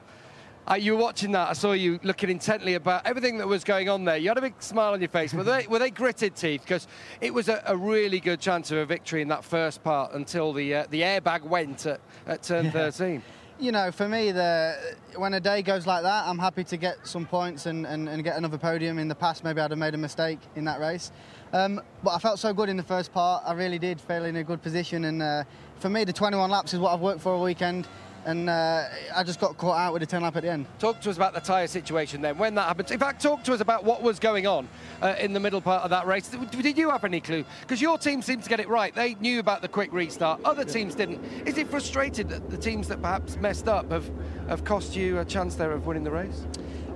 Uh, 0.69 0.75
you 0.75 0.91
were 0.91 1.01
watching 1.01 1.31
that. 1.31 1.49
I 1.49 1.53
saw 1.53 1.71
you 1.71 1.97
looking 2.03 2.29
intently 2.29 2.73
about 2.73 3.05
everything 3.05 3.37
that 3.37 3.47
was 3.47 3.63
going 3.63 3.87
on 3.87 4.03
there. 4.03 4.17
You 4.17 4.27
had 4.27 4.37
a 4.37 4.41
big 4.41 4.61
smile 4.61 4.91
on 4.91 4.99
your 4.99 5.07
face. 5.07 5.33
Were 5.33 5.43
they, 5.43 5.65
were 5.67 5.79
they 5.79 5.89
gritted 5.89 6.35
teeth? 6.35 6.61
Because 6.61 6.87
it 7.21 7.33
was 7.33 7.47
a, 7.47 7.63
a, 7.65 7.77
really 7.77 8.19
good 8.19 8.41
chance 8.41 8.69
of 8.71 8.77
a 8.79 8.85
victory 8.85 9.21
in 9.21 9.29
that 9.29 9.45
first 9.45 9.81
part 9.81 10.13
until 10.13 10.51
the 10.51 10.75
uh, 10.75 10.85
the 10.89 11.01
airbag 11.01 11.43
went 11.43 11.85
at, 11.85 12.01
at 12.25 12.43
turn 12.43 12.65
yeah. 12.65 12.71
13. 12.71 13.23
You 13.59 13.71
know, 13.71 13.91
for 13.91 14.09
me, 14.09 14.31
the, 14.31 14.75
when 15.15 15.33
a 15.33 15.39
day 15.39 15.61
goes 15.61 15.87
like 15.87 16.03
that, 16.03 16.27
I'm 16.27 16.37
happy 16.37 16.63
to 16.65 16.77
get 16.77 17.07
some 17.07 17.25
points 17.25 17.65
and, 17.65 17.87
and, 17.87 18.07
and 18.07 18.23
get 18.23 18.37
another 18.37 18.57
podium. 18.57 18.99
In 18.99 19.07
the 19.07 19.15
past, 19.15 19.43
maybe 19.43 19.61
I'd 19.61 19.71
have 19.71 19.79
made 19.79 19.95
a 19.95 19.97
mistake 19.97 20.39
in 20.55 20.65
that 20.65 20.79
race. 20.79 21.11
Um, 21.53 21.81
but 22.03 22.11
I 22.11 22.19
felt 22.19 22.37
so 22.37 22.53
good 22.53 22.69
in 22.69 22.77
the 22.77 22.83
first 22.83 23.11
part. 23.13 23.41
I 23.47 23.53
really 23.53 23.79
did 23.79 23.99
feel 23.99 24.25
in 24.25 24.35
a 24.35 24.43
good 24.43 24.61
position. 24.61 25.05
And 25.05 25.23
uh, 25.23 25.43
for 25.79 25.89
me, 25.89 26.03
the 26.03 26.13
21 26.13 26.51
laps 26.51 26.73
is 26.75 26.79
what 26.79 26.93
I've 26.93 26.99
worked 26.99 27.21
for 27.21 27.31
all 27.31 27.41
weekend 27.41 27.87
and 28.27 28.49
uh, 28.49 28.83
I 29.15 29.23
just 29.23 29.39
got 29.39 29.57
caught 29.57 29.77
out 29.77 29.93
with 29.93 30.03
a 30.03 30.05
10 30.05 30.21
lap 30.21 30.35
at 30.35 30.43
the 30.43 30.51
end. 30.51 30.65
Talk 30.79 30.99
to 30.99 31.09
us 31.09 31.15
about 31.15 31.33
the 31.33 31.39
tyre 31.39 31.65
situation 31.65 32.21
then, 32.21 32.37
when 32.37 32.55
that 32.55 32.67
happened. 32.67 32.91
In 32.91 32.99
fact, 32.99 33.21
talk 33.21 33.41
to 33.45 33.53
us 33.53 33.61
about 33.61 33.85
what 33.85 34.03
was 34.03 34.19
going 34.19 34.45
on 34.45 34.67
uh, 35.01 35.15
in 35.17 35.31
the 35.31 35.39
middle 35.39 35.61
part 35.61 35.83
of 35.83 35.89
that 35.91 36.05
race. 36.05 36.27
Did 36.27 36.77
you 36.77 36.89
have 36.89 37.05
any 37.05 37.21
clue? 37.21 37.45
Because 37.61 37.81
your 37.81 37.97
team 37.97 38.21
seemed 38.21 38.43
to 38.43 38.49
get 38.49 38.59
it 38.59 38.67
right. 38.67 38.93
They 38.93 39.15
knew 39.15 39.39
about 39.39 39.61
the 39.61 39.69
quick 39.69 39.93
restart, 39.93 40.41
other 40.43 40.65
teams 40.65 40.93
didn't. 40.93 41.23
Is 41.47 41.57
it 41.57 41.69
frustrated 41.69 42.27
that 42.27 42.49
the 42.49 42.57
teams 42.57 42.89
that 42.89 43.01
perhaps 43.01 43.37
messed 43.37 43.69
up 43.69 43.89
have, 43.91 44.11
have 44.49 44.65
cost 44.65 44.93
you 44.93 45.19
a 45.19 45.25
chance 45.25 45.55
there 45.55 45.71
of 45.71 45.87
winning 45.87 46.03
the 46.03 46.11
race? 46.11 46.45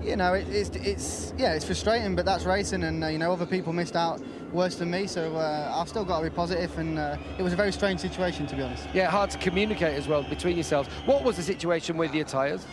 You 0.03 0.17
know, 0.17 0.33
it, 0.33 0.49
it's, 0.49 0.69
it's, 0.75 1.33
yeah, 1.37 1.53
it's 1.53 1.63
frustrating, 1.63 2.13
but 2.13 2.25
that's 2.25 2.43
racing, 2.43 2.83
and 2.83 3.05
uh, 3.05 3.07
you 3.07 3.19
know, 3.19 3.31
other 3.31 3.45
people 3.45 3.71
missed 3.71 3.95
out 3.95 4.21
worse 4.51 4.75
than 4.75 4.91
me, 4.91 5.07
so 5.07 5.35
uh, 5.35 5.73
I've 5.75 5.87
still 5.87 6.05
got 6.05 6.19
to 6.19 6.29
be 6.29 6.35
positive, 6.35 6.77
and 6.77 6.99
uh, 6.99 7.17
it 7.37 7.43
was 7.43 7.53
a 7.53 7.55
very 7.55 7.71
strange 7.71 7.99
situation, 7.99 8.47
to 8.47 8.55
be 8.55 8.61
honest. 8.61 8.87
Yeah, 8.93 9.09
hard 9.09 9.29
to 9.31 9.37
communicate 9.37 9.95
as 9.95 10.07
well 10.07 10.23
between 10.23 10.55
yourselves. 10.55 10.89
What 11.05 11.23
was 11.23 11.37
the 11.37 11.43
situation 11.43 11.97
with 11.97 12.13
your 12.13 12.25
tyres? 12.25 12.65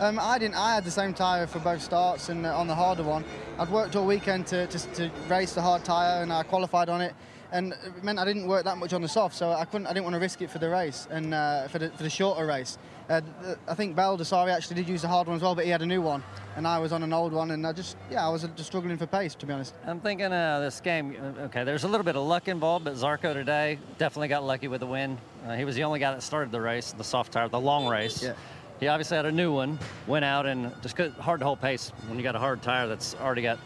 Um, 0.00 0.18
I 0.20 0.38
didn't. 0.38 0.56
I 0.56 0.74
had 0.74 0.84
the 0.84 0.90
same 0.90 1.14
tyre 1.14 1.46
for 1.46 1.60
both 1.60 1.82
starts, 1.82 2.28
and 2.28 2.46
uh, 2.46 2.58
on 2.58 2.66
the 2.66 2.74
harder 2.74 3.02
one, 3.02 3.24
I'd 3.58 3.70
worked 3.70 3.96
all 3.96 4.06
weekend 4.06 4.46
to, 4.48 4.66
to, 4.66 4.78
to 4.94 5.10
race 5.28 5.54
the 5.54 5.62
hard 5.62 5.84
tyre, 5.84 6.22
and 6.22 6.32
I 6.32 6.42
qualified 6.42 6.88
on 6.88 7.00
it 7.00 7.14
and 7.54 7.72
it 7.72 8.02
meant 8.02 8.18
I 8.18 8.24
didn't 8.24 8.48
work 8.48 8.64
that 8.64 8.78
much 8.78 8.92
on 8.92 9.00
the 9.00 9.08
soft, 9.08 9.36
so 9.36 9.52
I 9.52 9.64
couldn't. 9.64 9.86
I 9.86 9.92
didn't 9.92 10.04
want 10.04 10.14
to 10.14 10.20
risk 10.20 10.42
it 10.42 10.50
for 10.50 10.58
the 10.58 10.68
race 10.68 11.06
and 11.08 11.32
uh, 11.32 11.68
for, 11.68 11.78
the, 11.78 11.88
for 11.90 12.02
the 12.02 12.10
shorter 12.10 12.44
race. 12.44 12.78
Uh, 13.08 13.20
I 13.68 13.74
think 13.74 13.94
Baldassarri 13.94 14.50
actually 14.50 14.76
did 14.76 14.88
use 14.88 15.02
the 15.02 15.08
hard 15.08 15.26
one 15.26 15.36
as 15.36 15.42
well, 15.42 15.54
but 15.54 15.64
he 15.64 15.70
had 15.70 15.82
a 15.82 15.86
new 15.86 16.00
one, 16.00 16.22
and 16.56 16.66
I 16.66 16.78
was 16.78 16.90
on 16.90 17.02
an 17.02 17.12
old 17.12 17.32
one, 17.34 17.50
and 17.50 17.66
I 17.66 17.72
just, 17.72 17.98
yeah, 18.10 18.26
I 18.26 18.30
was 18.30 18.42
just 18.56 18.64
struggling 18.64 18.96
for 18.96 19.06
pace, 19.06 19.34
to 19.34 19.46
be 19.46 19.52
honest. 19.52 19.74
I'm 19.86 20.00
thinking 20.00 20.32
uh, 20.32 20.60
this 20.60 20.80
game, 20.80 21.14
uh, 21.20 21.42
okay, 21.42 21.64
there's 21.64 21.84
a 21.84 21.88
little 21.88 22.04
bit 22.04 22.16
of 22.16 22.22
luck 22.22 22.48
involved, 22.48 22.86
but 22.86 22.94
Zarco 22.94 23.34
today 23.34 23.78
definitely 23.98 24.28
got 24.28 24.42
lucky 24.42 24.68
with 24.68 24.80
the 24.80 24.86
win. 24.86 25.18
Uh, 25.46 25.54
he 25.54 25.66
was 25.66 25.76
the 25.76 25.84
only 25.84 26.00
guy 26.00 26.12
that 26.12 26.22
started 26.22 26.50
the 26.50 26.60
race, 26.60 26.92
the 26.92 27.04
soft 27.04 27.32
tire, 27.32 27.48
the 27.48 27.60
long 27.60 27.86
race. 27.86 28.22
Yeah. 28.22 28.32
He 28.80 28.88
obviously 28.88 29.16
had 29.16 29.26
a 29.26 29.32
new 29.32 29.52
one, 29.52 29.78
went 30.06 30.24
out, 30.24 30.46
and 30.46 30.72
just 30.80 30.96
could, 30.96 31.12
hard 31.12 31.40
to 31.40 31.46
hold 31.46 31.60
pace 31.60 31.92
when 32.08 32.16
you 32.16 32.22
got 32.22 32.36
a 32.36 32.40
hard 32.40 32.62
tire 32.62 32.86
that's 32.86 33.14
already 33.16 33.42
got 33.42 33.58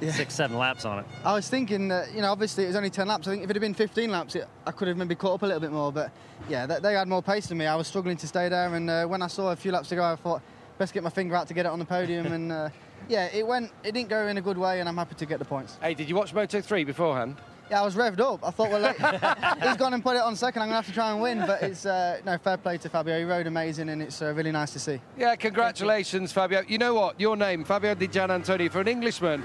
yeah. 0.00 0.12
six, 0.12 0.34
seven 0.34 0.58
laps 0.58 0.84
on 0.84 1.00
it. 1.00 1.06
I 1.24 1.34
was 1.34 1.48
thinking, 1.48 1.88
that, 1.88 2.14
you 2.14 2.22
know, 2.22 2.30
obviously 2.30 2.64
it 2.64 2.68
was 2.68 2.76
only 2.76 2.90
10 2.90 3.06
laps. 3.06 3.28
I 3.28 3.32
think 3.32 3.44
if 3.44 3.50
it 3.50 3.56
had 3.56 3.60
been 3.60 3.74
15 3.74 4.10
laps, 4.10 4.34
it, 4.34 4.46
I 4.66 4.70
could 4.70 4.88
have 4.88 4.96
maybe 4.96 5.14
caught 5.14 5.34
up 5.34 5.42
a 5.42 5.46
little 5.46 5.60
bit 5.60 5.72
more. 5.72 5.92
But 5.92 6.10
yeah, 6.48 6.66
they, 6.66 6.80
they 6.80 6.92
had 6.94 7.08
more 7.08 7.22
pace 7.22 7.46
than 7.46 7.58
me. 7.58 7.66
I 7.66 7.76
was 7.76 7.86
struggling 7.86 8.16
to 8.18 8.26
stay 8.26 8.48
there. 8.48 8.74
And 8.74 8.88
uh, 8.90 9.06
when 9.06 9.22
I 9.22 9.26
saw 9.26 9.52
a 9.52 9.56
few 9.56 9.72
laps 9.72 9.88
to 9.90 9.96
go, 9.96 10.04
I 10.04 10.16
thought, 10.16 10.42
best 10.78 10.92
get 10.92 11.02
my 11.02 11.10
finger 11.10 11.36
out 11.36 11.48
to 11.48 11.54
get 11.54 11.66
it 11.66 11.70
on 11.70 11.78
the 11.78 11.84
podium. 11.84 12.26
and 12.26 12.52
uh, 12.52 12.68
yeah, 13.08 13.28
it 13.32 13.46
went, 13.46 13.70
it 13.82 13.92
didn't 13.92 14.08
go 14.08 14.26
in 14.28 14.38
a 14.38 14.42
good 14.42 14.58
way, 14.58 14.80
and 14.80 14.88
I'm 14.88 14.96
happy 14.96 15.14
to 15.16 15.26
get 15.26 15.38
the 15.38 15.44
points. 15.44 15.78
Hey, 15.82 15.94
did 15.94 16.08
you 16.08 16.16
watch 16.16 16.32
Moto 16.32 16.60
3 16.60 16.84
beforehand? 16.84 17.36
Yeah, 17.70 17.80
I 17.80 17.84
was 17.84 17.94
revved 17.94 18.20
up. 18.20 18.46
I 18.46 18.50
thought, 18.50 18.70
well, 18.70 18.80
like, 18.80 18.96
he's 19.62 19.76
gone 19.76 19.94
and 19.94 20.02
put 20.02 20.16
it 20.16 20.22
on 20.22 20.36
second. 20.36 20.62
I'm 20.62 20.68
going 20.68 20.72
to 20.72 20.76
have 20.76 20.86
to 20.86 20.92
try 20.92 21.12
and 21.12 21.22
win. 21.22 21.40
But 21.46 21.62
it's 21.62 21.86
uh, 21.86 22.20
no 22.24 22.36
fair 22.36 22.58
play 22.58 22.76
to 22.78 22.88
Fabio. 22.90 23.18
He 23.18 23.24
rode 23.24 23.46
amazing, 23.46 23.88
and 23.88 24.02
it's 24.02 24.20
uh, 24.20 24.34
really 24.34 24.52
nice 24.52 24.72
to 24.72 24.78
see. 24.78 25.00
Yeah, 25.16 25.34
congratulations, 25.36 26.30
Fabio. 26.30 26.62
You 26.68 26.76
know 26.76 26.94
what? 26.94 27.18
Your 27.18 27.36
name, 27.36 27.64
Fabio 27.64 27.94
Di 27.94 28.06
Giannantonio, 28.06 28.70
for 28.70 28.80
an 28.80 28.88
Englishman 28.88 29.44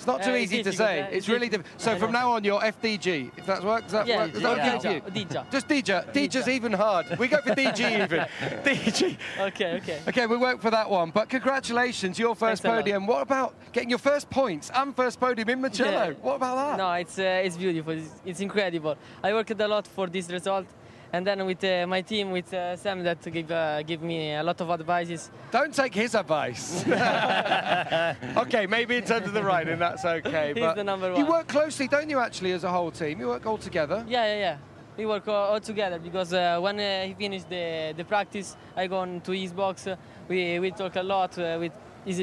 it's 0.00 0.06
not 0.06 0.22
too 0.22 0.30
uh, 0.30 0.36
easy 0.36 0.62
to 0.62 0.72
say. 0.72 1.06
It's, 1.12 1.28
really 1.28 1.50
difficult. 1.50 1.78
So 1.78 1.98
from 1.98 2.10
now 2.10 2.32
on, 2.32 2.42
you're 2.42 2.58
FDG. 2.58 3.32
If 3.36 3.44
that's 3.44 3.62
work, 3.62 3.82
does 3.82 3.92
that 3.92 4.06
yeah, 4.06 4.16
work? 4.16 4.32
Does 4.32 4.42
that 4.42 4.82
yeah, 4.82 4.92
you? 4.92 5.00
DJ. 5.02 5.50
Just 5.50 5.68
DJ. 5.68 6.10
DJ's 6.14 6.48
even 6.48 6.72
hard. 6.72 7.18
We 7.18 7.28
go 7.28 7.42
for 7.42 7.50
DG 7.50 7.80
even. 8.04 8.20
DG. 8.64 9.18
Okay, 9.38 9.74
okay. 9.74 10.00
Okay, 10.08 10.24
we 10.24 10.38
work 10.38 10.62
for 10.62 10.70
that 10.70 10.88
one. 10.88 11.10
But 11.10 11.28
congratulations, 11.28 12.18
your 12.18 12.34
first 12.34 12.62
Thanks 12.62 12.78
podium. 12.78 13.06
What 13.06 13.20
about 13.20 13.54
getting 13.72 13.90
your 13.90 13.98
first 13.98 14.30
points 14.30 14.70
and 14.74 14.96
first 14.96 15.20
podium 15.20 15.50
in 15.50 15.60
Mugello? 15.60 15.90
Yeah. 15.90 16.12
What 16.22 16.36
about 16.36 16.56
that? 16.56 16.78
No, 16.78 16.92
it's 16.94 17.18
uh, 17.18 17.42
it's 17.44 17.58
beautiful. 17.58 17.92
It's, 17.92 18.08
it's 18.24 18.40
incredible. 18.40 18.96
I 19.22 19.34
worked 19.34 19.50
a 19.50 19.68
lot 19.68 19.86
for 19.86 20.06
this 20.06 20.30
result 20.30 20.64
and 21.12 21.26
then 21.26 21.44
with 21.44 21.62
uh, 21.64 21.86
my 21.86 22.02
team, 22.02 22.30
with 22.30 22.52
uh, 22.54 22.76
Sam, 22.76 23.02
that 23.02 23.20
give 23.32 23.50
uh, 23.50 23.82
give 23.82 24.02
me 24.02 24.34
a 24.34 24.42
lot 24.42 24.60
of 24.60 24.70
advices. 24.70 25.30
Don't 25.50 25.74
take 25.74 25.94
his 25.94 26.14
advice. 26.14 26.84
okay, 28.36 28.66
maybe 28.66 28.96
in 28.96 29.04
terms 29.04 29.26
of 29.26 29.32
the 29.32 29.42
riding, 29.42 29.78
that's 29.78 30.04
okay. 30.04 30.52
He's 30.54 30.74
the 30.74 30.84
number 30.84 31.12
one. 31.12 31.20
You 31.20 31.26
work 31.26 31.48
closely, 31.48 31.88
don't 31.88 32.08
you? 32.08 32.18
Actually, 32.18 32.52
as 32.52 32.64
a 32.64 32.70
whole 32.70 32.90
team, 32.90 33.20
you 33.20 33.28
work 33.28 33.46
all 33.46 33.58
together. 33.58 34.04
Yeah, 34.08 34.26
yeah, 34.26 34.38
yeah. 34.38 34.56
We 34.96 35.06
work 35.06 35.26
all, 35.28 35.52
all 35.52 35.60
together 35.60 35.98
because 35.98 36.32
uh, 36.32 36.58
when 36.60 36.78
uh, 36.78 37.04
he 37.04 37.14
finished 37.14 37.48
the 37.48 37.94
the 37.96 38.04
practice, 38.04 38.56
I 38.76 38.86
go 38.86 38.98
on 38.98 39.20
to 39.22 39.32
his 39.32 39.52
box. 39.52 39.88
we 40.28 40.58
we 40.58 40.70
talk 40.70 40.96
a 40.96 41.02
lot. 41.02 41.38
Uh, 41.38 41.56
with 41.58 41.72
is 42.06 42.18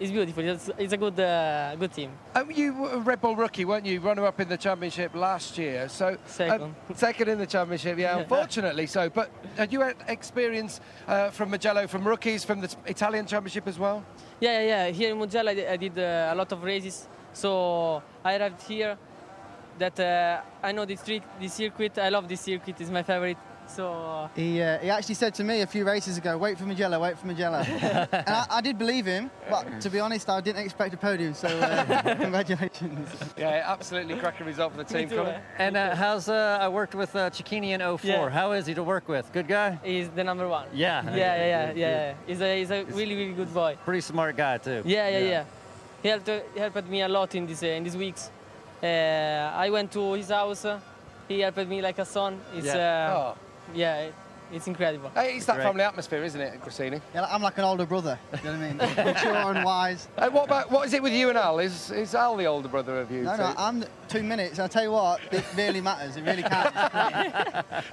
is 0.00 0.10
beautiful. 0.10 0.44
It's, 0.44 0.70
it's 0.76 0.92
a 0.92 0.96
good 0.96 1.18
uh, 1.18 1.76
good 1.76 1.92
team. 1.92 2.10
Um, 2.34 2.50
you 2.50 2.74
were 2.74 2.90
a 2.90 2.98
Red 2.98 3.20
Bull 3.20 3.36
rookie, 3.36 3.64
weren't 3.64 3.86
you? 3.86 4.00
Runner 4.00 4.26
up 4.26 4.40
in 4.40 4.48
the 4.48 4.56
championship 4.56 5.14
last 5.14 5.56
year. 5.56 5.88
So 5.88 6.16
second, 6.26 6.62
um, 6.62 6.76
second 6.94 7.28
in 7.28 7.38
the 7.38 7.46
championship. 7.46 7.98
Yeah, 7.98 8.18
unfortunately 8.18 8.86
so. 8.86 9.08
But 9.08 9.30
had 9.56 9.72
you 9.72 9.80
had 9.80 9.96
experience 10.08 10.80
uh, 11.06 11.30
from 11.30 11.50
Mugello, 11.50 11.86
from 11.86 12.06
rookies, 12.06 12.44
from 12.44 12.60
the 12.60 12.74
Italian 12.86 13.26
championship 13.26 13.66
as 13.66 13.78
well? 13.78 14.04
Yeah, 14.40 14.60
yeah. 14.60 14.86
yeah. 14.86 14.92
Here 14.92 15.10
in 15.12 15.18
Mugello, 15.18 15.50
I 15.50 15.54
did, 15.54 15.68
I 15.68 15.76
did 15.76 15.98
uh, 15.98 16.32
a 16.32 16.34
lot 16.34 16.52
of 16.52 16.62
races. 16.62 17.08
So 17.32 18.02
I 18.24 18.36
arrived 18.36 18.62
here. 18.62 18.96
That 19.76 19.98
uh, 19.98 20.40
I 20.62 20.70
know 20.70 20.84
this 20.84 21.00
street, 21.00 21.24
this 21.40 21.54
circuit. 21.54 21.98
I 21.98 22.08
love 22.08 22.28
this 22.28 22.42
circuit. 22.42 22.80
It's 22.80 22.90
my 22.90 23.02
favorite. 23.02 23.38
So 23.66 23.92
uh, 23.92 24.28
he 24.36 24.62
uh, 24.62 24.78
he 24.78 24.90
actually 24.90 25.14
said 25.14 25.34
to 25.34 25.44
me 25.44 25.62
a 25.62 25.66
few 25.66 25.84
races 25.84 26.18
ago, 26.18 26.36
"Wait 26.38 26.58
for 26.58 26.64
Mugello, 26.64 27.00
wait 27.00 27.18
for 27.18 27.26
Mugello," 27.26 27.58
and 28.12 28.28
I, 28.28 28.46
I, 28.50 28.60
did 28.60 28.78
believe 28.78 29.06
him. 29.06 29.30
But 29.50 29.80
to 29.80 29.90
be 29.90 30.00
honest, 30.00 30.28
I 30.28 30.40
didn't 30.40 30.64
expect 30.64 30.94
a 30.94 30.96
podium. 30.96 31.34
So 31.34 31.48
uh, 31.48 32.14
congratulations. 32.16 33.08
Yeah, 33.36 33.64
absolutely 33.66 34.16
cracking 34.16 34.46
result 34.46 34.72
for 34.72 34.78
the 34.78 34.84
team. 34.84 35.08
Too, 35.08 35.26
and 35.58 35.76
uh, 35.76 35.96
how's 35.96 36.28
uh, 36.28 36.58
I 36.60 36.68
worked 36.68 36.94
with 36.94 37.16
uh, 37.16 37.30
Cecchini 37.30 37.70
in 37.70 37.80
04. 37.80 37.98
Yeah. 38.02 38.28
How 38.28 38.52
is 38.52 38.66
he 38.66 38.74
to 38.74 38.82
work 38.82 39.08
with? 39.08 39.32
Good 39.32 39.48
guy. 39.48 39.78
He's 39.82 40.08
the 40.10 40.24
number 40.24 40.48
one. 40.48 40.68
Yeah. 40.72 41.02
Yeah, 41.04 41.16
yeah, 41.16 41.16
yeah, 41.16 41.72
yeah. 41.72 41.74
yeah. 41.74 42.14
He's 42.26 42.40
a 42.40 42.58
he's 42.58 42.70
a 42.70 42.84
really 42.84 43.16
really 43.16 43.34
good 43.34 43.52
boy. 43.52 43.76
Pretty 43.84 44.02
smart 44.02 44.36
guy 44.36 44.58
too. 44.58 44.82
Yeah, 44.84 45.08
yeah, 45.08 45.18
yeah. 45.18 45.28
yeah. 45.28 45.44
He 46.02 46.08
helped 46.08 46.28
he 46.28 46.60
helped 46.60 46.88
me 46.88 47.02
a 47.02 47.08
lot 47.08 47.34
in 47.34 47.46
this 47.46 47.62
in 47.62 47.82
these 47.82 47.96
weeks. 47.96 48.30
I 48.82 49.68
went 49.70 49.90
to 49.92 50.12
his 50.12 50.28
house. 50.28 50.66
He 51.26 51.40
helped 51.40 51.66
me 51.66 51.80
like 51.80 51.98
a 51.98 52.04
son. 52.04 52.38
It's 52.54 52.66
yeah. 52.66 53.14
Oh. 53.16 53.43
Yeah 53.74 54.10
it's 54.52 54.68
incredible. 54.68 55.10
Hey, 55.14 55.36
it's 55.36 55.46
that 55.46 55.56
Great. 55.56 55.64
family 55.64 55.82
atmosphere, 55.82 56.22
isn't 56.22 56.40
it, 56.40 56.60
Gresini? 56.60 57.00
Yeah, 57.14 57.26
I'm 57.28 57.42
like 57.42 57.58
an 57.58 57.64
older 57.64 57.86
brother. 57.86 58.18
You 58.44 58.50
know 58.52 58.58
what 58.58 58.60
I 58.60 58.68
mean? 58.68 58.76
Mature 59.06 59.34
and 59.34 59.64
wise. 59.64 60.06
Hey, 60.18 60.28
what 60.28 60.44
about 60.44 60.70
what 60.70 60.86
is 60.86 60.94
it 60.94 61.02
with 61.02 61.12
you 61.12 61.28
and 61.28 61.38
Al? 61.38 61.58
Is 61.58 61.90
is 61.90 62.14
Al 62.14 62.36
the 62.36 62.44
older 62.44 62.68
brother 62.68 63.00
of 63.00 63.10
you? 63.10 63.22
No, 63.22 63.36
no, 63.36 63.54
I'm 63.56 63.84
two 64.14 64.22
minutes. 64.22 64.60
I'll 64.60 64.68
tell 64.68 64.84
you 64.84 64.92
what, 64.92 65.20
it 65.32 65.44
really 65.56 65.80
matters. 65.80 66.16
It 66.16 66.22
really 66.22 66.44
counts. 66.44 66.76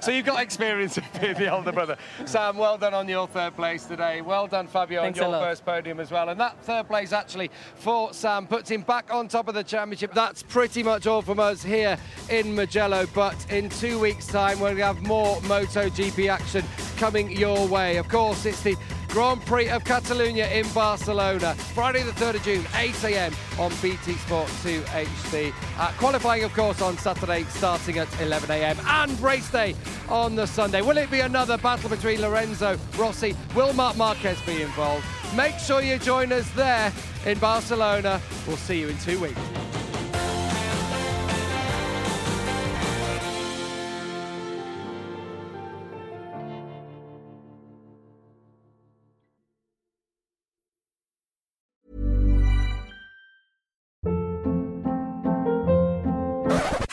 so 0.00 0.12
you've 0.12 0.26
got 0.26 0.40
experience 0.40 0.96
of 0.96 1.04
being 1.20 1.34
the 1.34 1.52
older 1.52 1.72
brother. 1.72 1.96
Sam, 2.26 2.56
well 2.56 2.78
done 2.78 2.94
on 2.94 3.08
your 3.08 3.26
third 3.26 3.56
place 3.56 3.84
today. 3.84 4.20
Well 4.20 4.46
done, 4.46 4.68
Fabio, 4.68 5.02
Thanks 5.02 5.18
on 5.18 5.30
your 5.30 5.40
first 5.40 5.64
podium 5.64 5.98
as 5.98 6.12
well. 6.12 6.28
And 6.28 6.38
that 6.38 6.62
third 6.62 6.86
place 6.86 7.12
actually 7.12 7.50
for 7.74 8.12
Sam 8.12 8.46
puts 8.46 8.70
him 8.70 8.82
back 8.82 9.12
on 9.12 9.26
top 9.26 9.48
of 9.48 9.54
the 9.54 9.64
championship. 9.64 10.14
That's 10.14 10.44
pretty 10.44 10.84
much 10.84 11.08
all 11.08 11.22
from 11.22 11.40
us 11.40 11.62
here 11.62 11.98
in 12.30 12.54
Mugello. 12.54 13.06
But 13.12 13.50
in 13.50 13.68
two 13.68 13.98
weeks' 13.98 14.28
time, 14.28 14.60
we're 14.60 14.76
going 14.76 14.78
to 14.78 14.86
have 14.86 15.02
more 15.02 15.36
MotoGP 15.38 16.30
action 16.30 16.64
coming 16.98 17.32
your 17.32 17.66
way. 17.66 17.96
Of 17.96 18.08
course, 18.08 18.46
it's 18.46 18.62
the 18.62 18.76
Grand 19.12 19.44
Prix 19.44 19.68
of 19.68 19.84
Catalunya 19.84 20.50
in 20.50 20.66
Barcelona, 20.72 21.54
Friday 21.74 22.02
the 22.02 22.12
3rd 22.12 22.36
of 22.36 22.42
June, 22.44 22.64
8 22.74 23.04
a.m. 23.04 23.34
on 23.58 23.70
BT 23.82 24.14
Sport 24.14 24.50
2 24.62 24.80
HD. 24.80 25.52
Uh, 25.76 25.92
qualifying, 25.98 26.44
of 26.44 26.54
course, 26.54 26.80
on 26.80 26.96
Saturday 26.96 27.44
starting 27.50 27.98
at 27.98 28.08
11 28.22 28.50
a.m. 28.50 28.78
and 28.86 29.20
race 29.20 29.50
day 29.50 29.76
on 30.08 30.34
the 30.34 30.46
Sunday. 30.46 30.80
Will 30.80 30.96
it 30.96 31.10
be 31.10 31.20
another 31.20 31.58
battle 31.58 31.90
between 31.90 32.22
Lorenzo 32.22 32.78
Rossi? 32.96 33.36
Will 33.54 33.74
Marc 33.74 33.98
Marquez 33.98 34.40
be 34.46 34.62
involved? 34.62 35.04
Make 35.36 35.58
sure 35.58 35.82
you 35.82 35.98
join 35.98 36.32
us 36.32 36.50
there 36.52 36.90
in 37.26 37.38
Barcelona. 37.38 38.18
We'll 38.46 38.56
see 38.56 38.80
you 38.80 38.88
in 38.88 38.96
two 38.96 39.20
weeks. 39.20 39.38